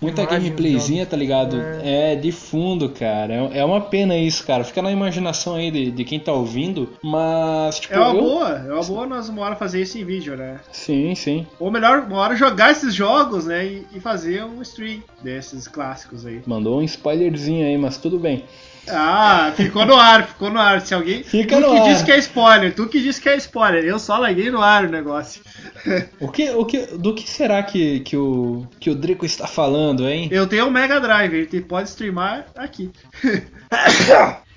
Muita 0.00 0.22
Imagem, 0.22 0.40
gameplayzinha, 0.50 1.06
tá 1.06 1.16
ligado? 1.16 1.56
É. 1.82 2.14
de 2.16 2.30
fundo, 2.32 2.88
cara. 2.90 3.32
É, 3.52 3.58
é 3.60 3.64
uma 3.64 3.80
pena 3.80 4.16
isso, 4.16 4.44
cara. 4.46 4.62
Fica 4.64 4.82
na 4.82 4.92
imaginação 4.92 5.54
aí 5.54 5.70
de, 5.70 5.90
de 5.90 6.04
quem 6.04 6.20
tá 6.20 6.32
ouvindo. 6.32 6.90
Mas, 7.02 7.80
tipo, 7.80 7.94
É 7.94 7.98
uma 7.98 8.14
eu- 8.14 8.20
boa, 8.22 8.48
é 8.50 8.72
uma 8.72 8.82
boa 8.84 9.06
nós 9.06 9.28
uma 9.28 9.42
hora 9.42 9.56
fazer 9.56 9.82
isso 9.82 9.98
em 9.98 10.04
vídeo, 10.04 10.36
né? 10.36 10.60
Sim, 10.72 11.14
sim. 11.14 11.46
Ou 11.58 11.70
melhor, 11.70 12.00
uma 12.08 12.18
hora 12.18 12.36
jogar 12.36 12.70
esses 12.72 12.94
jogos, 12.94 13.46
né? 13.46 13.64
E, 13.66 13.86
e 13.94 14.00
fazer 14.00 14.44
um 14.44 14.60
stream 14.62 15.02
desses 15.22 15.66
clássicos 15.68 16.26
aí. 16.26 16.42
Mandou 16.46 16.78
um 16.78 16.82
spoilerzinho 16.82 17.66
aí, 17.66 17.76
mas 17.78 17.96
tudo 17.96 18.18
bem. 18.18 18.44
Ah, 18.88 19.52
ficou 19.56 19.84
no 19.84 19.96
ar, 19.96 20.26
ficou 20.26 20.50
no 20.50 20.58
ar. 20.58 20.80
Se 20.80 20.94
alguém. 20.94 21.22
Fica 21.22 21.56
tu 21.56 21.60
no 21.62 21.72
que 21.72 21.78
ar. 21.78 21.88
disse 21.88 22.04
que 22.04 22.12
é 22.12 22.18
spoiler, 22.18 22.74
tu 22.74 22.86
que 22.88 23.00
disse 23.00 23.20
que 23.20 23.28
é 23.28 23.36
spoiler. 23.36 23.84
Eu 23.84 23.98
só 23.98 24.18
larguei 24.18 24.50
no 24.50 24.62
ar 24.62 24.84
o 24.84 24.88
negócio. 24.90 25.42
O 26.18 26.28
que, 26.28 26.50
o 26.50 26.64
que, 26.64 26.78
do 26.98 27.14
que 27.14 27.28
será 27.28 27.62
que, 27.62 28.00
que, 28.00 28.16
o, 28.16 28.66
que 28.80 28.90
o 28.90 28.94
Drico 28.94 29.24
está 29.24 29.46
falando, 29.46 30.08
hein? 30.08 30.28
Eu 30.32 30.46
tenho 30.46 30.66
um 30.66 30.70
Mega 30.70 31.00
Drive, 31.00 31.32
ele 31.34 31.60
pode 31.60 31.88
streamar 31.88 32.46
aqui. 32.56 32.90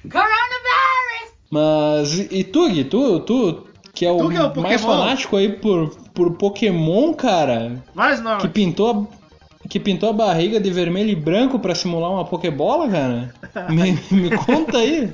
Coronavirus! 0.10 1.34
Mas, 1.52 2.14
e, 2.14 2.40
e 2.40 2.44
tu, 2.44 2.70
Gui? 2.70 2.84
Tu, 2.86 3.20
tu 3.22 3.68
que 3.94 4.06
é 4.06 4.12
o, 4.12 4.18
Tu 4.18 4.30
que 4.30 4.38
é 4.38 4.42
o 4.44 4.62
mais 4.62 4.82
fanático 4.82 5.36
aí 5.36 5.50
por, 5.50 5.90
por 6.14 6.32
Pokémon, 6.36 7.14
cara, 7.14 7.84
Mas 7.94 8.22
não. 8.22 8.38
que 8.38 8.48
pintou 8.48 8.90
a, 8.92 9.19
que 9.70 9.80
pintou 9.80 10.10
a 10.10 10.14
barriga 10.14 10.60
de 10.60 10.72
vermelho 10.72 11.12
e 11.12 11.16
branco 11.16 11.60
pra 11.60 11.76
simular 11.76 12.12
uma 12.12 12.26
Pokébola, 12.26 12.90
cara? 12.90 13.34
Me, 13.70 13.92
me 14.12 14.36
conta 14.36 14.80
aí. 14.80 15.14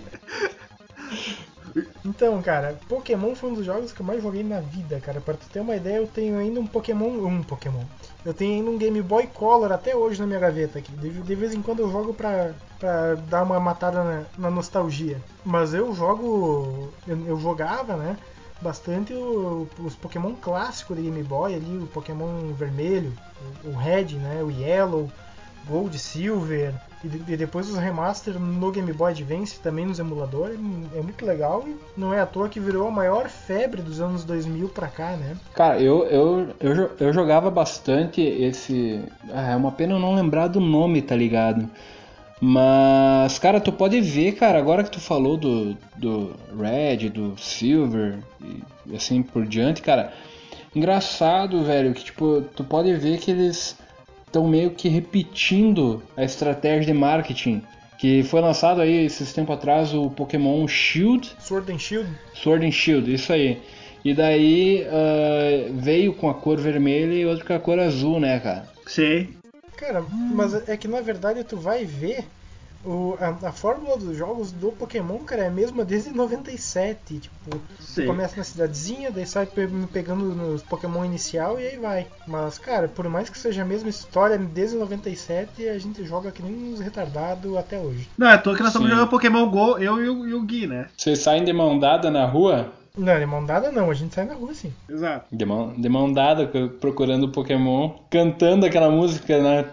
Então, 2.06 2.42
cara, 2.42 2.80
Pokémon 2.88 3.36
foi 3.36 3.50
um 3.50 3.54
dos 3.54 3.66
jogos 3.66 3.92
que 3.92 4.00
eu 4.00 4.06
mais 4.06 4.24
joguei 4.24 4.44
na 4.44 4.62
vida, 4.62 4.98
cara. 5.02 5.20
Pra 5.20 5.34
tu 5.34 5.46
ter 5.52 5.60
uma 5.60 5.76
ideia, 5.76 5.98
eu 5.98 6.08
tenho 6.08 6.38
ainda 6.38 6.60
um 6.60 6.66
Pokémon. 6.66 7.10
Um 7.10 7.44
Pokémon. 7.44 7.84
Eu 8.24 8.34
tenho 8.34 8.54
ainda 8.54 8.70
um 8.70 8.78
Game 8.78 9.02
Boy 9.02 9.28
Color 9.28 9.74
até 9.74 9.94
hoje 9.94 10.22
na 10.22 10.26
minha 10.26 10.40
gaveta 10.40 10.80
aqui. 10.80 10.92
De, 10.94 11.10
de 11.10 11.36
vez 11.36 11.54
em 11.54 11.62
quando 11.62 11.80
eu 11.80 11.92
jogo 11.92 12.14
pra, 12.14 12.54
pra 12.80 13.16
dar 13.16 13.44
uma 13.44 13.60
matada 13.60 14.04
na, 14.04 14.24
na 14.38 14.50
nostalgia. 14.50 15.22
Mas 15.44 15.74
eu 15.74 15.94
jogo. 15.94 16.94
Eu, 17.06 17.28
eu 17.28 17.40
jogava, 17.40 17.98
né? 17.98 18.16
Bastante 18.62 19.14
o- 19.14 19.68
os 19.80 19.96
Pokémon 19.96 20.34
clássicos 20.42 20.96
de 20.98 21.04
Game 21.04 21.24
Boy 21.24 21.54
ali, 21.54 21.78
o 21.78 21.88
Pokémon 21.88 22.54
vermelho, 22.54 23.12
o, 23.64 23.70
o 23.70 23.76
Red, 23.76 24.16
né? 24.16 24.42
O 24.44 24.50
Yellow, 24.50 25.10
Gold, 25.68 25.98
Silver. 26.00 26.74
E, 27.04 27.08
e 27.34 27.38
depois 27.38 27.70
os 27.70 27.78
remaster 27.78 28.40
no 28.40 28.72
Game 28.72 28.92
Boy 28.92 29.12
Advance, 29.12 29.60
também 29.60 29.86
nos 29.86 30.00
emuladores. 30.00 30.58
É 30.96 31.02
muito 31.02 31.24
legal 31.26 31.64
e 31.68 31.76
não 31.96 32.12
é 32.14 32.20
à 32.20 32.26
toa 32.26 32.50
que 32.50 32.60
virou 32.60 32.88
a 32.88 32.92
maior 32.92 33.30
febre 33.30 33.82
dos 33.82 34.02
anos 34.02 34.24
2000 34.24 34.70
pra 34.70 34.88
cá, 34.88 35.12
né? 35.12 35.36
Cara, 35.54 35.80
eu, 35.80 36.04
eu, 36.06 36.48
eu, 36.60 36.92
eu 37.00 37.14
jogava 37.14 37.52
bastante 37.52 38.22
esse. 38.22 39.04
Ah, 39.32 39.52
é 39.52 39.56
uma 39.56 39.72
pena 39.72 39.94
eu 39.94 40.00
não 40.00 40.16
lembrar 40.16 40.48
do 40.48 40.60
nome, 40.60 41.02
tá 41.02 41.16
ligado? 41.16 41.70
Mas, 42.42 43.40
cara, 43.40 43.62
tu 43.62 43.72
pode 43.72 44.02
ver, 44.02 44.34
cara, 44.34 44.60
agora 44.60 44.84
que 44.84 44.92
tu 44.92 45.00
falou 45.00 45.38
do, 45.38 45.78
do 45.96 46.36
Red, 46.58 47.10
do 47.10 47.38
Silver 47.38 48.20
e 48.86 48.96
assim 48.96 49.24
por 49.24 49.46
diante, 49.46 49.82
cara. 49.82 50.14
Engraçado, 50.76 51.64
velho, 51.64 51.94
que 51.94 52.04
tipo, 52.04 52.44
tu 52.56 52.64
pode 52.64 52.94
ver 52.96 53.18
que 53.20 53.32
eles 53.32 53.78
estão 54.26 54.48
meio 54.48 54.72
que 54.72 54.90
repetindo 54.90 56.04
a 56.18 56.24
estratégia 56.24 56.88
de 56.88 56.94
marketing. 56.94 57.62
Que 57.98 58.24
foi 58.24 58.42
lançado 58.42 58.82
aí 58.82 59.06
esses 59.06 59.32
tempos 59.32 59.56
atrás 59.56 59.94
o 59.94 60.10
Pokémon 60.10 60.68
Shield, 60.68 61.32
Sword 61.40 61.72
and 61.72 61.80
Shield. 61.80 62.10
Sword 62.34 62.66
and 62.66 62.72
Shield, 62.72 63.14
isso 63.14 63.32
aí. 63.32 63.62
E 64.04 64.14
daí 64.14 64.86
ah, 64.88 65.72
veio 65.74 66.14
com 66.14 66.30
a 66.30 66.34
cor 66.34 66.58
vermelha 66.60 67.14
e 67.14 67.26
outro 67.26 67.46
com 67.46 67.54
a 67.54 67.60
cor 67.60 67.80
azul, 67.80 68.20
né, 68.20 68.38
cara? 68.42 68.68
Sei. 68.86 69.30
Cara, 69.78 70.04
mas 70.34 70.54
é 70.68 70.78
que 70.78 70.88
na 70.88 71.02
verdade 71.02 71.44
tu 71.44 71.58
vai 71.58 71.86
ver 71.86 72.26
o, 72.84 73.16
a, 73.20 73.50
a 73.50 73.52
fórmula 73.52 73.98
dos 73.98 74.16
jogos 74.16 74.52
do 74.52 74.72
Pokémon, 74.72 75.18
cara, 75.20 75.44
é 75.44 75.48
a 75.48 75.52
mesma 75.52 75.84
desde 75.84 76.12
97. 76.12 77.20
Tipo, 77.20 77.60
começa 78.06 78.36
na 78.38 78.44
cidadezinha, 78.44 79.12
daí 79.12 79.26
sai 79.26 79.48
pe- 79.48 79.68
pegando 79.92 80.36
nos 80.36 80.62
Pokémon 80.62 81.04
inicial 81.04 81.60
e 81.60 81.68
aí 81.68 81.78
vai. 81.78 82.08
Mas, 82.28 82.60
cara, 82.60 82.88
por 82.88 83.10
mais 83.10 83.28
que 83.30 83.38
seja 83.40 83.64
a 83.64 83.66
mesma 83.66 83.90
história 83.90 84.38
desde 84.38 84.78
97, 84.78 85.68
a 85.68 85.80
gente 85.80 86.06
joga 86.06 86.32
que 86.32 86.44
nem 86.44 86.74
uns 86.74 86.80
retardados 86.80 87.58
até 87.58 87.80
hoje. 87.80 88.08
Não, 88.18 88.28
é 88.28 88.34
à 88.34 88.38
toa 88.38 88.56
que 88.56 88.62
nós 88.62 88.70
estamos 88.70 88.90
jogando 88.90 89.10
Pokémon 89.10 89.50
GO, 89.50 89.78
eu 89.80 90.04
e 90.04 90.10
o, 90.10 90.28
e 90.28 90.34
o 90.36 90.42
Gui, 90.44 90.68
né? 90.68 90.86
Vocês 90.96 91.20
saem 91.20 91.44
de 91.44 91.52
mão 91.54 91.80
dada 91.80 92.12
na 92.12 92.26
rua? 92.26 92.72
Não, 92.98 93.20
de 93.20 93.26
mão 93.26 93.46
dada 93.46 93.72
não, 93.72 93.90
a 93.90 93.94
gente 93.94 94.14
sai 94.16 94.26
na 94.26 94.34
rua 94.34 94.54
sim. 94.54 94.72
Exato. 94.90 95.26
De 95.32 95.46
mão, 95.46 95.74
de 95.76 95.90
mão 95.90 96.12
dada, 96.12 96.50
procurando 96.80 97.30
Pokémon, 97.30 97.92
cantando 98.10 98.66
aquela 98.66 98.90
música, 98.90 99.42
né? 99.42 99.66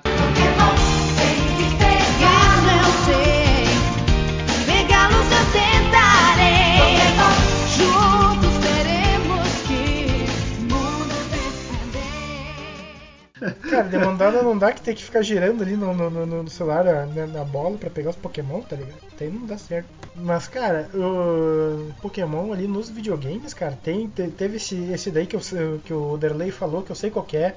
Cara, 13.83 13.88
de 13.88 13.99
mão 13.99 14.16
dada 14.16 14.42
não 14.42 14.57
dá 14.57 14.73
que 14.73 14.81
tem 14.83 14.95
que 14.95 15.03
ficar 15.05 15.23
girando 15.23 15.62
ali 15.62 15.77
no, 15.77 15.92
no, 15.95 16.09
no- 16.11 16.42
no 16.42 16.51
celular 16.51 16.85
na, 17.07 17.27
na 17.27 17.45
bola 17.45 17.77
pra 17.79 17.90
pegar 17.90 18.11
os 18.11 18.16
Pokémon, 18.16 18.61
tá 18.62 18.77
ligado? 18.77 18.97
Aí 19.21 19.31
não 19.31 19.47
dá 19.47 19.57
certo. 19.57 19.88
Mas, 20.16 20.49
cara, 20.49 20.90
o 20.95 21.92
Pokémon 22.03 22.53
ali 22.53 22.66
nos 22.66 22.90
videogames, 22.90 23.55
cara, 23.55 23.79
tem, 23.83 24.09
te- 24.09 24.29
teve 24.29 24.57
esse, 24.57 24.75
esse 24.92 25.11
daí 25.11 25.27
que, 25.27 25.37
eu, 25.37 25.40
que 25.85 25.92
o 25.95 26.16
Derley 26.16 26.51
falou, 26.51 26.83
que 26.83 26.90
eu 26.90 26.97
sei 26.97 27.11
qual 27.11 27.27
é. 27.35 27.55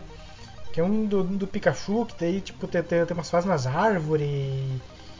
Que 0.72 0.80
é 0.80 0.84
um 0.84 1.06
do, 1.06 1.24
do 1.24 1.48
Pikachu, 1.48 2.06
que 2.06 2.16
daí, 2.20 2.42
tipo, 2.42 2.68
tem, 2.68 2.84
tem, 2.84 3.06
tem 3.06 3.16
umas 3.18 3.30
fases 3.30 3.50
nas 3.50 3.66
árvores. 3.66 4.28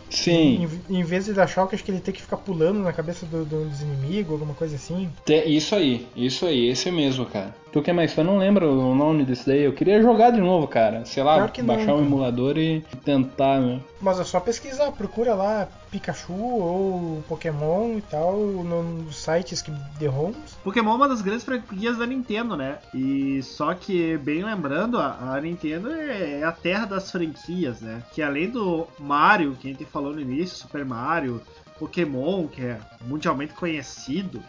Sim, 0.10 0.68
Em, 0.90 0.98
em 1.00 1.04
vez 1.04 1.26
de 1.26 1.34
dar 1.34 1.48
choque, 1.48 1.74
acho 1.76 1.84
que 1.84 1.92
ele 1.92 2.00
tem 2.00 2.14
que 2.14 2.22
ficar 2.22 2.38
pulando 2.38 2.80
na 2.80 2.94
cabeça 2.94 3.26
do- 3.26 3.44
do- 3.44 3.66
dos 3.66 3.82
inimigos, 3.82 4.34
alguma 4.34 4.54
coisa 4.54 4.76
assim. 4.76 5.10
te- 5.26 5.44
isso 5.46 5.74
aí, 5.76 6.08
isso 6.16 6.46
aí, 6.46 6.70
esse 6.70 6.92
mesmo, 6.92 7.26
cara. 7.26 7.54
Tu 7.76 7.82
que 7.82 7.90
é 7.90 7.94
mais 7.94 8.14
fã, 8.14 8.24
não 8.24 8.38
lembra 8.38 8.66
o 8.72 8.96
nome 8.96 9.26
desse 9.26 9.46
daí? 9.48 9.64
Eu 9.64 9.74
queria 9.74 10.02
jogar 10.02 10.32
de 10.32 10.40
novo, 10.40 10.66
cara. 10.66 11.04
Sei 11.04 11.22
lá, 11.22 11.36
Pior 11.36 11.52
que 11.52 11.62
não, 11.62 11.76
baixar 11.76 11.92
um 11.92 11.98
cara. 11.98 12.08
emulador 12.08 12.58
e 12.58 12.80
tentar, 13.04 13.60
né? 13.60 13.82
Mas 14.00 14.18
é 14.18 14.24
só 14.24 14.40
pesquisar, 14.40 14.94
procura 14.94 15.34
lá 15.36 15.68
Pikachu 15.92 16.32
ou 16.34 17.22
Pokémon 17.28 17.98
e 17.98 18.02
tal 18.02 18.38
no- 18.40 18.82
nos 18.82 19.18
sites 19.18 19.62
que 19.62 19.72
de 20.00 20.08
ROMs. 20.08 20.56
Pokémon 20.64 20.94
é 20.94 20.96
uma 20.96 21.10
das 21.10 21.22
grandes 21.22 21.44
franquias 21.44 21.98
da 21.98 22.06
Nintendo, 22.06 22.56
né? 22.56 22.78
E 22.94 23.44
só 23.44 23.74
que, 23.74 24.18
bem 24.20 24.42
lembrando, 24.42 24.98
a, 24.98 25.34
a 25.36 25.42
Nintendo 25.42 25.92
é, 25.92 26.40
é 26.40 26.44
a 26.46 26.54
terra 26.54 26.86
das 26.86 27.12
franquias, 27.12 27.82
né? 27.82 28.02
Que 28.14 28.22
além 28.22 28.50
do 28.50 28.88
Mario, 28.98 29.58
que 29.60 29.68
a 29.68 29.72
gente 29.72 29.84
falou 29.84 30.14
no 30.14 30.22
início, 30.22 30.56
Super 30.56 30.86
Mario, 30.86 31.42
Pokémon, 31.78 32.48
que 32.48 32.62
é 32.62 32.78
mundialmente 33.06 33.54
conhecido, 33.54 34.42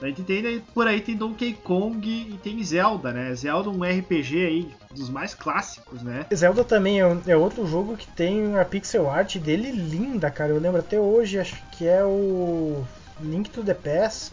A 0.00 0.06
gente 0.06 0.22
tem 0.22 0.60
por 0.74 0.86
aí 0.86 1.00
tem 1.00 1.16
Donkey 1.16 1.54
Kong 1.54 2.06
e 2.06 2.38
tem 2.38 2.62
Zelda, 2.62 3.12
né? 3.12 3.34
Zelda 3.34 3.70
um 3.70 3.82
RPG 3.82 4.46
aí 4.46 4.74
dos 4.90 5.08
mais 5.08 5.34
clássicos, 5.34 6.02
né? 6.02 6.26
Zelda 6.34 6.64
também 6.64 7.00
é, 7.00 7.18
é 7.26 7.36
outro 7.36 7.66
jogo 7.66 7.96
que 7.96 8.06
tem 8.08 8.58
a 8.58 8.64
pixel 8.64 9.08
art 9.08 9.36
dele 9.38 9.70
linda, 9.70 10.30
cara. 10.30 10.52
Eu 10.52 10.60
lembro 10.60 10.80
até 10.80 11.00
hoje, 11.00 11.38
acho 11.38 11.62
que 11.72 11.86
é 11.86 12.04
o 12.04 12.84
Link 13.20 13.50
to 13.50 13.62
the 13.62 13.74
Past, 13.74 14.32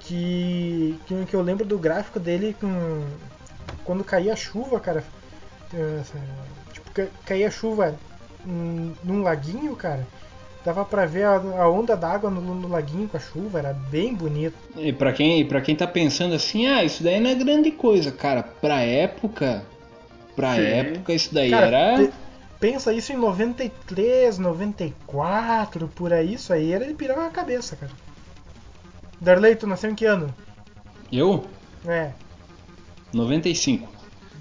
que, 0.00 0.98
que, 1.06 1.24
que 1.26 1.34
eu 1.34 1.42
lembro 1.42 1.64
do 1.64 1.78
gráfico 1.78 2.18
dele 2.18 2.56
com 2.60 3.04
quando 3.84 4.04
caía 4.04 4.36
chuva, 4.36 4.80
cara. 4.80 5.04
É, 5.72 6.02
tipo, 6.72 6.90
caía 7.24 7.50
chuva 7.50 7.94
num 8.44 9.22
laguinho, 9.22 9.76
cara 9.76 10.06
dava 10.64 10.84
pra 10.84 11.06
ver 11.06 11.24
a, 11.24 11.34
a 11.34 11.68
onda 11.68 11.96
d'água 11.96 12.30
no, 12.30 12.40
no, 12.40 12.68
laguinho 12.68 13.08
com 13.08 13.16
a 13.16 13.20
chuva, 13.20 13.58
era 13.58 13.72
bem 13.72 14.14
bonito. 14.14 14.54
E 14.76 14.92
pra 14.92 15.12
quem, 15.12 15.46
pra 15.46 15.60
quem 15.60 15.74
tá 15.74 15.86
pensando 15.86 16.34
assim, 16.34 16.66
ah, 16.66 16.84
isso 16.84 17.02
daí 17.02 17.20
não 17.20 17.30
é 17.30 17.34
grande 17.34 17.70
coisa, 17.70 18.10
cara, 18.12 18.42
pra 18.42 18.80
época, 18.82 19.64
pra 20.36 20.54
Sim. 20.54 20.62
época 20.62 21.12
isso 21.12 21.32
daí 21.32 21.50
cara, 21.50 21.66
era... 21.66 21.98
Pe 21.98 22.12
pensa 22.60 22.92
isso 22.92 23.10
em 23.10 23.16
93, 23.16 24.36
94, 24.36 25.88
por 25.88 26.12
aí, 26.12 26.34
isso 26.34 26.52
aí 26.52 26.72
era 26.72 26.86
de 26.86 26.92
pirar 26.92 27.18
a 27.18 27.30
cabeça, 27.30 27.74
cara. 27.74 27.92
Darley, 29.18 29.56
tu 29.56 29.66
nasceu 29.66 29.90
em 29.90 29.94
que 29.94 30.04
ano? 30.04 30.34
Eu? 31.10 31.44
É. 31.86 32.12
95. 33.12 33.88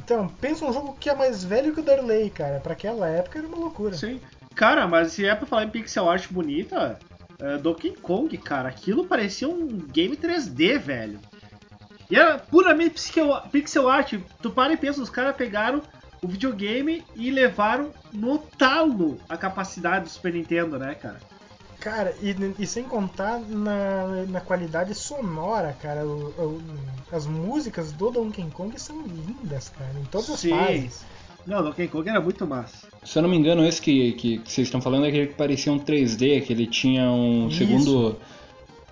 Então, 0.03 0.27
pensa 0.41 0.65
um 0.65 0.73
jogo 0.73 0.97
que 0.99 1.10
é 1.10 1.15
mais 1.15 1.43
velho 1.43 1.73
que 1.73 1.79
o 1.79 1.84
Darley, 1.84 2.29
cara. 2.29 2.60
Pra 2.60 2.73
aquela 2.73 3.08
época 3.08 3.39
era 3.39 3.47
uma 3.47 3.58
loucura. 3.58 3.95
Sim. 3.95 4.19
Cara, 4.60 4.86
mas 4.89 5.13
se 5.13 5.26
é 5.26 5.34
pra 5.34 5.48
falar 5.48 5.63
em 5.63 5.69
pixel 5.69 6.10
art 6.10 6.28
bonita, 6.30 7.00
uh, 7.41 7.58
Donkey 7.60 7.91
Kong, 7.91 8.38
cara, 8.38 8.67
aquilo 8.67 9.06
parecia 9.06 9.48
um 9.48 9.65
game 9.65 10.17
3D, 10.17 10.78
velho. 10.78 11.17
E 12.12 12.17
era 12.17 12.38
puramente 12.38 12.95
pixel, 12.95 13.41
pixel 13.54 13.88
art. 13.88 14.15
Tu 14.41 14.52
para 14.52 14.74
e 14.74 14.76
pensa, 14.76 15.02
os 15.02 15.10
caras 15.10 15.34
pegaram 15.38 15.82
o 16.22 16.28
videogame 16.28 17.06
e 17.15 17.32
levaram 17.32 17.93
no 18.12 18.38
talo 18.38 19.17
a 19.30 19.38
capacidade 19.38 20.04
do 20.04 20.10
Super 20.10 20.34
Nintendo, 20.34 20.78
né, 20.78 20.93
cara? 20.93 21.22
Cara, 21.80 22.13
e, 22.22 22.36
e 22.60 22.67
sem 22.67 22.84
contar 22.84 23.39
na, 23.39 24.26
na 24.28 24.41
qualidade 24.41 24.93
sonora, 24.93 25.74
cara. 25.82 26.06
O, 26.06 26.32
o, 26.38 26.62
as 27.13 27.26
músicas 27.26 27.93
do 27.93 28.12
Donkey 28.12 28.52
Kong 28.52 28.78
são 28.78 29.04
lindas, 29.04 29.69
cara, 29.69 29.98
em 29.98 30.04
todas 30.04 30.38
Sim. 30.38 30.52
as 30.52 30.60
fases. 30.60 31.06
Não, 31.50 31.64
Donkey 31.64 31.88
Kong 31.88 32.08
era 32.08 32.22
muito 32.22 32.46
massa. 32.46 32.88
Se 33.04 33.18
eu 33.18 33.24
não 33.24 33.30
me 33.30 33.36
engano, 33.36 33.66
esse 33.66 33.82
que, 33.82 34.12
que, 34.12 34.38
que 34.38 34.52
vocês 34.52 34.68
estão 34.68 34.80
falando 34.80 35.06
é 35.06 35.10
aquele 35.10 35.28
que 35.28 35.34
parecia 35.34 35.74
um 35.74 35.80
3D, 35.80 36.46
que 36.46 36.54
ele 36.54 36.68
tinha 36.68 37.10
um 37.10 37.48
Isso. 37.48 37.58
segundo. 37.58 38.20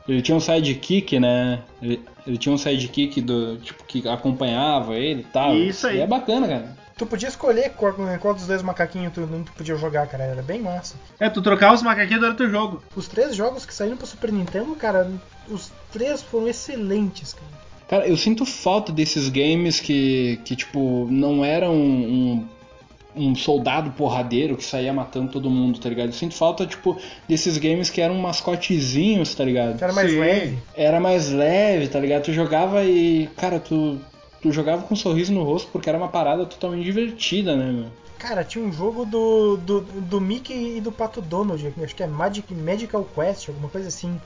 Ele 0.07 0.23
tinha 0.23 0.35
um 0.35 0.39
sidekick, 0.39 1.19
né? 1.19 1.61
Ele, 1.79 2.01
ele, 2.25 2.37
tinha 2.37 2.51
um 2.51 2.57
sidekick 2.57 3.21
do, 3.21 3.57
tipo, 3.57 3.83
que 3.83 4.07
acompanhava 4.09 4.95
ele 4.95 5.21
e 5.21 5.25
tal. 5.25 5.55
Isso 5.55 5.85
aí. 5.85 5.97
E 5.97 6.01
é 6.01 6.07
bacana, 6.07 6.47
cara. 6.47 6.77
Tu 6.97 7.05
podia 7.05 7.29
escolher 7.29 7.73
qual, 7.73 7.93
qual 8.19 8.33
dos 8.33 8.47
dois 8.47 8.63
macaquinhos 8.63 9.13
tu, 9.13 9.21
tu 9.45 9.51
podia 9.51 9.75
jogar, 9.75 10.07
cara. 10.07 10.23
Era 10.23 10.41
bem 10.41 10.59
massa. 10.59 10.95
É, 11.19 11.29
tu 11.29 11.43
trocava 11.43 11.75
os 11.75 11.83
macaquinhos 11.83 12.21
durante 12.21 12.41
o 12.41 12.49
jogo. 12.49 12.81
Os 12.95 13.07
três 13.07 13.35
jogos 13.35 13.67
que 13.67 13.73
saíram 13.73 13.97
pro 13.97 14.07
Super 14.07 14.31
Nintendo, 14.31 14.75
cara, 14.75 15.11
os 15.47 15.71
três 15.91 16.23
foram 16.23 16.47
excelentes, 16.47 17.33
cara. 17.33 17.66
Cara, 17.87 18.07
eu 18.07 18.17
sinto 18.17 18.45
falta 18.45 18.91
desses 18.91 19.29
games 19.29 19.79
que, 19.79 20.39
que 20.43 20.55
tipo, 20.55 21.07
não 21.09 21.43
eram 21.43 21.73
um, 21.73 22.45
um, 23.15 23.33
soldado 23.33 23.91
porradeiro 23.91 24.57
que 24.57 24.63
saía 24.63 24.91
matando 24.91 25.31
todo 25.31 25.49
mundo, 25.49 25.79
tá 25.79 25.87
ligado? 25.87 26.07
Eu 26.07 26.13
sinto 26.13 26.35
falta, 26.35 26.65
tipo, 26.65 26.99
desses 27.29 27.57
games 27.57 27.89
que 27.89 28.01
eram 28.01 28.15
mascotezinhos, 28.15 29.33
tá 29.33 29.45
ligado? 29.45 29.77
Que 29.77 29.83
era 29.83 29.93
mais 29.93 30.11
Sim. 30.11 30.19
leve. 30.19 30.57
Era 30.75 30.99
mais 30.99 31.31
leve, 31.31 31.87
tá 31.87 31.99
ligado? 31.99 32.23
Tu 32.23 32.33
jogava 32.33 32.83
e, 32.83 33.27
cara, 33.37 33.57
tu, 33.57 33.99
tu 34.41 34.51
jogava 34.51 34.83
com 34.83 34.93
um 34.93 34.97
sorriso 34.97 35.31
no 35.31 35.43
rosto 35.43 35.69
porque 35.71 35.87
era 35.87 35.97
uma 35.97 36.09
parada 36.09 36.45
totalmente 36.45 36.83
divertida, 36.83 37.55
né, 37.55 37.71
meu? 37.71 37.87
Cara, 38.19 38.43
tinha 38.43 38.65
um 38.65 38.73
jogo 38.73 39.05
do, 39.05 39.57
do, 39.57 39.81
do 39.81 40.19
Mickey 40.19 40.77
e 40.77 40.81
do 40.81 40.91
Pato 40.91 41.21
Donald, 41.21 41.73
acho 41.81 41.95
que 41.95 42.03
é 42.03 42.07
Magic, 42.07 42.53
Magical 42.53 43.07
Quest, 43.15 43.47
alguma 43.47 43.69
coisa 43.69 43.87
assim. 43.87 44.19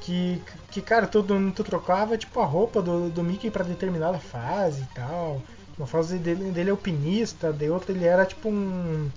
Que, 0.00 0.40
que 0.70 0.80
cara, 0.80 1.06
tu, 1.06 1.22
tu 1.54 1.64
trocava 1.64 2.16
tipo 2.16 2.40
a 2.40 2.44
roupa 2.44 2.80
do, 2.80 3.10
do 3.10 3.22
Mickey 3.22 3.50
para 3.50 3.64
determinada 3.64 4.18
fase 4.18 4.82
e 4.82 4.94
tal. 4.94 5.42
Uma 5.76 5.86
fase 5.86 6.18
dele, 6.18 6.50
dele 6.50 6.68
é 6.68 6.72
alpinista, 6.72 7.52
de 7.52 7.70
outra 7.70 7.92
ele 7.92 8.04
era 8.04 8.26
tipo 8.26 8.48
um, 8.48 9.10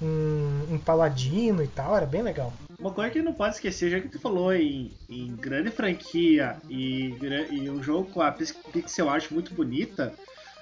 um, 0.00 0.66
um, 0.70 0.78
paladino 0.78 1.62
e 1.62 1.68
tal, 1.68 1.96
era 1.96 2.06
bem 2.06 2.22
legal. 2.22 2.52
Uma 2.78 2.90
coisa 2.90 3.10
que 3.10 3.20
não 3.20 3.34
pode 3.34 3.56
esquecer, 3.56 3.90
já 3.90 4.00
que 4.00 4.08
tu 4.08 4.18
falou 4.18 4.52
em, 4.54 4.92
em 5.08 5.36
grande 5.36 5.70
franquia 5.70 6.56
e, 6.68 7.14
e 7.50 7.68
um 7.68 7.82
jogo 7.82 8.10
com 8.10 8.22
a 8.22 8.32
pixel 8.32 9.10
art 9.10 9.30
muito 9.30 9.52
bonita, 9.52 10.14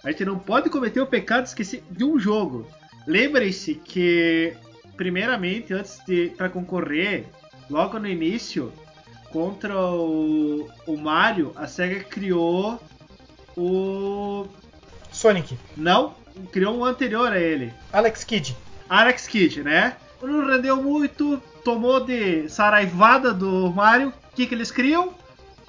a 0.03 0.11
gente 0.11 0.25
não 0.25 0.39
pode 0.39 0.71
cometer 0.71 1.01
o 1.01 1.07
pecado 1.07 1.45
de 1.45 1.51
esquecer 1.51 1.83
de 1.91 2.05
um 2.05 2.19
jogo. 2.19 2.67
Lembre-se 3.07 3.75
que, 3.75 4.55
primeiramente, 4.97 5.73
antes 5.73 6.01
de 6.05 6.31
para 6.37 6.49
concorrer, 6.49 7.27
logo 7.71 7.99
no 7.99 8.09
início, 8.09 8.73
contra 9.31 9.79
o, 9.79 10.69
o 10.87 10.97
Mario, 10.97 11.53
a 11.57 11.67
SEGA 11.67 12.05
criou 12.05 12.81
o. 13.57 14.47
Sonic. 15.11 15.59
Não, 15.77 16.15
criou 16.53 16.77
um 16.77 16.85
anterior 16.85 17.33
a 17.33 17.39
ele. 17.39 17.73
Alex 17.93 18.25
Kidd. 18.25 18.57
Alex 18.89 19.27
Kidd, 19.27 19.63
né? 19.63 19.97
Não 20.23 20.47
rendeu 20.47 20.83
muito, 20.83 21.41
tomou 21.65 22.05
de 22.05 22.49
saraivada 22.49 23.33
do 23.33 23.71
Mario. 23.73 24.09
O 24.09 24.35
que, 24.35 24.47
que 24.47 24.55
eles 24.55 24.71
criam? 24.71 25.13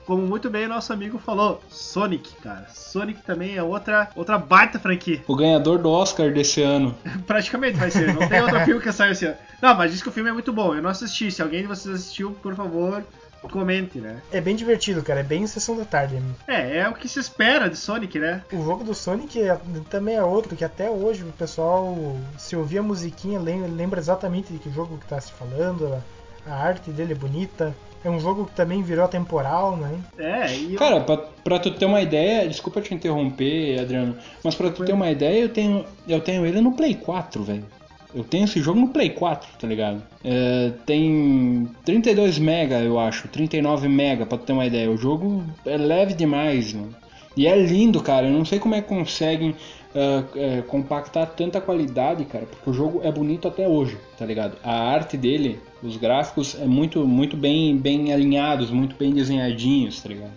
Como 0.06 0.26
muito 0.26 0.50
bem 0.50 0.66
o 0.66 0.70
nosso 0.70 0.92
amigo 0.92 1.20
falou, 1.20 1.62
Sonic, 1.70 2.34
cara. 2.38 2.68
Sonic 2.74 3.22
também 3.22 3.56
é 3.56 3.62
outra, 3.62 4.10
outra 4.16 4.40
baita 4.40 4.80
franquia. 4.80 5.24
O 5.28 5.36
ganhador 5.36 5.78
do 5.78 5.92
Oscar 5.92 6.34
desse 6.34 6.64
ano. 6.64 6.98
Praticamente 7.28 7.78
vai 7.78 7.92
ser. 7.92 8.12
Não 8.16 8.28
tem 8.28 8.42
outro 8.42 8.60
filme 8.66 8.82
que 8.82 8.92
saiu 8.92 9.12
esse 9.12 9.28
ano. 9.28 9.38
Não, 9.62 9.76
mas 9.76 9.92
diz 9.92 10.02
que 10.02 10.10
o 10.10 10.12
filme 10.12 10.32
é 10.32 10.34
muito 10.34 10.52
bom. 10.52 10.74
Eu 10.74 10.82
não 10.82 10.90
assisti. 10.90 11.30
Se 11.30 11.44
alguém 11.44 11.62
de 11.62 11.68
vocês 11.68 11.94
assistiu, 11.94 12.32
por 12.42 12.56
favor, 12.56 13.04
comente, 13.48 14.00
né? 14.00 14.22
É 14.32 14.42
bem 14.42 14.56
divertido, 14.56 15.02
cara. 15.02 15.22
É 15.22 15.24
bem 15.24 15.46
sessão 15.48 15.78
da 15.78 15.86
tarde. 15.86 16.22
É, 16.48 16.80
é 16.80 16.90
o 16.90 16.94
que 16.94 17.08
se 17.08 17.20
espera 17.20 17.70
de 17.70 17.78
Sonic, 17.78 18.20
né? 18.20 18.44
O 18.52 18.64
jogo 18.64 18.84
do 18.84 18.94
Sonic 18.94 19.42
é, 19.42 19.58
também 19.90 20.16
é 20.16 20.24
outro 20.24 20.56
que 20.56 20.66
até 20.66 20.90
hoje 20.90 21.24
o 21.24 21.32
pessoal, 21.34 21.96
se 22.38 22.56
ouvir 22.56 22.80
a 22.80 22.84
musiquinha, 22.84 23.40
lembra 23.40 24.00
exatamente 24.00 24.52
de 24.52 24.60
que 24.60 24.70
jogo 24.70 24.98
que 24.98 25.08
tá 25.08 25.20
se 25.20 25.32
falando. 25.32 26.02
A 26.46 26.54
arte 26.54 26.90
dele 26.92 27.14
é 27.14 27.16
bonita. 27.16 27.76
É 28.04 28.10
um 28.10 28.20
jogo 28.20 28.46
que 28.46 28.54
também 28.54 28.82
virou 28.82 29.08
temporal, 29.10 29.76
né? 29.76 30.00
É, 30.18 30.56
e 30.56 30.74
eu... 30.74 30.80
Cara, 30.80 31.02
pra, 31.02 31.18
pra 31.18 31.60
tu 31.60 31.72
ter 31.72 31.86
uma 31.86 32.02
ideia, 32.02 32.48
desculpa 32.48 32.80
te 32.82 32.94
interromper, 32.94 33.78
Adriano, 33.78 34.16
mas 34.42 34.56
pra 34.56 34.72
tu 34.72 34.86
ter 34.86 34.94
uma 34.94 35.12
ideia, 35.12 35.42
eu 35.42 35.50
tenho, 35.50 35.86
eu 36.08 36.22
tenho 36.22 36.46
ele 36.46 36.62
no 36.62 36.72
Play 36.72 36.96
4, 36.96 37.44
velho. 37.44 37.66
Eu 38.14 38.24
tenho 38.24 38.46
esse 38.46 38.60
jogo 38.60 38.80
no 38.80 38.90
Play 38.90 39.12
4, 39.12 39.50
tá 39.60 39.68
ligado? 39.68 40.02
É, 40.24 40.72
tem 40.86 41.70
32 41.86 42.40
mega, 42.40 42.80
eu 42.80 43.00
acho, 43.00 43.28
39 43.28 43.88
mega, 43.88 44.26
pra 44.26 44.38
ter 44.38 44.54
uma 44.54 44.66
ideia. 44.66 44.90
O 44.90 44.98
jogo 44.98 45.44
é 45.66 45.78
leve 45.78 46.14
demais, 46.14 46.74
mano. 46.74 46.96
E 47.38 47.48
é 47.48 47.56
lindo, 47.56 48.02
cara. 48.02 48.28
Eu 48.28 48.34
não 48.34 48.44
sei 48.44 48.60
como 48.60 48.76
é 48.76 48.82
que 48.82 48.90
conseguem 48.90 49.56
uh, 49.96 50.64
compactar 50.64 51.28
tanta 51.28 51.62
qualidade, 51.62 52.26
cara, 52.26 52.46
porque 52.46 52.70
o 52.70 52.74
jogo 52.74 53.02
é 53.04 53.12
bonito 53.12 53.48
até 53.48 53.68
hoje, 53.68 53.98
tá 54.18 54.26
ligado? 54.26 54.58
A 54.64 54.74
arte 54.74 55.18
dele, 55.18 55.60
os 55.82 55.98
gráficos 55.98 56.56
é 56.60 56.66
muito, 56.66 57.06
muito 57.06 57.38
bem, 57.38 57.78
bem 57.78 58.12
alinhados, 58.14 58.72
muito 58.72 58.96
bem 58.96 59.14
desenhadinhos, 59.14 60.02
tá 60.02 60.10
ligado? 60.10 60.32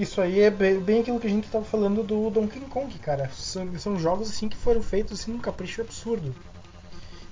Isso 0.00 0.20
aí 0.20 0.40
é 0.40 0.50
bem 0.50 1.00
aquilo 1.00 1.20
que 1.20 1.26
a 1.26 1.30
gente 1.30 1.48
tava 1.48 1.64
falando 1.64 2.02
do 2.02 2.30
Donkey 2.30 2.60
Kong, 2.60 2.98
cara. 2.98 3.28
São, 3.34 3.78
são 3.78 3.98
jogos 3.98 4.30
assim 4.30 4.48
que 4.48 4.56
foram 4.56 4.82
feitos 4.82 5.20
assim 5.20 5.32
num 5.32 5.38
capricho 5.38 5.82
absurdo. 5.82 6.34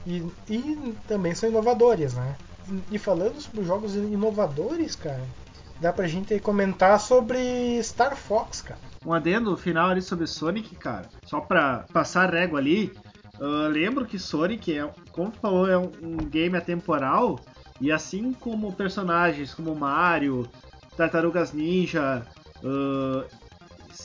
E, 0.06 0.24
e 0.48 0.94
também 1.08 1.34
são 1.34 1.48
inovadores, 1.48 2.14
né? 2.14 2.36
E 2.90 2.98
falando 2.98 3.40
sobre 3.40 3.64
jogos 3.64 3.94
inovadores, 3.94 4.96
cara, 4.96 5.22
dá 5.80 5.92
pra 5.92 6.06
gente 6.06 6.38
comentar 6.40 6.98
sobre 7.00 7.82
Star 7.82 8.16
Fox, 8.16 8.62
cara. 8.62 8.80
Um 9.04 9.12
adendo 9.12 9.56
final 9.56 9.90
ali 9.90 10.00
sobre 10.00 10.26
Sonic, 10.26 10.74
cara. 10.76 11.08
Só 11.24 11.40
pra 11.40 11.84
passar 11.92 12.32
régua 12.32 12.58
ali. 12.58 12.92
Uh, 13.38 13.68
lembro 13.68 14.06
que 14.06 14.18
Sonic, 14.18 14.72
é, 14.72 14.90
como 15.12 15.30
tu 15.30 15.40
falou, 15.40 15.68
é 15.68 15.76
um, 15.76 15.90
um 16.02 16.16
game 16.16 16.56
atemporal. 16.56 17.38
E 17.80 17.90
assim 17.92 18.32
como 18.32 18.72
personagens 18.72 19.52
como 19.52 19.74
Mario, 19.74 20.48
Tartarugas 20.96 21.52
Ninja, 21.52 22.24
uh, 22.62 23.24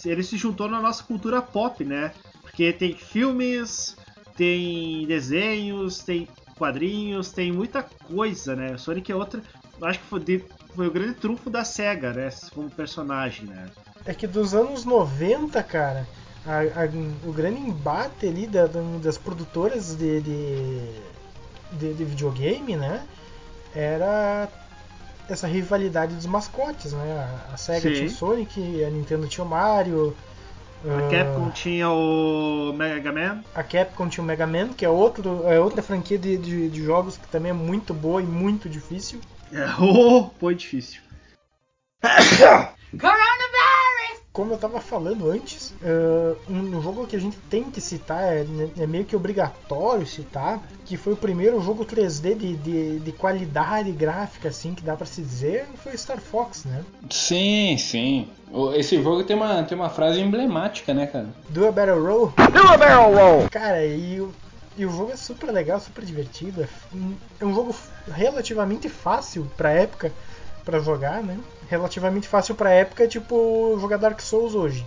ele 0.03 0.23
se 0.23 0.37
juntou 0.37 0.67
na 0.67 0.81
nossa 0.81 1.03
cultura 1.03 1.41
pop, 1.41 1.83
né? 1.85 2.11
Porque 2.41 2.73
tem 2.73 2.93
filmes, 2.95 3.95
tem 4.39 5.05
desenhos, 5.05 5.99
tem 5.99 6.29
quadrinhos, 6.57 7.33
tem 7.33 7.51
muita 7.51 7.83
coisa, 7.83 8.55
né? 8.55 8.77
Sonic 8.77 9.11
é 9.11 9.15
outra. 9.15 9.43
Acho 9.81 9.99
que 9.99 10.05
foi, 10.05 10.19
de, 10.21 10.45
foi 10.73 10.87
o 10.87 10.91
grande 10.91 11.15
trunfo 11.15 11.49
da 11.49 11.65
SEGA, 11.65 12.13
né? 12.13 12.29
Como 12.55 12.69
personagem, 12.69 13.45
né? 13.45 13.67
É 14.05 14.13
que 14.13 14.25
dos 14.25 14.53
anos 14.53 14.85
90, 14.85 15.61
cara, 15.63 16.07
a, 16.45 16.59
a, 16.59 17.27
o 17.27 17.33
grande 17.33 17.59
embate 17.59 18.27
ali 18.27 18.47
da, 18.47 18.65
das 19.01 19.17
produtoras 19.17 19.93
de, 19.95 20.21
de, 20.21 20.79
de, 21.73 21.93
de 21.95 22.05
videogame, 22.05 22.77
né? 22.77 23.05
Era 23.75 24.47
essa 25.29 25.47
rivalidade 25.47 26.15
dos 26.15 26.25
mascotes, 26.25 26.93
né? 26.93 27.43
A, 27.51 27.55
a 27.55 27.81
tinha 27.81 28.05
o 28.05 28.09
Sonic, 28.09 28.83
a 28.85 28.89
Nintendo 28.89 29.27
tinha 29.27 29.43
o 29.43 29.49
Mario. 29.49 30.15
A 30.85 30.97
ah, 30.97 31.09
Capcom 31.09 31.51
tinha 31.51 31.89
o 31.89 32.71
Mega 32.73 33.11
Man. 33.11 33.43
a 33.53 33.63
Capcom 33.63 34.07
tinha 34.07 34.23
o 34.23 34.27
Mega 34.27 34.47
Man, 34.47 34.69
que 34.69 34.85
é, 34.85 34.89
outro, 34.89 35.45
é 35.45 35.59
outra 35.59 35.81
franquia 35.81 36.17
de, 36.17 36.37
de, 36.37 36.69
de 36.69 36.83
jogos 36.83 37.17
que 37.17 37.27
também 37.27 37.49
é 37.49 37.53
muito 37.53 37.93
boa 37.93 38.21
e 38.21 38.25
muito 38.25 38.69
difícil. 38.69 39.19
É, 39.51 39.65
oh, 39.81 40.29
foi 40.39 40.55
difícil. 40.55 41.01
Como 44.39 44.53
eu 44.53 44.57
tava 44.57 44.79
falando 44.79 45.29
antes, 45.29 45.73
ah, 45.83 46.33
um, 46.49 46.81
jogo 46.81 47.05
que 47.05 47.13
a 47.13 47.19
gente 47.19 47.35
tem 47.49 47.65
que 47.65 47.81
citar, 47.81 48.23
é, 48.23 48.45
é 48.77 48.87
meio 48.87 49.03
que 49.03 49.13
obrigatório 49.13 50.07
citar, 50.07 50.65
que 50.85 50.95
foi 50.95 51.11
o 51.11 51.17
primeiro 51.17 51.61
jogo 51.61 51.83
3D 51.83 52.37
de, 52.37 52.55
de, 52.55 52.99
de 52.99 53.11
qualidade 53.11 53.91
gráfica, 53.91 54.47
assim, 54.47 54.73
que 54.73 54.81
dá 54.81 54.95
pra 54.95 55.05
se 55.05 55.21
dizer, 55.21 55.65
foi 55.83 55.97
Star 55.97 56.21
Fox, 56.21 56.63
né? 56.63 56.85
Sim, 57.09 57.77
sim. 57.77 58.29
Esse 58.77 59.03
jogo 59.03 59.25
tem 59.25 59.35
uma, 59.35 59.61
tem 59.63 59.77
uma 59.77 59.89
frase 59.89 60.21
emblemática, 60.21 60.93
né, 60.93 61.05
cara? 61.05 61.27
Do 61.49 61.67
a 61.67 61.71
Battle 61.73 62.01
Roll. 62.01 62.33
Do 62.37 62.59
a 62.65 62.77
Barrel 62.77 63.13
Roll! 63.13 63.49
Cara, 63.49 63.85
e 63.85 64.21
o, 64.21 64.33
e 64.77 64.85
o 64.85 64.89
jogo 64.89 65.11
é 65.11 65.17
super 65.17 65.51
legal, 65.51 65.81
super 65.81 66.05
divertido. 66.05 66.63
É, 66.63 66.67
é 67.41 67.45
um 67.45 67.53
jogo 67.53 67.75
relativamente 68.09 68.87
fácil 68.87 69.51
pra 69.57 69.73
época 69.73 70.13
pra 70.63 70.79
jogar, 70.79 71.21
né? 71.21 71.37
Relativamente 71.69 72.27
fácil 72.27 72.55
pra 72.55 72.71
época, 72.71 73.07
tipo 73.07 73.77
jogar 73.79 73.97
Dark 73.97 74.19
Souls 74.21 74.55
hoje. 74.55 74.83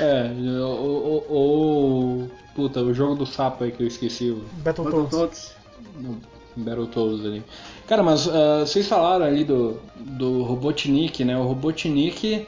É, 0.00 0.30
o, 0.60 1.24
o, 1.28 2.22
o- 2.22 2.30
Puta, 2.54 2.80
o 2.80 2.94
jogo 2.94 3.14
do 3.14 3.26
sapo 3.26 3.64
aí 3.64 3.70
que 3.70 3.82
eu 3.82 3.86
esqueci, 3.86 4.30
o 4.30 4.42
Battletoads. 4.64 5.52
No 6.00 6.18
Battletoads 6.56 7.24
ali. 7.26 7.42
Cara, 7.86 8.02
mas 8.02 8.26
ah, 8.28 8.60
vocês 8.60 8.86
falaram 8.86 9.26
ali 9.26 9.44
do, 9.44 9.78
do 9.94 10.42
Robotnik, 10.42 11.22
né? 11.22 11.36
O 11.38 11.42
Robotnik, 11.42 12.46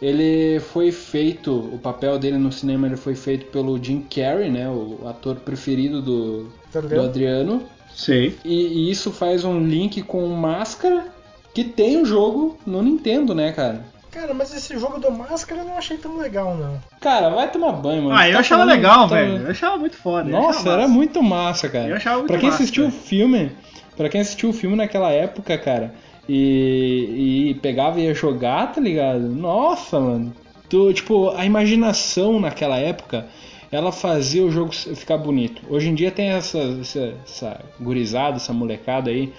ele 0.00 0.60
foi 0.60 0.92
feito, 0.92 1.52
o 1.52 1.78
papel 1.78 2.16
dele 2.18 2.38
no 2.38 2.52
cinema 2.52 2.86
ele 2.86 2.96
foi 2.96 3.16
feito 3.16 3.46
pelo 3.46 3.82
Jim 3.82 4.00
Carrey, 4.08 4.50
né? 4.50 4.68
O 4.68 5.00
ator 5.08 5.34
preferido 5.36 6.00
do, 6.00 6.48
Tá 6.72 6.80
do? 6.80 7.00
Adriano. 7.02 7.62
Sim. 7.92 8.34
E, 8.44 8.66
e 8.66 8.90
isso 8.90 9.10
faz 9.10 9.44
um 9.44 9.64
link 9.66 10.00
com 10.02 10.26
Máscara, 10.28 11.12
que 11.54 11.64
tem 11.64 11.96
o 12.02 12.04
jogo 12.04 12.58
no 12.66 12.82
Nintendo, 12.82 13.34
né, 13.34 13.52
cara? 13.52 13.84
Cara, 14.10 14.32
mas 14.34 14.54
esse 14.54 14.78
jogo 14.78 15.00
do 15.00 15.10
Máscara 15.10 15.62
eu 15.62 15.64
não 15.66 15.76
achei 15.78 15.96
tão 15.96 16.16
legal, 16.18 16.56
não. 16.56 16.78
Cara, 17.00 17.30
vai 17.30 17.50
tomar 17.50 17.72
banho, 17.72 18.02
mano. 18.04 18.14
Ah, 18.16 18.28
eu 18.28 18.34
Tá 18.34 18.40
achava 18.40 18.62
falando- 18.62 18.76
legal, 18.76 19.08
tá- 19.08 19.14
velho. 19.16 19.36
Eu 19.38 19.50
achava 19.50 19.76
muito 19.76 19.96
foda. 19.96 20.30
Nossa, 20.30 20.68
era 20.68 20.82
massa. 20.82 20.92
muito 20.94 21.22
massa, 21.22 21.68
cara. 21.68 21.88
Eu 21.88 21.96
achava 21.96 22.18
muito 22.18 22.28
pra 22.28 22.38
quem 22.38 22.48
massa, 22.50 22.62
assistiu 22.62 22.86
o 22.86 22.90
filme, 22.92 23.50
para 23.96 24.08
quem 24.08 24.20
assistiu 24.20 24.50
o 24.50 24.52
filme 24.52 24.76
naquela 24.76 25.10
época, 25.10 25.56
cara, 25.58 25.94
e, 26.28 27.50
e 27.50 27.54
pegava 27.60 28.00
e 28.00 28.04
ia 28.04 28.14
jogar, 28.14 28.72
tá 28.72 28.80
ligado? 28.80 29.20
Nossa, 29.20 29.98
mano. 29.98 30.32
Tu, 30.68 30.92
tipo, 30.94 31.30
a 31.30 31.44
imaginação 31.44 32.40
naquela 32.40 32.76
época, 32.78 33.26
ela 33.70 33.90
fazia 33.92 34.44
o 34.44 34.50
jogo 34.50 34.72
ficar 34.72 35.18
bonito. 35.18 35.60
Hoje 35.68 35.88
em 35.88 35.94
dia 35.94 36.10
tem 36.10 36.30
essa, 36.30 36.58
essa, 36.80 37.14
essa 37.26 37.60
gurizada, 37.80 38.36
essa 38.36 38.52
molecada 38.52 39.10
aí, 39.10 39.32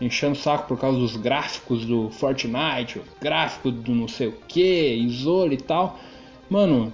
enchendo 0.00 0.32
o 0.32 0.36
saco 0.36 0.68
por 0.68 0.78
causa 0.78 0.98
dos 0.98 1.16
gráficos 1.16 1.84
do 1.84 2.10
Fortnite, 2.10 2.98
o 2.98 3.04
gráfico 3.20 3.70
do 3.70 3.92
não 3.94 4.08
sei 4.08 4.28
o 4.28 4.32
que, 4.46 4.94
Isole 4.94 5.54
e 5.56 5.62
tal. 5.62 5.98
Mano, 6.48 6.92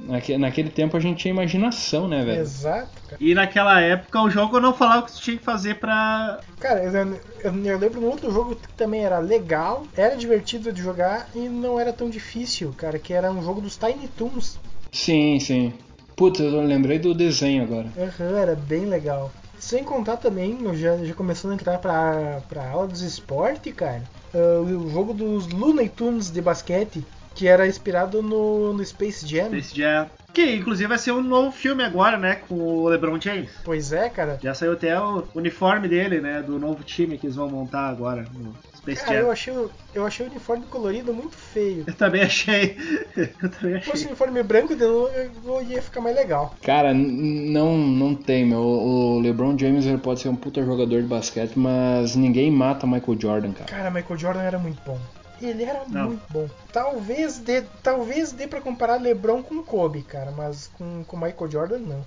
naque- 0.00 0.38
naquele 0.38 0.70
tempo 0.70 0.96
a 0.96 1.00
gente 1.00 1.18
tinha 1.18 1.32
imaginação, 1.32 2.06
né, 2.08 2.24
velho? 2.24 2.40
Exato, 2.40 3.02
cara. 3.08 3.16
E 3.20 3.34
naquela 3.34 3.80
época 3.80 4.22
o 4.22 4.30
jogo 4.30 4.60
não 4.60 4.72
falava 4.72 5.00
o 5.00 5.04
que 5.04 5.12
você 5.12 5.20
tinha 5.20 5.36
que 5.36 5.44
fazer 5.44 5.76
pra. 5.80 6.40
Cara, 6.60 6.82
eu, 6.84 6.92
eu, 6.92 7.64
eu 7.64 7.78
lembro 7.78 8.00
de 8.00 8.06
um 8.06 8.10
outro 8.10 8.30
jogo 8.30 8.56
que 8.56 8.68
também 8.76 9.04
era 9.04 9.18
legal, 9.18 9.84
era 9.96 10.16
divertido 10.16 10.72
de 10.72 10.80
jogar 10.80 11.28
e 11.34 11.48
não 11.48 11.78
era 11.78 11.92
tão 11.92 12.08
difícil, 12.08 12.72
cara, 12.76 12.98
que 12.98 13.12
era 13.12 13.30
um 13.30 13.42
jogo 13.42 13.60
dos 13.60 13.76
Tiny 13.76 14.08
Toons. 14.08 14.58
Sim, 14.92 15.38
sim. 15.40 15.72
Putz, 16.16 16.38
eu 16.40 16.62
lembrei 16.62 16.98
do 16.98 17.12
desenho 17.12 17.64
agora. 17.64 17.88
Aham, 17.98 18.38
era 18.38 18.54
bem 18.54 18.86
legal. 18.86 19.32
Sem 19.64 19.82
contar 19.82 20.18
também, 20.18 20.58
já, 20.76 20.98
já 20.98 21.14
começando 21.14 21.52
a 21.52 21.54
entrar 21.54 21.78
pra, 21.78 22.42
pra 22.50 22.68
aula 22.68 22.86
dos 22.86 23.00
esportes, 23.00 23.72
cara, 23.72 24.02
ah, 24.34 24.60
o 24.60 24.90
jogo 24.90 25.14
dos 25.14 25.48
Looney 25.48 25.88
Tunes 25.88 26.30
de 26.30 26.42
basquete, 26.42 27.02
que 27.34 27.46
era 27.48 27.66
inspirado 27.66 28.22
no, 28.22 28.72
no 28.72 28.84
Space 28.84 29.26
Jam. 29.26 29.46
Space 29.48 29.76
Jam. 29.76 30.10
Que 30.32 30.52
inclusive 30.56 30.88
vai 30.88 30.98
ser 30.98 31.12
um 31.12 31.22
novo 31.22 31.52
filme 31.52 31.84
agora, 31.84 32.16
né? 32.18 32.34
Com 32.48 32.54
o 32.56 32.88
LeBron 32.88 33.20
James. 33.20 33.50
Pois 33.64 33.92
é, 33.92 34.08
cara. 34.08 34.38
Já 34.42 34.52
saiu 34.52 34.72
até 34.72 34.98
o 35.00 35.24
uniforme 35.34 35.86
dele, 35.88 36.20
né? 36.20 36.42
Do 36.42 36.58
novo 36.58 36.82
time 36.82 37.16
que 37.16 37.26
eles 37.26 37.36
vão 37.36 37.48
montar 37.48 37.88
agora 37.88 38.26
no 38.34 38.52
Space 38.76 39.04
Cara, 39.04 39.18
eu 39.18 39.22
Jam. 39.26 39.30
achei, 39.32 39.54
o- 39.56 39.70
eu 39.94 40.04
achei 40.04 40.26
o 40.26 40.30
uniforme 40.30 40.66
colorido 40.66 41.14
muito 41.14 41.36
feio. 41.36 41.84
Eu 41.86 41.94
também 41.94 42.22
achei. 42.22 42.76
Eu 43.40 43.48
também 43.48 43.74
Se 43.80 43.84
fosse 43.86 43.90
achei. 43.92 44.06
uniforme 44.08 44.42
branco, 44.42 44.72
eu 44.72 45.62
ia 45.68 45.80
ficar 45.80 46.00
mais 46.00 46.16
legal. 46.16 46.52
Cara, 46.62 46.92
não, 46.92 47.78
não 47.78 48.14
tem, 48.16 48.44
meu. 48.44 48.58
O 48.60 49.20
LeBron 49.20 49.56
James 49.56 49.86
ele 49.86 49.98
pode 49.98 50.18
ser 50.20 50.28
um 50.30 50.36
puta 50.36 50.64
jogador 50.64 51.00
de 51.00 51.06
basquete, 51.06 51.56
mas 51.56 52.16
ninguém 52.16 52.50
mata 52.50 52.86
Michael 52.88 53.20
Jordan, 53.20 53.52
cara. 53.52 53.66
Cara, 53.70 53.90
Michael 53.90 54.18
Jordan 54.18 54.42
era 54.42 54.58
muito 54.58 54.82
bom. 54.84 54.98
Ele 55.44 55.64
era 55.64 55.82
Não. 55.88 56.08
muito 56.08 56.22
bom. 56.30 56.48
Talvez 56.72 57.38
dê, 57.38 57.62
talvez 57.82 58.32
dê 58.32 58.46
pra 58.46 58.60
comparar 58.60 59.00
LeBron 59.00 59.42
com 59.42 59.62
Kobe, 59.62 60.02
cara, 60.02 60.30
mas 60.30 60.70
com, 60.78 61.04
com 61.04 61.16
Michael 61.16 61.50
Jordan 61.50 61.78
não. 61.78 62.04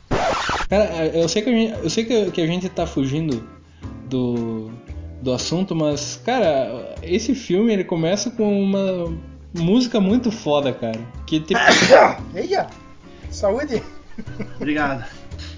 Cara, 0.69 1.05
eu 1.07 1.27
sei 1.29 1.41
que 1.41 1.49
a 1.49 1.53
gente, 1.53 1.83
eu 1.83 1.89
sei 1.89 2.05
que, 2.05 2.31
que 2.31 2.41
a 2.41 2.47
gente 2.47 2.67
tá 2.69 2.85
fugindo 2.85 3.47
do, 4.05 4.71
do 5.21 5.33
assunto, 5.33 5.75
mas, 5.75 6.21
cara, 6.25 6.95
esse 7.01 7.33
filme 7.35 7.73
ele 7.73 7.83
começa 7.83 8.29
com 8.31 8.61
uma 8.61 9.17
música 9.53 9.99
muito 9.99 10.31
foda, 10.31 10.73
cara. 10.73 10.99
Que 11.25 11.39
tipo. 11.39 11.59
Eia! 12.35 12.67
Saúde! 13.29 13.81
Obrigado. 14.55 15.05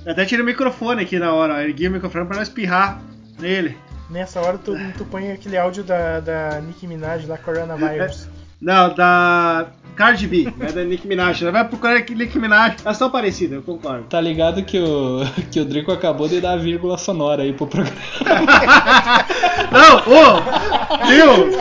Eu 0.06 0.12
até 0.12 0.26
tirei 0.26 0.44
o 0.44 0.46
microfone 0.46 1.04
aqui 1.04 1.18
na 1.20 1.34
hora, 1.34 1.56
ó. 1.56 1.60
Ergui 1.60 1.88
o 1.88 1.92
microfone 1.92 2.26
pra 2.26 2.36
não 2.36 2.44
espirrar 2.44 3.02
nele. 3.40 3.78
Nessa 4.10 4.42
hora 4.42 4.58
tu, 4.58 4.74
tu 4.98 5.06
põe 5.06 5.32
aquele 5.32 5.58
áudio 5.58 5.84
da, 5.84 6.20
da 6.20 6.62
Nicki 6.62 6.88
Minaj 6.88 7.28
lá, 7.28 7.38
Coronavirus. 7.38 8.28
Não, 8.60 8.94
da 8.94 9.68
Cardi 9.96 10.28
B, 10.28 10.52
né? 10.58 10.72
Da 10.72 10.84
Nicki 10.84 11.08
Minaj. 11.08 11.42
Ela 11.42 11.52
vai 11.52 11.68
procurar 11.68 11.98
aqui 11.98 12.16
Nicki 12.16 12.40
Minaj. 12.40 12.78
Elas 12.84 12.98
são 12.98 13.10
parecidas, 13.10 13.58
eu 13.58 13.62
concordo. 13.62 14.06
Tá 14.06 14.20
ligado 14.20 14.64
que 14.64 14.80
o, 14.80 15.20
que 15.52 15.60
o 15.60 15.66
Drico 15.66 15.92
acabou 15.92 16.28
de 16.28 16.42
dar 16.42 16.54
a 16.54 16.58
vírgula 16.58 16.98
sonora 16.98 17.44
aí 17.44 17.54
pro 17.54 17.68
programa. 17.68 17.96
Não, 19.72 19.98
ô! 20.08 20.42
Viu? 21.08 21.60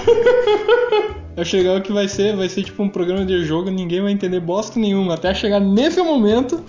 Acho 1.37 1.57
legal 1.57 1.81
que 1.81 1.93
vai 1.93 2.09
ser, 2.09 2.35
vai 2.35 2.49
ser 2.49 2.65
tipo 2.65 2.83
um 2.83 2.89
programa 2.89 3.25
de 3.25 3.45
jogo, 3.45 3.71
ninguém 3.71 4.03
vai 4.03 4.11
entender 4.11 4.41
bosta 4.41 4.81
nenhuma, 4.81 5.15
até 5.15 5.33
chegar 5.33 5.61
nesse 5.61 6.03
momento 6.03 6.61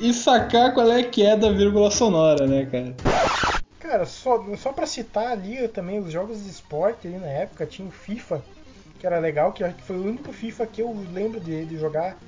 e 0.00 0.12
sacar 0.12 0.74
qual 0.74 0.90
é 0.90 1.04
que 1.04 1.24
é 1.24 1.36
da 1.36 1.52
vírgula 1.52 1.88
sonora, 1.88 2.48
né, 2.48 2.66
cara? 2.66 2.96
Cara, 3.88 4.04
só, 4.04 4.44
só 4.56 4.70
pra 4.70 4.84
citar 4.84 5.28
ali 5.28 5.66
também 5.66 5.98
os 5.98 6.12
jogos 6.12 6.44
de 6.44 6.50
esporte 6.50 7.08
ali 7.08 7.16
na 7.16 7.26
época, 7.26 7.64
tinha 7.64 7.88
o 7.88 7.90
FIFA, 7.90 8.44
que 9.00 9.06
era 9.06 9.18
legal, 9.18 9.50
que 9.50 9.64
foi 9.82 9.96
o 9.96 10.04
único 10.04 10.30
FIFA 10.30 10.66
que 10.66 10.82
eu 10.82 10.94
lembro 11.10 11.40
de, 11.40 11.64
de 11.64 11.78
jogar. 11.78 12.18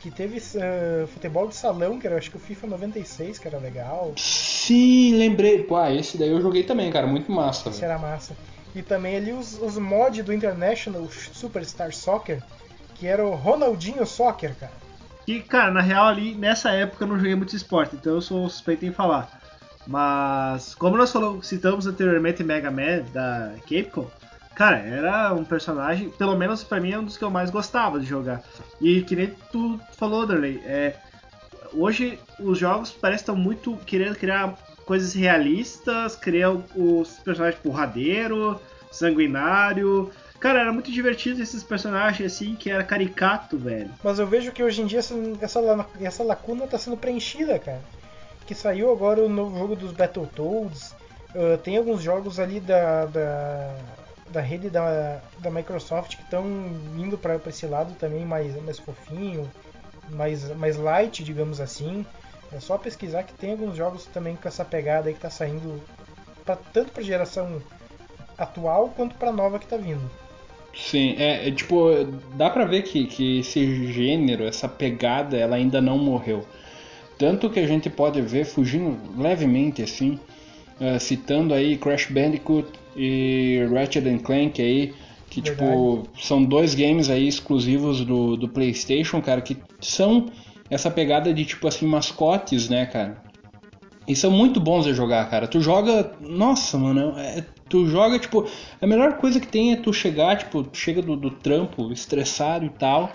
Que 0.00 0.10
teve 0.10 0.38
eh, 0.38 1.06
futebol 1.12 1.46
de 1.46 1.54
salão, 1.54 1.98
que 1.98 2.06
era 2.06 2.16
acho 2.16 2.30
que 2.30 2.38
o 2.38 2.40
FIFA 2.40 2.66
96, 2.66 3.38
que 3.38 3.46
era 3.46 3.58
legal. 3.58 4.14
Sim, 4.16 5.14
lembrei. 5.16 5.62
Pô, 5.62 5.76
ah, 5.76 5.92
esse 5.92 6.16
daí 6.16 6.30
eu 6.30 6.40
joguei 6.40 6.64
também, 6.64 6.90
cara, 6.90 7.06
muito 7.06 7.30
massa. 7.30 7.68
Velho. 7.70 7.84
era 7.84 7.98
massa. 7.98 8.34
E 8.74 8.80
também 8.80 9.14
ali 9.14 9.32
os, 9.32 9.60
os 9.60 9.76
mods 9.76 10.24
do 10.24 10.32
International 10.32 11.06
Superstar 11.10 11.92
Soccer, 11.92 12.42
que 12.94 13.06
era 13.06 13.24
o 13.24 13.34
Ronaldinho 13.34 14.06
Soccer, 14.06 14.56
cara. 14.58 14.72
E, 15.28 15.40
cara, 15.40 15.70
na 15.70 15.82
real 15.82 16.06
ali, 16.06 16.34
nessa 16.34 16.70
época 16.70 17.04
eu 17.04 17.08
não 17.08 17.18
joguei 17.18 17.34
muito 17.34 17.54
esporte, 17.54 17.96
então 17.96 18.14
eu 18.14 18.22
sou 18.22 18.48
suspeito 18.48 18.86
em 18.86 18.92
falar. 18.92 19.41
Mas, 19.86 20.74
como 20.74 20.96
nós 20.96 21.12
falamos, 21.12 21.46
citamos 21.46 21.86
anteriormente 21.86 22.44
Mega 22.44 22.70
Man 22.70 23.02
da 23.12 23.54
Capcom, 23.68 24.08
cara, 24.54 24.78
era 24.78 25.32
um 25.34 25.44
personagem, 25.44 26.10
pelo 26.10 26.36
menos 26.36 26.62
pra 26.62 26.80
mim, 26.80 26.92
é 26.92 26.98
um 26.98 27.04
dos 27.04 27.16
que 27.16 27.24
eu 27.24 27.30
mais 27.30 27.50
gostava 27.50 27.98
de 27.98 28.06
jogar. 28.06 28.42
E 28.80 29.02
que 29.02 29.16
nem 29.16 29.34
tu 29.50 29.80
falou, 29.96 30.26
Darley, 30.26 30.62
é, 30.64 30.94
hoje 31.72 32.18
os 32.38 32.58
jogos 32.58 32.90
parecem 32.90 33.22
estar 33.22 33.34
muito 33.34 33.76
querendo 33.78 34.16
criar 34.16 34.56
coisas 34.84 35.14
realistas, 35.14 36.16
criar 36.16 36.50
os 36.50 37.18
personagens 37.24 37.60
porradeiro, 37.60 38.60
sanguinário. 38.90 40.10
Cara, 40.38 40.60
era 40.60 40.72
muito 40.72 40.90
divertido 40.90 41.40
esses 41.40 41.62
personagens 41.62 42.32
assim, 42.32 42.56
que 42.56 42.68
era 42.68 42.82
caricato, 42.82 43.56
velho. 43.56 43.90
Mas 44.02 44.18
eu 44.18 44.26
vejo 44.26 44.52
que 44.52 44.62
hoje 44.62 44.82
em 44.82 44.86
dia 44.86 44.98
essa, 44.98 45.14
essa, 45.40 45.86
essa 46.00 46.22
lacuna 46.22 46.66
tá 46.66 46.78
sendo 46.78 46.96
preenchida, 46.96 47.58
cara. 47.58 47.80
Que 48.52 48.58
saiu 48.58 48.92
agora 48.92 49.24
o 49.24 49.30
novo 49.30 49.58
jogo 49.58 49.74
dos 49.74 49.92
Battletoads. 49.92 50.94
ah, 51.34 51.56
tem 51.56 51.78
alguns 51.78 52.02
jogos 52.02 52.38
ali 52.38 52.60
da, 52.60 53.06
da, 53.06 53.74
da 54.28 54.40
rede 54.42 54.68
da, 54.68 55.22
da 55.38 55.50
Microsoft 55.50 56.16
que 56.16 56.22
estão 56.22 56.44
indo 56.98 57.16
para 57.16 57.40
esse 57.46 57.64
lado 57.64 57.94
também 57.94 58.26
mais, 58.26 58.54
mais 58.62 58.78
fofinho, 58.78 59.50
mais, 60.10 60.54
mais 60.54 60.76
light, 60.76 61.24
digamos 61.24 61.62
assim. 61.62 62.04
É 62.52 62.60
só 62.60 62.76
pesquisar 62.76 63.22
que 63.22 63.32
tem 63.32 63.52
alguns 63.52 63.74
jogos 63.74 64.04
também 64.04 64.36
com 64.36 64.46
essa 64.46 64.66
pegada 64.66 65.08
aí 65.08 65.14
que 65.14 65.20
tá 65.20 65.30
saindo 65.30 65.80
pra, 66.44 66.54
tanto 66.54 66.92
para 66.92 67.02
geração 67.02 67.58
atual 68.36 68.90
quanto 68.90 69.14
pra 69.14 69.32
nova 69.32 69.58
que 69.58 69.66
tá 69.66 69.78
vindo. 69.78 70.10
Sim, 70.74 71.14
é, 71.16 71.48
é, 71.48 71.50
tipo, 71.50 71.88
dá 72.34 72.50
pra 72.50 72.66
ver 72.66 72.82
que, 72.82 73.06
que 73.06 73.38
esse 73.38 73.90
gênero, 73.90 74.44
essa 74.44 74.68
pegada, 74.68 75.38
ela 75.38 75.56
ainda 75.56 75.80
não 75.80 75.96
morreu. 75.96 76.44
Tanto 77.22 77.48
que 77.48 77.60
a 77.60 77.66
gente 77.68 77.88
pode 77.88 78.20
ver 78.20 78.44
fugindo 78.44 78.98
levemente 79.16 79.80
assim, 79.80 80.18
uh, 80.80 80.98
citando 80.98 81.54
aí 81.54 81.76
Crash 81.76 82.06
Bandicoot 82.10 82.68
e 82.96 83.64
Ratchet 83.72 84.18
Clank 84.18 84.60
aí, 84.60 84.92
que 85.30 85.40
Verdade. 85.40 85.70
tipo 85.70 86.08
são 86.20 86.42
dois 86.42 86.74
games 86.74 87.08
aí 87.08 87.28
exclusivos 87.28 88.04
do, 88.04 88.36
do 88.36 88.48
PlayStation, 88.48 89.22
cara, 89.22 89.40
que 89.40 89.56
são 89.80 90.32
essa 90.68 90.90
pegada 90.90 91.32
de 91.32 91.44
tipo 91.44 91.68
assim 91.68 91.86
mascotes, 91.86 92.68
né, 92.68 92.86
cara? 92.86 93.22
E 94.08 94.16
são 94.16 94.32
muito 94.32 94.58
bons 94.58 94.84
de 94.84 94.92
jogar, 94.92 95.30
cara. 95.30 95.46
Tu 95.46 95.60
joga, 95.60 96.10
nossa, 96.20 96.76
mano, 96.76 97.16
é, 97.16 97.44
tu 97.68 97.86
joga 97.86 98.18
tipo 98.18 98.48
a 98.80 98.84
melhor 98.84 99.18
coisa 99.18 99.38
que 99.38 99.46
tem 99.46 99.72
é 99.72 99.76
tu 99.76 99.92
chegar, 99.92 100.38
tipo, 100.38 100.64
tu 100.64 100.76
chega 100.76 101.00
do, 101.00 101.14
do 101.14 101.30
trampo 101.30 101.92
estressado 101.92 102.66
e 102.66 102.70
tal, 102.70 103.12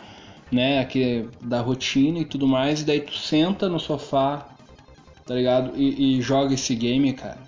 né, 0.51 0.79
aqui 0.79 1.27
da 1.41 1.61
rotina 1.61 2.19
e 2.19 2.25
tudo 2.25 2.47
mais, 2.47 2.81
e 2.81 2.85
daí 2.85 3.01
tu 3.01 3.13
senta 3.13 3.67
no 3.67 3.79
sofá, 3.79 4.47
tá 5.25 5.35
ligado? 5.35 5.73
E, 5.75 6.17
e 6.17 6.21
joga 6.21 6.53
esse 6.53 6.75
game, 6.75 7.13
cara 7.13 7.47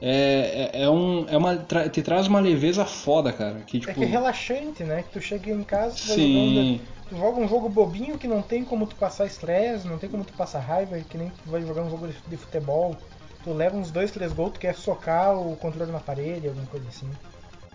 é, 0.00 0.70
é, 0.72 0.82
é, 0.82 0.90
um, 0.90 1.26
é 1.28 1.36
uma, 1.36 1.56
tra 1.56 1.88
te 1.88 2.02
traz 2.02 2.28
uma 2.28 2.38
leveza 2.38 2.84
foda, 2.84 3.32
cara. 3.32 3.60
Que, 3.66 3.80
tipo... 3.80 3.90
É 3.90 3.94
que 3.94 4.04
é 4.04 4.06
relaxante, 4.06 4.84
né? 4.84 5.02
Que 5.02 5.12
tu 5.12 5.20
chega 5.20 5.50
em 5.50 5.64
casa, 5.64 5.96
tu, 5.96 6.06
jogando, 6.06 6.80
tu 7.08 7.16
joga 7.16 7.40
um 7.40 7.48
jogo 7.48 7.68
bobinho 7.68 8.16
que 8.16 8.28
não 8.28 8.40
tem 8.40 8.64
como 8.64 8.86
tu 8.86 8.94
passar 8.94 9.26
estresse, 9.26 9.88
não 9.88 9.98
tem 9.98 10.08
como 10.08 10.24
tu 10.24 10.32
passar 10.34 10.60
raiva, 10.60 10.98
que 11.00 11.18
nem 11.18 11.30
tu 11.30 11.50
vai 11.50 11.60
jogar 11.62 11.82
um 11.82 11.90
jogo 11.90 12.08
de 12.26 12.36
futebol. 12.36 12.96
Tu 13.42 13.52
leva 13.52 13.76
uns 13.76 13.90
dois, 13.90 14.10
três 14.10 14.32
gols, 14.32 14.52
tu 14.52 14.60
quer 14.60 14.74
socar 14.74 15.36
o 15.36 15.56
controle 15.56 15.90
na 15.90 16.00
parede, 16.00 16.46
alguma 16.46 16.66
coisa 16.66 16.86
assim. 16.88 17.08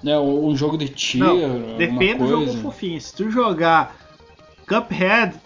É, 0.06 0.18
um 0.20 0.56
jogo 0.56 0.78
de 0.78 0.90
tiro. 0.90 1.26
Não, 1.26 1.78
depende 1.78 2.16
do 2.16 2.28
jogo 2.28 2.54
fofinho. 2.58 3.00
Se 3.00 3.14
tu 3.16 3.30
jogar 3.30 4.03
Cuphead, 4.68 5.40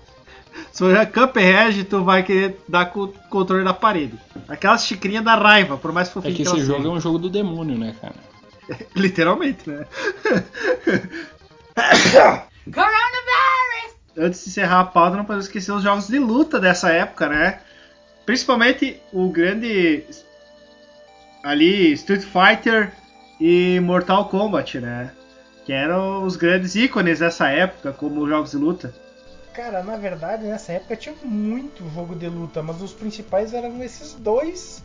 se 0.72 0.80
for 0.80 1.05
Cuphead, 1.07 1.84
tu 1.86 2.03
vai 2.03 2.24
querer 2.24 2.59
dar 2.68 2.88
com 2.88 3.03
o 3.03 3.07
controle 3.30 3.63
da 3.63 3.74
parede. 3.74 4.18
Aquelas 4.47 4.86
xicrinhas 4.86 5.24
da 5.24 5.36
raiva, 5.36 5.78
por 5.78 5.91
mais 5.91 6.09
fofinho 6.09 6.34
é 6.34 6.38
que, 6.38 6.43
que 6.43 6.49
esse 6.49 6.65
jogo 6.65 6.80
seja. 6.80 6.89
é 6.89 6.91
um 6.91 6.99
jogo 6.99 7.20
do 7.20 7.30
demônio, 7.30 7.78
né, 7.78 7.95
cara? 7.99 8.15
Literalmente, 8.95 9.70
né? 9.70 9.86
Antes 14.18 14.43
de 14.43 14.49
encerrar 14.49 14.80
a 14.80 14.86
pauta, 14.86 15.15
não 15.15 15.26
podemos 15.26 15.45
esquecer 15.45 15.72
os 15.72 15.84
jogos 15.84 16.07
de 16.07 16.18
luta 16.18 16.59
dessa 16.59 16.89
época, 16.89 17.30
né? 17.30 17.59
Principalmente 18.26 18.99
o 19.13 19.30
grande 19.30 20.03
ali 21.43 21.93
Street 21.93 22.24
Fighter 22.24 22.91
e 23.39 23.80
Mortal 23.80 24.28
Kombat, 24.28 24.80
né? 24.80 25.11
Que 25.65 25.72
eram 25.72 26.24
os 26.26 26.36
grandes 26.36 26.76
ícones 26.76 27.20
dessa 27.20 27.47
época 27.49 27.93
como 27.93 28.28
jogos 28.28 28.51
de 28.51 28.57
luta. 28.57 29.07
Cara, 29.58 29.82
na 29.82 29.97
verdade, 29.97 30.45
nessa 30.45 30.74
época 30.74 30.95
tinha 30.95 31.16
muito 31.24 31.89
jogo 31.89 32.14
de 32.14 32.30
luta, 32.30 32.62
mas 32.62 32.80
os 32.80 32.93
principais 32.93 33.55
eram 33.55 33.82
esses 33.82 34.14
dois 34.14 34.84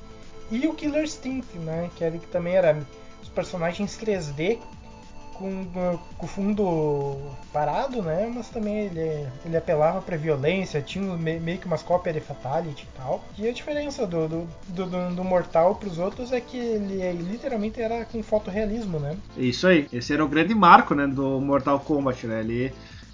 e 0.50 0.66
o 0.66 0.72
Killer 0.72 1.04
Instinct, 1.04 1.58
né? 1.58 1.90
Que, 1.94 2.02
era, 2.02 2.16
que 2.16 2.26
também 2.28 2.54
era 2.54 2.82
os 3.22 3.28
personagens 3.28 3.98
3D 3.98 4.58
com, 5.34 5.66
o 6.18 6.26
fundo 6.26 7.18
parado, 7.52 8.00
né? 8.00 8.32
Mas 8.34 8.48
também 8.48 8.86
ele, 8.86 9.28
ele 9.44 9.56
apelava 9.58 10.00
pra 10.00 10.16
violência, 10.16 10.80
tinha 10.80 11.04
meio 11.18 11.58
que 11.58 11.66
umas 11.66 11.82
cópias 11.82 12.14
de 12.14 12.22
Fatality 12.22 12.88
e 12.90 12.96
tal. 12.96 13.22
E 13.36 13.46
a 13.46 13.52
diferença 13.52 14.06
do, 14.06 14.26
do, 14.26 14.48
do, 14.68 15.14
do 15.14 15.22
Mortal 15.22 15.74
pros 15.74 15.98
outros 15.98 16.32
é 16.32 16.40
que 16.40 16.56
ele 16.56 17.12
literalmente 17.22 17.78
era 17.78 18.06
com 18.06 18.22
fotorrealismo, 18.22 18.98
né? 18.98 19.18
Isso 19.36 19.66
aí. 19.66 19.86
Esse 19.92 20.14
era 20.14 20.24
o 20.24 20.28
grande 20.28 20.54
marco, 20.54 20.94
né? 20.94 21.06
Do 21.06 21.38
Mortal 21.42 21.78
Kombat, 21.78 22.26
né? 22.26 22.40
Ele 22.40 22.72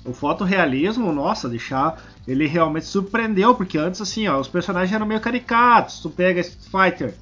o 0.08 0.14
fotorrealismo, 0.14 1.12
nossa, 1.12 1.48
deixar 1.48 2.02
ele 2.26 2.46
realmente 2.46 2.86
surpreendeu, 2.86 3.54
porque 3.54 3.78
antes 3.78 4.00
assim, 4.00 4.28
ó, 4.28 4.38
os 4.38 4.48
personagens 4.48 4.94
eram 4.94 5.06
meio 5.06 5.20
caricatos. 5.20 6.00
Tu 6.00 6.10
pega 6.10 6.40
Street 6.40 6.92
Fighter, 6.92 7.14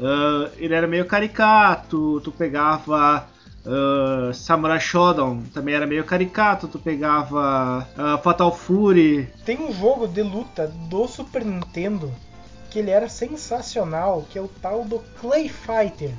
uh, 0.00 0.50
ele 0.56 0.74
era 0.74 0.86
meio 0.86 1.04
caricato. 1.04 2.20
Tu 2.20 2.30
pegava 2.30 3.26
uh, 3.64 4.32
Samurai 4.32 4.78
Shodown, 4.78 5.42
também 5.52 5.74
era 5.74 5.86
meio 5.86 6.04
caricato. 6.04 6.68
Tu 6.68 6.78
pegava 6.78 7.86
uh, 7.98 8.22
Fatal 8.22 8.54
Fury. 8.54 9.28
Tem 9.44 9.58
um 9.58 9.72
jogo 9.72 10.06
de 10.06 10.22
luta 10.22 10.68
do 10.88 11.08
Super 11.08 11.44
Nintendo 11.44 12.12
que 12.70 12.78
ele 12.78 12.90
era 12.90 13.08
sensacional, 13.08 14.26
que 14.30 14.38
é 14.38 14.42
o 14.42 14.48
tal 14.48 14.84
do 14.84 15.00
Clay 15.20 15.48
Fighter 15.48 16.12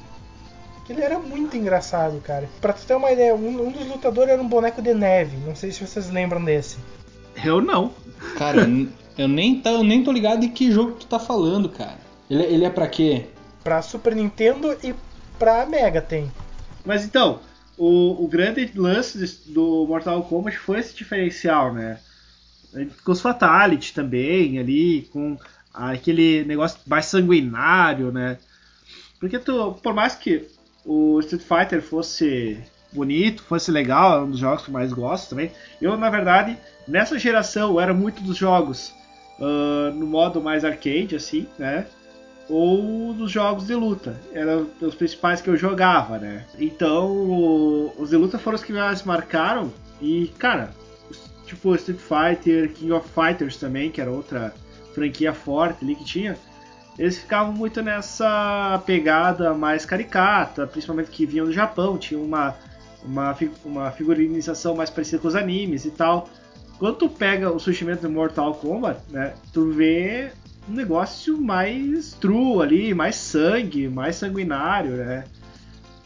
ele 0.90 1.02
era 1.02 1.20
muito 1.20 1.58
engraçado, 1.58 2.20
cara. 2.22 2.50
Pra 2.62 2.74
tu 2.74 2.86
ter 2.86 2.96
uma 2.96 3.12
ideia, 3.12 3.36
um, 3.36 3.68
um, 3.68 3.72
dos 3.72 3.88
lutadores 3.88 4.32
era 4.32 4.42
um 4.42 4.48
boneco 4.48 4.82
de 4.82 4.94
neve. 4.94 5.38
Não 5.46 5.56
sei 5.56 5.72
se 5.72 5.86
vocês 5.86 6.10
lembram 6.10 6.44
desse. 6.44 6.78
Eu 7.44 7.62
não. 7.62 7.92
Cara, 8.38 8.68
eu 9.18 9.28
nem, 9.28 9.60
tá, 9.60 9.72
eu 9.72 9.84
nem 9.84 10.04
tô 10.04 10.12
ligado 10.12 10.42
de 10.42 10.50
que 10.50 10.72
jogo 10.72 10.94
tu 10.94 11.06
tá 11.06 11.20
falando, 11.20 11.70
cara. 11.70 11.98
Ele, 12.30 12.44
ele 12.44 12.66
é 12.66 12.70
pra 12.70 12.88
quê? 12.88 13.26
Pra 13.64 13.82
Super 13.82 14.16
Nintendo 14.16 14.78
e 14.84 14.96
pra 15.38 15.66
Mega 15.66 16.02
tem. 16.02 16.32
Mas 16.86 17.04
então, 17.04 17.40
o, 17.78 18.24
o 18.24 18.28
grande 18.28 18.72
lance 18.76 19.18
do 19.48 19.86
Mortal 19.88 20.24
Kombat 20.24 20.58
foi 20.58 20.80
esse 20.80 20.96
diferencial, 20.96 21.74
né? 21.74 22.00
Com 23.04 23.12
os 23.12 23.22
Fatality 23.22 23.94
também, 23.94 24.60
ali, 24.60 25.10
com 25.12 25.38
aquele 25.74 26.44
negócio 26.46 26.80
mais 26.86 27.06
sanguinário, 27.06 28.12
né? 28.12 28.38
Porque 29.20 29.40
tu, 29.40 29.74
por 29.82 29.94
mais 29.94 30.16
que 30.16 30.48
o 30.88 31.20
Street 31.20 31.44
Fighter 31.44 31.82
fosse 31.82 32.58
bonito, 32.94 33.44
fosse 33.44 33.70
legal, 33.70 34.20
é 34.20 34.24
um 34.24 34.32
dos 34.32 34.40
jogos 34.40 34.64
que 34.64 34.70
eu 34.70 34.74
mais 34.74 34.94
gosto 34.94 35.30
também. 35.32 35.52
Eu, 35.82 35.98
na 35.98 36.10
verdade, 36.10 36.58
nessa 36.88 37.20
geração 37.20 37.80
era 37.80 37.94
muito 37.94 38.24
dos 38.24 38.38
jogos 38.38 38.94
uh, 39.38 39.94
no 39.94 40.08
modo 40.08 40.42
mais 40.42 40.64
arcade, 40.64 41.16
assim, 41.16 41.46
né? 41.60 41.86
Ou 42.50 43.14
dos 43.14 43.30
jogos 43.30 43.68
de 43.68 43.76
luta. 43.76 44.18
Eram 44.32 44.68
os 44.80 44.96
principais 44.96 45.42
que 45.42 45.50
eu 45.50 45.58
jogava, 45.58 46.18
né? 46.18 46.46
Então, 46.58 47.92
os 47.98 48.10
de 48.10 48.16
luta 48.16 48.40
foram 48.40 48.56
os 48.56 48.64
que 48.64 48.72
mais 48.72 49.04
marcaram. 49.04 49.74
E, 50.02 50.32
cara, 50.40 50.72
tipo 51.46 51.76
Street 51.76 52.00
Fighter, 52.00 52.72
King 52.72 52.94
of 52.94 53.10
Fighters 53.10 53.58
também, 53.58 53.92
que 53.92 54.00
era 54.00 54.10
outra 54.10 54.54
franquia 54.94 55.34
forte 55.34 55.84
ali 55.84 55.96
que 55.96 56.06
tinha 56.06 56.38
eles 56.98 57.18
ficavam 57.18 57.54
muito 57.54 57.82
nessa 57.82 58.82
pegada 58.86 59.54
mais 59.54 59.86
caricata, 59.86 60.66
principalmente 60.66 61.12
que 61.12 61.26
vinham 61.26 61.46
do 61.46 61.54
Japão, 61.54 61.98
tinha 61.98 62.20
uma, 62.20 62.56
uma, 63.04 63.38
uma 63.64 63.92
figurinização 63.92 64.76
mais 64.76 64.90
parecida 64.90 65.22
com 65.22 65.28
os 65.28 65.36
animes 65.36 65.86
e 65.86 65.92
tal. 65.92 66.30
Quando 66.80 66.96
tu 66.96 67.10
pega 67.10 67.52
o 67.52 67.60
surgimento 67.60 68.02
do 68.04 68.10
Mortal 68.10 68.56
Kombat, 68.56 69.00
né, 69.10 69.34
tu 69.54 69.72
vê 69.72 70.32
um 70.70 70.74
negócio 70.74 71.40
mais 71.40 72.14
true 72.14 72.62
ali, 72.62 72.94
mais 72.94 73.16
sangue, 73.16 73.88
mais 73.88 74.16
sanguinário, 74.16 74.98
né? 74.98 75.24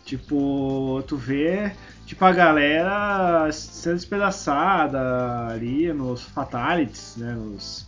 Tipo, 0.05 1.03
tu 1.07 1.15
vê 1.15 1.71
tipo 2.05 2.23
a 2.25 2.31
galera 2.33 3.49
sendo 3.51 3.95
despedaçada 3.95 5.47
ali 5.47 5.91
nos 5.93 6.23
fatalities, 6.23 7.15
né, 7.17 7.33
nos 7.33 7.87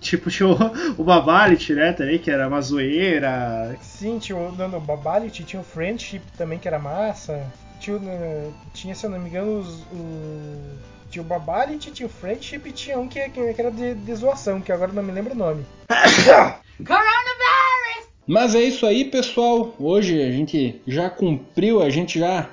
Tipo, 0.00 0.30
tinha 0.30 0.48
o, 0.48 0.56
o 0.98 1.04
Babalit, 1.04 1.72
né, 1.72 1.92
também, 1.92 2.18
que 2.18 2.30
era 2.30 2.48
uma 2.48 2.60
zoeira. 2.60 3.76
Sim, 3.80 4.18
tinha 4.18 4.36
o, 4.36 4.52
não, 4.52 4.78
o 4.78 4.80
Babalit, 4.80 5.44
tinha 5.44 5.60
o 5.60 5.64
Friendship 5.64 6.22
também, 6.36 6.58
que 6.58 6.66
era 6.66 6.78
massa. 6.78 7.46
Tinha, 7.78 7.98
né, 7.98 8.52
tinha 8.74 8.94
se 8.94 9.06
eu 9.06 9.10
não 9.10 9.18
me 9.18 9.28
engano, 9.28 9.60
os, 9.60 9.82
o, 9.92 10.78
tinha 11.10 11.22
o 11.22 11.26
Babalit, 11.26 11.90
tinha 11.92 12.06
o 12.06 12.10
Friendship 12.10 12.62
e 12.66 12.72
tinha 12.72 12.98
um 12.98 13.06
que, 13.06 13.28
que 13.28 13.40
era 13.58 13.70
de, 13.70 13.94
de 13.94 14.14
zoação, 14.14 14.60
que 14.60 14.72
agora 14.72 14.92
não 14.92 15.02
me 15.02 15.12
lembro 15.12 15.34
o 15.34 15.36
nome. 15.36 15.64
Mas 18.26 18.56
é 18.56 18.60
isso 18.60 18.84
aí, 18.84 19.04
pessoal. 19.04 19.72
Hoje 19.78 20.20
a 20.20 20.32
gente 20.32 20.82
já 20.86 21.08
cumpriu, 21.08 21.80
a 21.80 21.88
gente 21.88 22.18
já 22.18 22.50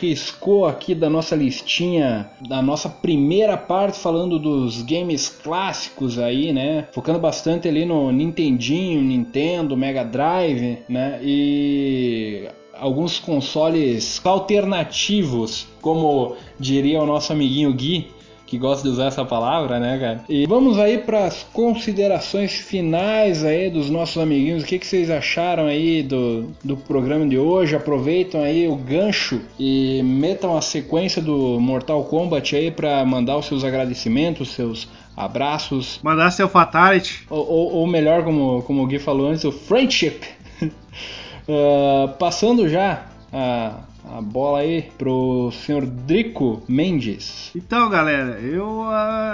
riscou 0.00 0.66
aqui 0.66 0.94
da 0.94 1.08
nossa 1.08 1.36
listinha, 1.36 2.30
da 2.48 2.60
nossa 2.60 2.88
primeira 2.88 3.56
parte 3.56 3.98
falando 3.98 4.38
dos 4.38 4.82
games 4.82 5.28
clássicos 5.28 6.18
aí, 6.18 6.52
né? 6.52 6.88
Focando 6.92 7.18
bastante 7.18 7.68
ali 7.68 7.84
no 7.84 8.10
Nintendinho, 8.10 9.00
Nintendo, 9.00 9.76
Mega 9.76 10.04
Drive, 10.04 10.78
né? 10.88 11.20
E 11.22 12.48
alguns 12.78 13.18
consoles 13.18 14.20
alternativos, 14.24 15.66
como 15.80 16.36
diria 16.58 17.00
o 17.00 17.06
nosso 17.06 17.32
amiguinho 17.32 17.72
Gui, 17.72 18.08
que 18.46 18.56
gosta 18.56 18.84
de 18.84 18.90
usar 18.90 19.06
essa 19.06 19.24
palavra, 19.24 19.80
né, 19.80 19.98
cara? 19.98 20.24
E 20.28 20.46
vamos 20.46 20.78
aí 20.78 20.98
para 20.98 21.24
as 21.24 21.42
considerações 21.52 22.52
finais 22.52 23.44
aí 23.44 23.68
dos 23.68 23.90
nossos 23.90 24.22
amiguinhos. 24.22 24.62
O 24.62 24.66
que, 24.66 24.78
que 24.78 24.86
vocês 24.86 25.10
acharam 25.10 25.66
aí 25.66 26.02
do, 26.02 26.52
do 26.62 26.76
programa 26.76 27.26
de 27.26 27.36
hoje? 27.36 27.74
Aproveitam 27.74 28.42
aí 28.42 28.68
o 28.68 28.76
gancho 28.76 29.40
e 29.58 30.00
metam 30.04 30.56
a 30.56 30.62
sequência 30.62 31.20
do 31.20 31.58
Mortal 31.60 32.04
Kombat 32.04 32.54
aí 32.54 32.70
para 32.70 33.04
mandar 33.04 33.36
os 33.36 33.46
seus 33.46 33.64
agradecimentos, 33.64 34.52
seus 34.52 34.88
abraços. 35.16 35.98
Mandar 36.02 36.30
seu 36.30 36.48
fatality. 36.48 37.26
Ou, 37.28 37.48
ou, 37.48 37.72
ou 37.72 37.86
melhor, 37.86 38.22
como, 38.22 38.62
como 38.62 38.84
o 38.84 38.86
Gui 38.86 39.00
falou 39.00 39.28
antes, 39.28 39.44
o 39.44 39.50
friendship. 39.50 40.20
uh, 40.62 42.08
passando 42.18 42.68
já 42.68 43.06
a, 43.32 43.80
a 44.06 44.20
bola 44.20 44.60
aí 44.60 44.90
pro 44.96 45.50
senhor 45.50 45.84
Drico 45.84 46.62
Mendes. 46.68 47.50
Então, 47.54 47.90
galera, 47.90 48.38
eu 48.40 48.84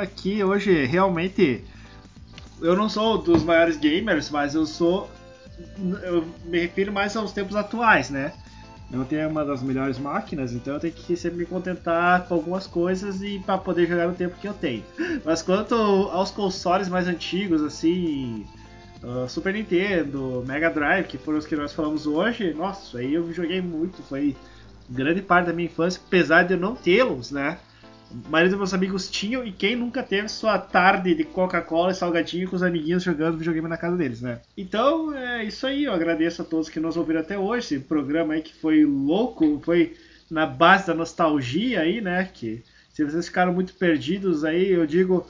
aqui 0.01 0.43
hoje 0.43 0.85
realmente 0.85 1.63
eu 2.61 2.77
não 2.77 2.89
sou 2.89 3.19
dos 3.19 3.43
maiores 3.43 3.77
gamers, 3.77 4.31
mas 4.31 4.55
eu 4.55 4.65
sou 4.65 5.11
eu 6.03 6.25
me 6.45 6.61
refiro 6.61 6.93
mais 6.93 7.17
aos 7.17 7.33
tempos 7.33 7.55
atuais, 7.55 8.09
né? 8.11 8.33
Eu 8.91 9.05
tenho 9.05 9.29
uma 9.29 9.45
das 9.45 9.63
melhores 9.63 9.99
máquinas, 9.99 10.53
então 10.53 10.75
eu 10.75 10.81
tenho 10.81 10.93
que 10.93 11.17
sempre 11.17 11.39
me 11.39 11.47
contentar 11.47 12.27
com 12.27 12.35
algumas 12.35 12.67
coisas 12.67 13.23
e 13.23 13.39
para 13.39 13.57
poder 13.57 13.87
jogar 13.87 14.07
no 14.07 14.15
tempo 14.15 14.37
que 14.39 14.47
eu 14.47 14.53
tenho. 14.53 14.85
Mas 15.25 15.41
quanto 15.41 15.75
aos 15.75 16.31
consoles 16.31 16.89
mais 16.89 17.09
antigos, 17.09 17.63
assim, 17.63 18.45
uh, 19.03 19.27
Super 19.29 19.55
Nintendo, 19.55 20.45
Mega 20.47 20.69
Drive, 20.69 21.07
que 21.07 21.17
foram 21.17 21.39
os 21.39 21.47
que 21.47 21.57
nós 21.57 21.73
falamos 21.73 22.07
hoje, 22.07 22.53
nossa, 22.53 22.99
aí 22.99 23.15
eu 23.15 23.33
joguei 23.33 23.63
muito, 23.63 24.03
foi 24.03 24.37
grande 24.93 25.23
parte 25.23 25.47
da 25.47 25.53
minha 25.53 25.67
infância, 25.67 26.01
apesar 26.07 26.45
de 26.45 26.55
eu 26.55 26.59
não 26.59 26.75
tê-los, 26.75 27.31
né? 27.31 27.59
Maioria 28.29 28.51
dos 28.51 28.59
meus 28.59 28.75
amigos 28.75 29.11
tinham, 29.11 29.43
e 29.43 29.51
quem 29.51 29.75
nunca 29.75 30.03
teve 30.03 30.29
sua 30.29 30.59
tarde 30.59 31.15
de 31.15 31.25
Coca-Cola 31.25 31.93
e 31.93 31.95
salgadinho 31.95 32.49
com 32.49 32.55
os 32.57 32.63
amiguinhos 32.63 33.03
jogando 33.03 33.39
videogame 33.39 33.69
na 33.69 33.79
casa 33.79 33.97
deles, 33.97 34.21
né? 34.21 34.41
Então 34.57 35.15
é 35.15 35.45
isso 35.45 35.67
aí, 35.67 35.85
eu 35.85 35.95
agradeço 35.95 36.43
a 36.43 36.45
todos 36.45 36.69
que 36.69 36.79
nos 36.79 36.97
ouviram 36.97 37.21
até 37.21 37.39
hoje. 37.39 37.77
Esse 37.77 37.81
programa 37.81 38.35
aí 38.35 38.43
que 38.43 38.55
foi 38.55 38.85
louco, 38.85 39.61
foi 39.65 39.97
na 40.31 40.45
base 40.45 40.87
da 40.87 40.95
nostalgia 40.95 41.81
aí, 41.81 42.03
né? 42.03 42.29
Que 42.33 42.63
se 42.93 43.03
vocês 43.03 43.27
ficaram 43.27 43.55
muito 43.55 43.73
perdidos 43.75 44.45
aí, 44.45 44.71
eu 44.71 44.87
digo, 44.87 45.27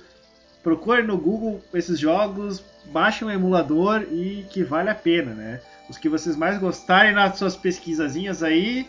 procure 0.62 1.02
no 1.02 1.16
Google 1.16 1.62
esses 1.72 2.00
jogos, 2.00 2.64
baixe 2.86 3.24
um 3.24 3.30
emulador 3.30 4.02
e 4.10 4.44
que 4.50 4.64
vale 4.64 4.90
a 4.90 4.94
pena, 4.94 5.32
né? 5.32 5.60
Os 5.88 5.98
que 5.98 6.08
vocês 6.08 6.36
mais 6.36 6.58
gostarem 6.58 7.12
nas 7.12 7.38
suas 7.38 7.54
pesquisazinhas 7.54 8.42
aí, 8.42 8.88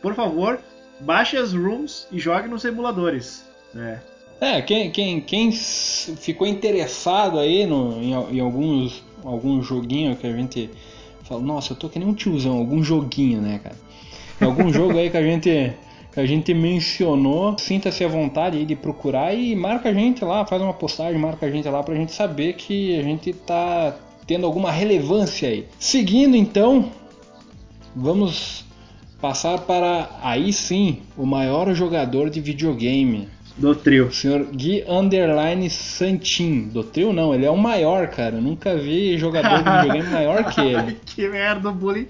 por 0.00 0.14
favor, 0.14 0.60
baixe 1.00 1.36
as 1.36 1.52
rooms 1.52 2.06
e 2.10 2.18
jogue 2.18 2.48
nos 2.48 2.64
emuladores. 2.64 3.44
Né? 3.74 4.00
É, 4.40 4.62
quem, 4.62 4.90
quem, 4.90 5.20
quem 5.20 5.52
ficou 5.52 6.46
interessado 6.46 7.38
aí 7.38 7.66
no, 7.66 8.02
em, 8.02 8.12
em 8.36 8.40
alguns 8.40 9.02
algum 9.24 9.62
joguinho 9.62 10.16
que 10.16 10.26
a 10.26 10.32
gente 10.32 10.70
fala, 11.24 11.42
nossa, 11.42 11.72
eu 11.72 11.76
tô 11.76 11.88
que 11.88 11.98
nem 11.98 12.08
um 12.08 12.14
tiozão, 12.14 12.56
algum 12.56 12.82
joguinho, 12.82 13.40
né, 13.40 13.60
cara? 13.62 13.76
Algum 14.40 14.72
jogo 14.72 14.98
aí 14.98 15.10
que 15.10 15.16
a 15.16 15.22
gente 15.22 15.74
que 16.12 16.18
a 16.18 16.26
gente 16.26 16.52
mencionou, 16.52 17.56
sinta-se 17.56 18.04
à 18.04 18.08
vontade 18.08 18.58
aí 18.58 18.64
de 18.64 18.74
procurar 18.74 19.32
e 19.32 19.54
marca 19.54 19.90
a 19.90 19.94
gente 19.94 20.24
lá, 20.24 20.44
faz 20.44 20.60
uma 20.60 20.74
postagem, 20.74 21.20
marca 21.20 21.46
a 21.46 21.50
gente 21.50 21.68
lá 21.68 21.84
pra 21.84 21.94
gente 21.94 22.10
saber 22.10 22.54
que 22.54 22.98
a 22.98 23.02
gente 23.02 23.32
tá 23.32 23.96
tendo 24.26 24.44
alguma 24.44 24.72
relevância 24.72 25.48
aí. 25.48 25.68
Seguindo 25.78 26.34
então, 26.34 26.90
vamos 27.94 28.64
passar 29.20 29.58
para 29.60 30.08
aí 30.22 30.52
sim 30.52 31.02
o 31.16 31.26
maior 31.26 31.72
jogador 31.74 32.30
de 32.30 32.40
videogame. 32.40 33.28
Do 33.56 33.74
trio. 33.74 34.06
O 34.06 34.12
senhor 34.12 34.46
Gui 34.46 34.82
Underline 34.88 35.68
Santin. 35.68 36.68
Do 36.68 36.82
trio 36.82 37.12
não, 37.12 37.34
ele 37.34 37.44
é 37.44 37.50
o 37.50 37.56
maior, 37.56 38.08
cara. 38.08 38.36
Eu 38.36 38.40
nunca 38.40 38.74
vi 38.74 39.18
jogador 39.18 39.62
de 39.62 39.70
videogame 39.70 40.08
maior 40.10 40.44
que 40.44 40.62
ele. 40.62 40.98
que 41.04 41.28
merda, 41.28 41.68
o 41.68 41.72
bullying 41.72 42.08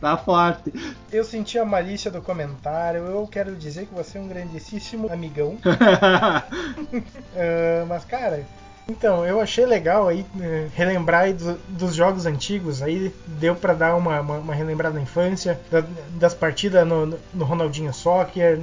tá 0.00 0.16
forte. 0.16 0.72
Eu 1.12 1.22
senti 1.22 1.58
a 1.58 1.66
malícia 1.66 2.10
do 2.10 2.22
comentário. 2.22 3.02
Eu 3.02 3.26
quero 3.26 3.54
dizer 3.56 3.86
que 3.86 3.94
você 3.94 4.16
é 4.16 4.20
um 4.22 4.28
grandíssimo 4.28 5.12
amigão. 5.12 5.58
uh, 5.66 5.66
mas, 7.86 8.02
cara, 8.06 8.46
então, 8.88 9.26
eu 9.26 9.40
achei 9.40 9.66
legal 9.66 10.06
aí 10.06 10.24
eh, 10.40 10.68
relembrar 10.74 11.22
aí 11.22 11.32
do, 11.32 11.54
dos 11.68 11.94
jogos 11.94 12.24
antigos, 12.24 12.82
aí 12.82 13.12
deu 13.26 13.56
para 13.56 13.74
dar 13.74 13.96
uma, 13.96 14.20
uma, 14.20 14.38
uma, 14.38 14.54
relembrada 14.54 14.94
na 14.94 15.02
infância, 15.02 15.60
da, 15.70 15.84
das 16.10 16.34
partidas 16.34 16.86
no, 16.86 17.06
no, 17.06 17.44
Ronaldinho 17.44 17.92
Soccer 17.92 18.58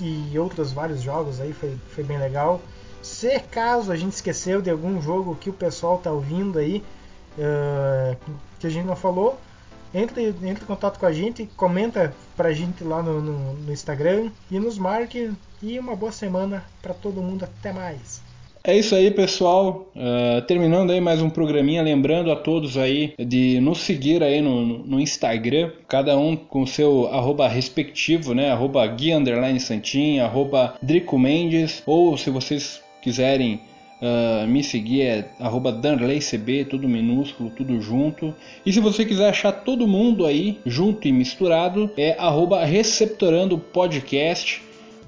e 0.00 0.38
outros 0.38 0.72
vários 0.72 1.00
jogos 1.00 1.40
aí, 1.40 1.52
foi, 1.54 1.74
foi 1.90 2.04
bem 2.04 2.18
legal. 2.18 2.60
Se 3.02 3.40
caso 3.40 3.90
a 3.90 3.96
gente 3.96 4.12
esqueceu 4.12 4.60
de 4.60 4.70
algum 4.70 5.00
jogo 5.00 5.36
que 5.36 5.50
o 5.50 5.54
pessoal 5.54 5.98
tá 5.98 6.12
ouvindo 6.12 6.58
aí, 6.58 6.84
uh, 7.38 8.16
que 8.60 8.66
a 8.66 8.70
gente 8.70 8.86
não 8.86 8.94
falou, 8.94 9.40
entre, 9.94 10.28
entre 10.28 10.64
em 10.64 10.66
contato 10.66 10.98
com 10.98 11.06
a 11.06 11.12
gente, 11.12 11.46
comenta 11.56 12.14
pra 12.36 12.52
gente 12.52 12.84
lá 12.84 13.02
no, 13.02 13.20
no, 13.20 13.54
no 13.54 13.72
Instagram 13.72 14.30
e 14.50 14.58
nos 14.60 14.78
marque. 14.78 15.32
E 15.60 15.78
uma 15.78 15.94
boa 15.94 16.10
semana 16.10 16.64
para 16.80 16.94
todo 16.94 17.22
mundo. 17.22 17.44
Até 17.44 17.72
mais! 17.72 18.21
É 18.64 18.78
isso 18.78 18.94
aí, 18.94 19.10
pessoal. 19.10 19.90
Uh, 19.96 20.40
terminando 20.42 20.92
aí 20.92 21.00
mais 21.00 21.20
um 21.20 21.28
programinha, 21.28 21.82
lembrando 21.82 22.30
a 22.30 22.36
todos 22.36 22.78
aí 22.78 23.12
de 23.18 23.58
nos 23.60 23.80
seguir 23.80 24.22
aí 24.22 24.40
no, 24.40 24.78
no 24.78 25.00
Instagram, 25.00 25.72
cada 25.88 26.16
um 26.16 26.36
com 26.36 26.64
seu 26.64 27.08
arroba 27.08 27.48
respectivo, 27.48 28.34
né? 28.34 28.52
Arroba 28.52 28.86
Gui 28.86 29.12
Underline 29.12 29.58
Santin, 29.58 30.20
arroba 30.20 30.74
Drico 30.80 31.18
Mendes, 31.18 31.82
ou 31.84 32.16
se 32.16 32.30
vocês 32.30 32.80
quiserem 33.02 33.60
uh, 34.00 34.46
me 34.46 34.62
seguir 34.62 35.02
é 35.02 35.28
arroba 35.40 35.72
DanleyCB, 35.72 36.66
tudo 36.66 36.88
minúsculo, 36.88 37.50
tudo 37.50 37.80
junto. 37.80 38.32
E 38.64 38.72
se 38.72 38.78
você 38.78 39.04
quiser 39.04 39.30
achar 39.30 39.50
todo 39.50 39.88
mundo 39.88 40.24
aí 40.24 40.60
junto 40.64 41.08
e 41.08 41.12
misturado, 41.12 41.90
é 41.96 42.14
arroba 42.16 42.64
Receptorando 42.64 43.58
Podcast. 43.58 44.62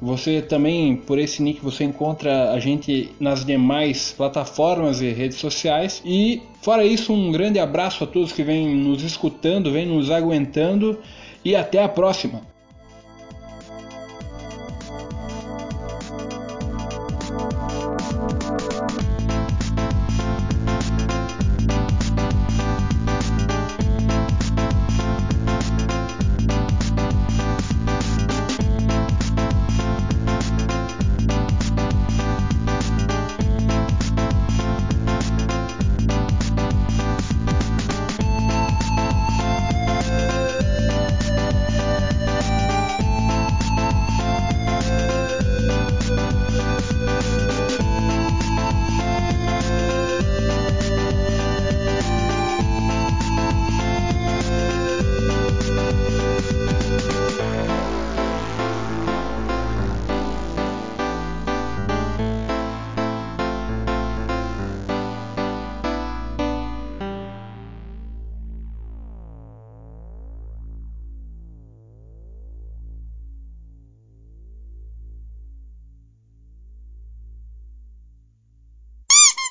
Você 0.04 0.42
também, 0.42 0.96
por 0.96 1.18
esse 1.18 1.42
nick, 1.42 1.62
você 1.62 1.82
encontra 1.82 2.50
a 2.52 2.60
gente 2.60 3.10
nas 3.18 3.42
demais 3.42 4.12
plataformas 4.14 5.00
e 5.00 5.10
redes 5.10 5.38
sociais. 5.38 6.02
E 6.04 6.42
fora 6.60 6.84
isso, 6.84 7.10
um 7.10 7.32
grande 7.32 7.58
abraço 7.58 8.04
a 8.04 8.06
todos 8.06 8.30
que 8.30 8.42
vêm 8.42 8.68
nos 8.76 9.02
escutando, 9.02 9.72
vêm 9.72 9.86
nos 9.86 10.10
aguentando 10.10 10.98
e 11.42 11.56
até 11.56 11.82
a 11.82 11.88
próxima. 11.88 12.42